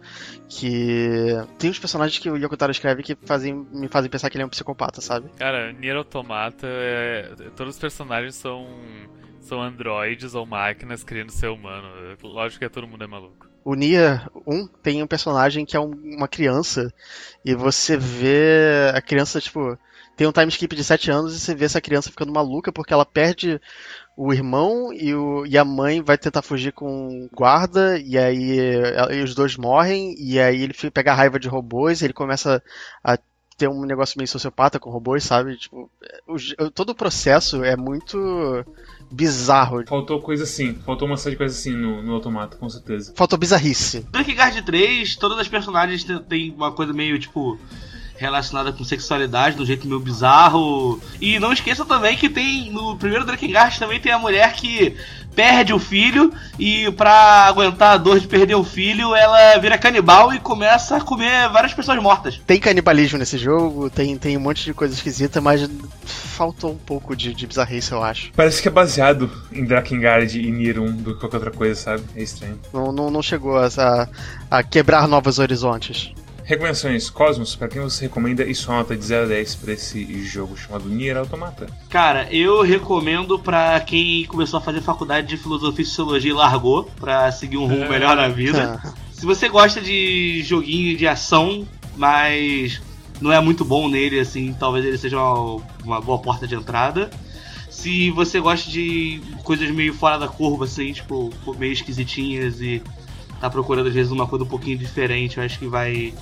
[0.48, 4.42] Que tem uns personagens que o Yokotaro escreve que fazem, me fazem pensar que ele
[4.42, 5.28] é um psicopata, sabe?
[5.36, 7.32] Cara, Nier Automata, é...
[7.56, 8.66] todos os personagens são,
[9.40, 11.88] são androides ou máquinas querendo ser humano.
[12.22, 15.90] Lógico que todo mundo é maluco o Nier 1 tem um personagem que é um,
[15.90, 16.92] uma criança
[17.44, 19.78] e você vê a criança, tipo,
[20.16, 22.92] tem um time skip de 7 anos e você vê essa criança ficando maluca porque
[22.92, 23.60] ela perde
[24.16, 28.58] o irmão e, o, e a mãe vai tentar fugir com guarda e aí
[29.12, 32.60] e os dois morrem e aí ele pega a raiva de robôs, ele começa
[33.02, 33.16] a
[33.56, 35.56] ter um negócio meio sociopata com robôs, sabe?
[35.56, 35.90] Tipo,
[36.26, 38.18] o, todo o processo é muito
[39.10, 39.84] bizarro.
[39.86, 43.12] Faltou coisa assim, faltou uma série de coisas assim no, no Automata, com certeza.
[43.14, 44.06] Faltou bizarrice.
[44.34, 47.58] Guard 3, todas as personagens têm uma coisa meio tipo
[48.18, 51.00] relacionada com sexualidade, de um jeito meio bizarro.
[51.20, 54.96] E não esqueça também que tem no primeiro Drakengard também tem a mulher que
[55.34, 60.34] perde o filho e para aguentar a dor de perder o filho, ela vira canibal
[60.34, 62.40] e começa a comer várias pessoas mortas.
[62.44, 65.70] Tem canibalismo nesse jogo, tem, tem um monte de coisa esquisita, mas
[66.04, 68.32] faltou um pouco de, de bizarrice, eu acho.
[68.34, 72.02] Parece que é baseado em Drakengard e Nier 1 do que qualquer outra coisa, sabe?
[72.16, 72.58] É estranho.
[72.72, 74.08] Não, não, não chegou a,
[74.50, 76.12] a quebrar novos horizontes.
[76.48, 80.24] Recomendações Cosmos, para quem você recomenda e sua nota de 0 a 10 para esse
[80.24, 81.66] jogo chamado Nier Automata?
[81.90, 86.84] Cara, eu recomendo para quem começou a fazer faculdade de filosofia e sociologia e largou
[86.98, 87.88] para seguir um rumo é.
[87.90, 88.80] melhor na vida.
[89.12, 91.68] Se você gosta de joguinho de ação,
[91.98, 92.80] mas
[93.20, 97.10] não é muito bom nele, assim, talvez ele seja uma, uma boa porta de entrada.
[97.68, 102.82] Se você gosta de coisas meio fora da curva, assim, tipo, meio esquisitinhas e
[103.38, 106.14] tá procurando às vezes uma coisa um pouquinho diferente, eu acho que vai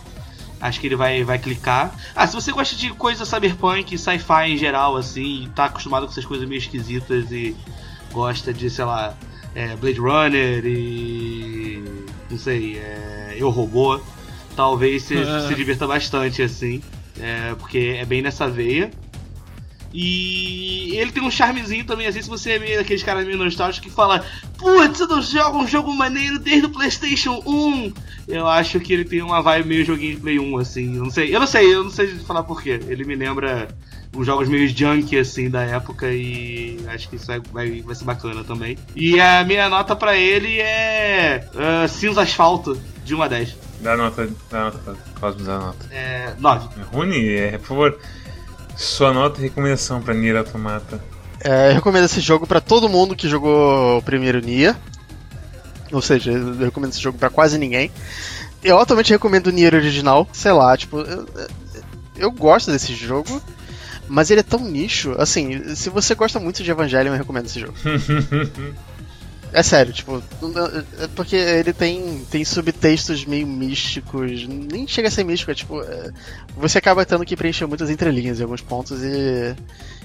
[0.61, 1.95] Acho que ele vai, vai clicar.
[2.15, 6.24] Ah, se você gosta de coisa cyberpunk, sci-fi em geral, assim, tá acostumado com essas
[6.24, 7.55] coisas meio esquisitas e
[8.11, 9.15] gosta de, sei lá,
[9.55, 11.85] é, Blade Runner e.
[12.31, 14.01] não sei, é, Eu Robô,
[14.55, 15.16] talvez se,
[15.47, 16.83] se divirta bastante, assim,
[17.20, 18.91] é, porque é bem nessa veia.
[19.98, 23.89] E ele tem um charmezinho também, assim, se você é meio daqueles caras meio nostálgicos
[23.89, 24.23] que fala
[24.59, 27.94] Putz, eu não jogo um jogo maneiro desde o Playstation 1
[28.28, 31.10] Eu acho que ele tem uma vibe meio joguinho de Play 1, assim, eu não
[31.10, 33.68] sei, eu não sei, eu não sei falar porquê Ele me lembra
[34.14, 38.05] os jogos meio junk assim da época e acho que isso vai, vai, vai ser
[38.05, 38.78] bacana também.
[38.94, 43.56] E a minha nota para ele é uh, cinza asfalto de 1 a 10.
[43.81, 45.86] Dá nota, dá nota, Cosmos, dá nota.
[45.90, 46.68] É, 9.
[46.93, 47.98] Rune, é, por favor,
[48.77, 51.03] sua nota e recomendação pra Nier Automata.
[51.40, 54.77] É, eu recomendo esse jogo para todo mundo que jogou o primeiro Nier.
[55.93, 57.90] Ou seja, eu recomendo esse jogo para quase ninguém.
[58.62, 60.28] Eu atualmente recomendo o Nier original.
[60.32, 61.27] Sei lá, tipo, eu,
[62.16, 63.40] eu gosto desse jogo.
[64.09, 67.59] Mas ele é tão nicho, assim, se você gosta muito de Evangelion, eu recomendo esse
[67.59, 67.74] jogo.
[69.57, 70.23] é sério, tipo,
[71.01, 75.81] é porque ele tem, tem subtextos meio místicos, nem chega a ser místico, é tipo,
[75.81, 76.12] é,
[76.55, 79.57] você acaba tendo que preencher muitas entrelinhas em alguns pontos e,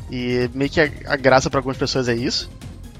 [0.10, 2.50] e meio que a, a graça para algumas pessoas é isso.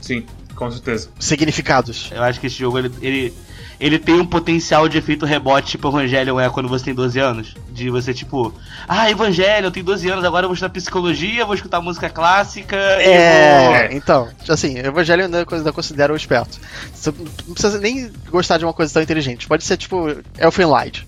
[0.02, 1.08] Sim, com certeza.
[1.18, 2.12] Significados.
[2.14, 3.34] Eu acho que esse jogo ele, ele
[3.82, 7.56] ele tem um potencial de efeito rebote, tipo Evangelion é quando você tem 12 anos.
[7.72, 8.54] De você, tipo,
[8.88, 12.76] ah, Evangelion, eu tenho 12 anos, agora eu vou estudar psicologia, vou escutar música clássica.
[12.78, 13.98] É, vou...
[13.98, 16.60] então, assim, Evangelion ainda, ainda considero esperto.
[16.94, 17.12] Você
[17.48, 19.48] não precisa nem gostar de uma coisa tão inteligente.
[19.48, 21.08] Pode ser, tipo, Elfen Light.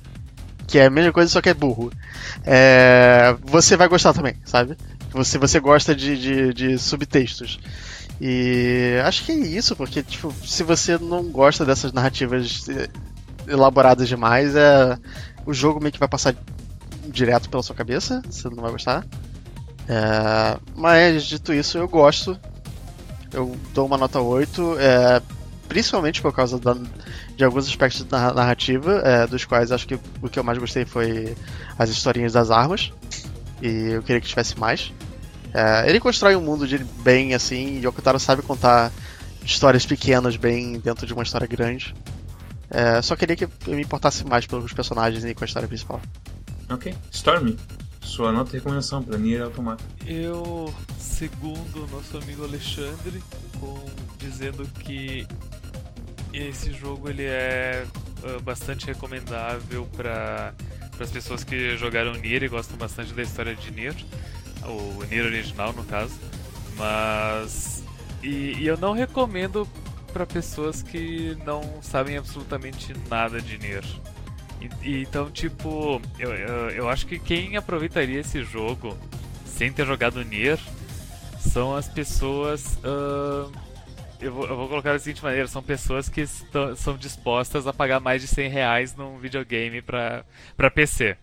[0.66, 1.92] Que é a mesma coisa, só que é burro.
[2.44, 4.76] É, você vai gostar também, sabe?
[5.24, 7.60] Se você gosta de, de, de subtextos.
[8.22, 12.90] E acho que é isso, porque tipo, se você não gosta dessas narrativas eh,
[13.48, 14.98] elaboradas demais, é
[15.46, 16.36] o jogo meio que vai passar
[17.08, 19.06] direto pela sua cabeça, você não vai gostar.
[19.88, 22.40] É, mas dito isso, eu gosto.
[23.32, 25.22] Eu dou uma nota 8, é,
[25.68, 26.76] principalmente por causa da,
[27.36, 30.86] de alguns aspectos da narrativa, é, dos quais acho que o que eu mais gostei
[30.86, 31.36] foi
[31.78, 32.94] as historinhas das armas.
[33.62, 34.94] E eu queria que tivesse mais.
[35.54, 38.92] É, ele constrói um mundo de bem assim, e o Okutaro sabe contar
[39.46, 41.94] histórias pequenas bem dentro de uma história grande.
[42.70, 46.02] É, só queria que eu me importasse mais pelos personagens e com a história principal.
[46.70, 46.96] Ok.
[47.12, 47.58] Stormy,
[48.02, 49.84] sua nota de recomendação para Nier Automata.
[50.08, 53.24] Eu, segundo nosso amigo Alexandre,
[53.60, 53.86] com,
[54.18, 55.28] dizendo que
[56.34, 57.86] esse jogo ele é
[58.24, 60.54] uh, bastante recomendável para
[61.00, 63.96] as pessoas que jogaram Nier e gostam bastante da história de Nier
[64.68, 66.20] o Nier original no caso,
[66.78, 67.84] mas
[68.22, 69.68] e, e eu não recomendo
[70.14, 73.84] para pessoas que não sabem absolutamente nada de Nier.
[74.82, 78.98] E, então, tipo, eu, eu, eu, acho que quem aproveitaria esse jogo
[79.46, 80.60] sem ter jogado Nier
[81.40, 82.78] são as pessoas.
[82.78, 83.52] Uh,
[84.22, 87.74] eu, vou, eu, vou, colocar da seguinte maneira: são pessoas que estão, são dispostas a
[87.74, 90.24] pagar mais de 100 reais num videogame pra,
[90.56, 91.18] pra PC.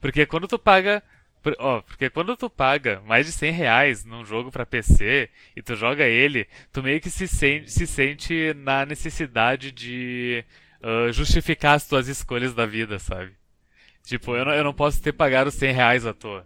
[0.00, 1.02] Porque quando tu paga
[1.46, 5.62] por, ó, porque quando tu paga mais de 100 reais num jogo para PC e
[5.62, 10.44] tu joga ele, tu meio que se sente, se sente na necessidade de
[10.82, 13.30] uh, justificar as tuas escolhas da vida, sabe?
[14.02, 16.44] Tipo, eu não, eu não posso ter pagado 100 reais à toa.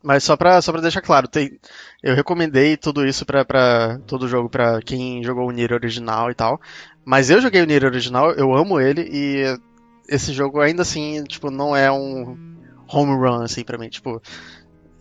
[0.00, 1.58] Mas só pra, só pra deixar claro, tem,
[2.00, 6.34] eu recomendei tudo isso pra, pra todo jogo pra quem jogou o Nier original e
[6.34, 6.60] tal.
[7.04, 9.58] Mas eu joguei o Nier original, eu amo ele e
[10.08, 12.56] esse jogo ainda assim, tipo, não é um
[12.88, 13.88] home run, assim, pra mim.
[13.88, 14.20] Tipo,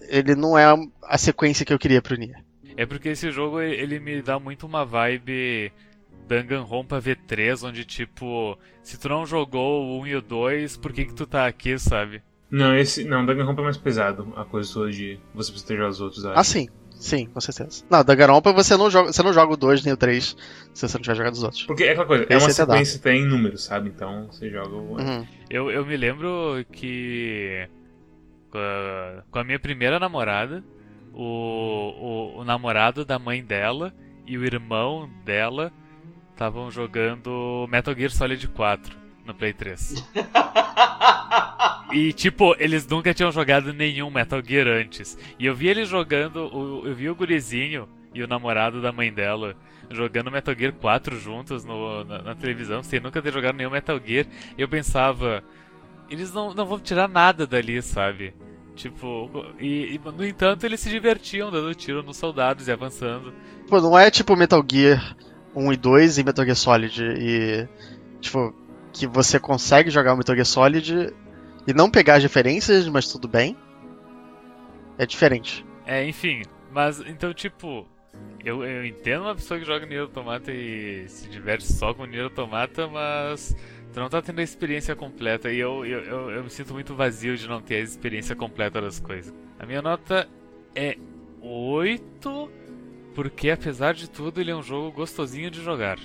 [0.01, 0.65] ele não é
[1.03, 2.43] a sequência que eu queria pro Nier.
[2.75, 5.71] É porque esse jogo, ele me dá muito uma vibe
[6.27, 11.05] Danganronpa V3, onde, tipo, se tu não jogou o 1 e o 2, por que
[11.05, 12.21] que tu tá aqui, sabe?
[12.51, 13.03] Não, esse.
[13.03, 14.31] Não, Danganronpa é mais pesado.
[14.35, 16.25] A coisa toda de você precisa ter os outros.
[16.25, 16.39] Acho.
[16.39, 16.69] Ah, sim.
[16.99, 17.83] Sim, com certeza.
[17.89, 20.35] Não, Danganronpa você não joga, você não joga o 2 nem o 3
[20.73, 21.63] se você não tiver jogado os outros.
[21.63, 23.89] Porque é aquela coisa, é uma sequência tem números, sabe?
[23.89, 24.97] Então você joga o.
[24.97, 25.27] Uhum.
[25.49, 27.69] Eu, eu me lembro que
[28.49, 30.63] com a, com a minha primeira namorada,
[31.13, 33.93] o, o, o, namorado da mãe dela
[34.25, 35.71] e o irmão dela
[36.31, 38.95] estavam jogando Metal Gear Solid 4
[39.25, 40.07] no Play 3.
[41.91, 45.17] e tipo, eles nunca tinham jogado nenhum Metal Gear antes.
[45.39, 49.55] E eu vi eles jogando, eu vi o gurizinho e o namorado da mãe dela
[49.89, 53.99] jogando Metal Gear 4 juntos no, na, na, televisão, sem nunca ter jogado nenhum Metal
[54.03, 54.25] Gear.
[54.57, 55.43] Eu pensava,
[56.09, 58.33] eles não, não vão tirar nada dali, sabe?
[58.75, 59.29] Tipo,
[59.59, 63.33] e, e, no entanto eles se divertiam dando tiro nos soldados e avançando.
[63.67, 65.17] Pô, não é tipo Metal Gear
[65.55, 67.67] 1 e 2 e Metal Gear Solid e.
[68.21, 68.53] Tipo,
[68.93, 71.13] que você consegue jogar o Metal Gear Solid
[71.65, 73.57] e não pegar as referências, mas tudo bem.
[74.97, 75.65] É diferente.
[75.85, 77.87] É, enfim, mas então, tipo,
[78.43, 82.25] eu, eu entendo uma pessoa que joga Nier Automata e se diverte só com Nier
[82.25, 83.55] Automata, mas
[83.93, 86.93] Tu não tá tendo a experiência completa e eu, eu, eu, eu me sinto muito
[86.93, 89.33] vazio de não ter a experiência completa das coisas.
[89.59, 90.27] A minha nota
[90.75, 90.97] é
[91.41, 92.51] 8,
[93.15, 95.97] porque apesar de tudo ele é um jogo gostosinho de jogar.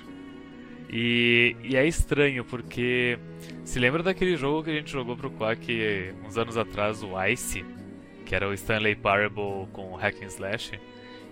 [0.90, 3.18] E, e, é estranho, porque
[3.64, 7.64] se lembra daquele jogo que a gente jogou pro Quack uns anos atrás, o Ice?
[8.32, 10.80] que era o Stanley Parable com Hack and Slash.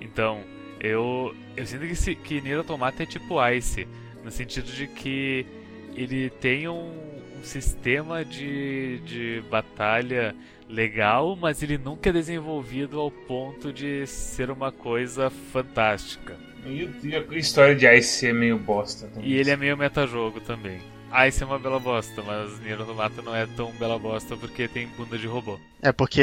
[0.03, 0.45] Então,
[0.79, 3.89] eu, eu sinto que, que Nier Automata é tipo Ice,
[4.23, 5.47] no sentido de que
[5.95, 6.91] ele tem um,
[7.39, 10.35] um sistema de, de batalha
[10.69, 16.37] legal, mas ele nunca é desenvolvido ao ponto de ser uma coisa fantástica.
[16.65, 19.29] E, e a história de Ice é meio bosta também.
[19.29, 20.79] E ele é meio metajogo também.
[21.27, 24.87] Ice é uma bela bosta, mas Nier Automata não é tão bela bosta porque tem
[24.97, 25.59] bunda de robô.
[25.83, 26.23] É porque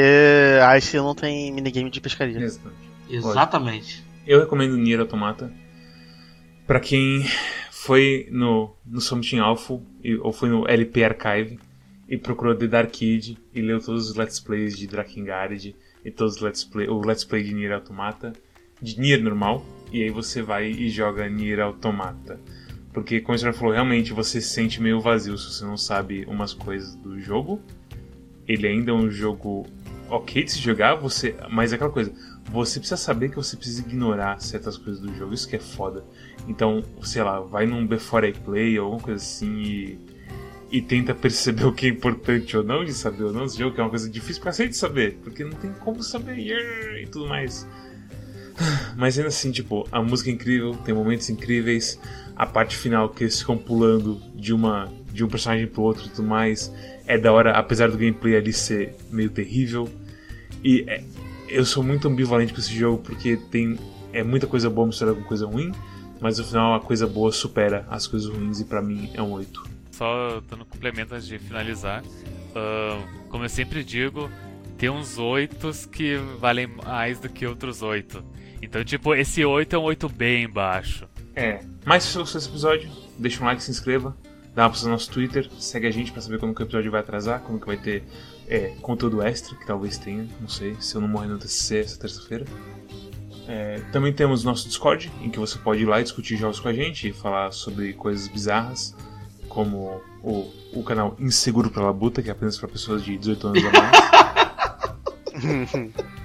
[0.78, 2.38] Ice não tem minigame de pescaria.
[2.38, 2.88] Exatamente.
[3.10, 4.04] Exatamente.
[4.26, 5.52] Eu recomendo Nier Automata
[6.66, 7.26] pra quem
[7.80, 9.80] foi no, no Summit Alpha
[10.20, 11.60] ou foi no LP Archive
[12.08, 16.36] e procurou The Dark Kid e leu todos os Let's Plays de Drakengard e todos
[16.36, 18.32] os Let's Play, o Let's Play de Nier Automata,
[18.82, 22.40] de Nier normal, e aí você vai e joga Nier Automata.
[22.92, 26.24] Porque, como o senhor falou, realmente você se sente meio vazio se você não sabe
[26.26, 27.62] umas coisas do jogo.
[28.48, 29.66] Ele ainda é um jogo
[30.10, 32.12] ok de se jogar, você, mas é aquela coisa,
[32.50, 36.04] você precisa saber que você precisa ignorar certas coisas do jogo, isso que é foda.
[36.48, 39.98] Então, sei lá, vai num Before I Play ou alguma coisa assim e,
[40.72, 43.74] e tenta perceber o que é importante ou não de saber ou não desse jogo,
[43.74, 46.38] que é uma coisa difícil pra gente saber, porque não tem como saber
[47.02, 47.68] e tudo mais.
[48.96, 52.00] Mas ainda assim, tipo, a música é incrível, tem momentos incríveis,
[52.34, 56.10] a parte final que eles ficam pulando de uma de um personagem pro outro e
[56.10, 56.72] tudo mais
[57.06, 59.88] é da hora, apesar do gameplay ali ser meio terrível.
[60.62, 61.02] E é-
[61.48, 63.78] eu sou muito ambivalente com esse jogo porque tem
[64.12, 65.72] é muita coisa boa misturada com coisa ruim,
[66.20, 69.32] mas no final a coisa boa supera as coisas ruins e pra mim é um
[69.32, 69.62] 8.
[69.92, 72.02] Só dando complemento antes de finalizar.
[72.54, 74.30] ahn, como eu sempre digo,
[74.76, 78.24] tem uns oitos que valem mais do que outros oito.
[78.62, 81.06] Então, tipo, esse oito é um oito bem baixo.
[81.34, 81.60] É.
[81.84, 84.16] Mas se você gostou desse episódio, deixa um like, se inscreva,
[84.54, 87.00] dá uma no nosso Twitter, segue a gente pra saber quando que o episódio vai
[87.00, 88.02] atrasar, quando que vai ter
[88.48, 91.98] é, conteúdo extra, que talvez tenha, não sei, se eu não morrer no TCC essa
[91.98, 92.44] terça-feira.
[93.48, 96.68] É, também temos nosso Discord, em que você pode ir lá e discutir jogos com
[96.68, 98.94] a gente e falar sobre coisas bizarras,
[99.48, 103.64] como o, o canal Inseguro pra Labuta, que é apenas para pessoas de 18 anos
[103.64, 103.88] ou mais.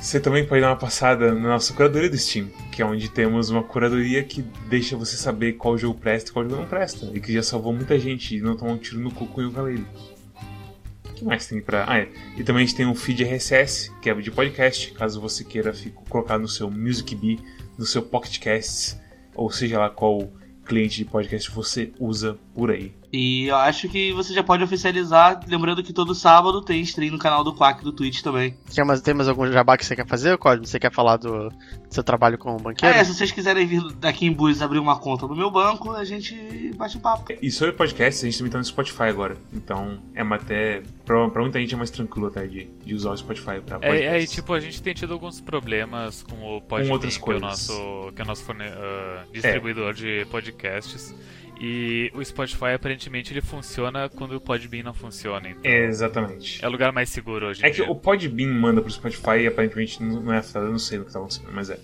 [0.00, 3.48] Você também pode dar uma passada na nossa curadoria do Steam, que é onde temos
[3.48, 7.20] uma curadoria que deixa você saber qual jogo presta e qual jogo não presta, e
[7.20, 9.86] que já salvou muita gente e não tomou um tiro no cu com o ukulele.
[11.14, 11.84] Que mais tem pra.
[11.88, 12.08] Ah, é.
[12.36, 15.72] E também a gente tem um feed RSS, que é de podcast, caso você queira
[15.72, 17.40] ficar, colocar no seu Music Bee,
[17.78, 18.98] no seu Pocket Casts,
[19.34, 20.30] ou seja lá qual
[20.64, 22.94] cliente de podcast você usa por aí.
[23.12, 27.18] E eu acho que você já pode oficializar, lembrando que todo sábado tem stream no
[27.18, 28.56] canal do Quack do Twitch também.
[28.72, 30.66] Quer mais, tem mais algum jabá que você quer fazer, Cosme?
[30.66, 31.54] Você quer falar do, do
[31.90, 32.94] seu trabalho como banqueiro?
[32.94, 36.04] É, se vocês quiserem vir daqui em Búzios abrir uma conta no meu banco, a
[36.04, 37.32] gente bate um papo.
[37.40, 39.36] E sobre podcast, a gente também tá no Spotify agora.
[39.52, 40.82] Então é uma até.
[41.04, 44.02] Pra, pra muita gente é mais tranquilo até de, de usar o Spotify pra podcast.
[44.02, 47.20] É, é, e, tipo, a gente tem tido alguns problemas com o Podbean, outras que,
[47.20, 47.42] é o coisas.
[47.42, 51.14] nosso, que é o nosso ah, distribuidor de podcasts.
[51.60, 55.48] E o Spotify, aparentemente, ele funciona quando o Podbean não funciona.
[55.50, 56.64] Então Exatamente.
[56.64, 57.90] é o lugar mais seguro hoje É que dia.
[57.90, 61.12] o Podbean manda pro Spotify e aparentemente não é afetado, eu não sei o que
[61.12, 61.78] tá acontecendo, mas é.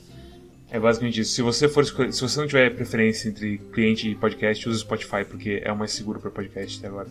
[0.72, 1.32] É basicamente isso.
[1.32, 5.24] Se você for se você não tiver preferência entre cliente e podcast, use o Spotify
[5.28, 7.08] porque é o mais seguro pra podcast até agora.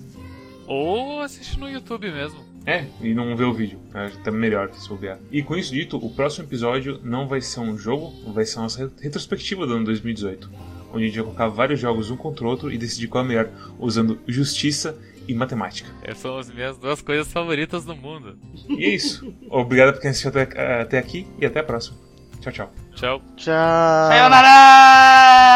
[0.65, 2.39] Ou assiste no YouTube mesmo.
[2.65, 3.79] É, e não vê o vídeo.
[3.93, 5.17] É tá melhor se bobear.
[5.31, 8.61] E com isso dito, o próximo episódio não vai ser um jogo, vai ser a
[8.63, 10.49] nossa re- retrospectiva do ano 2018.
[10.91, 13.25] Onde a gente vai colocar vários jogos um contra o outro e decidir qual é
[13.25, 14.97] o melhor, usando justiça
[15.27, 15.89] e matemática.
[16.01, 18.37] Essas são as minhas duas coisas favoritas no mundo.
[18.69, 19.31] E é isso.
[19.49, 21.97] Obrigado por quem assistiu até, até aqui e até a próxima.
[22.41, 22.71] Tchau, tchau.
[22.95, 23.21] Tchau.
[23.35, 24.09] Tchau.
[24.09, 25.49] Sayonara!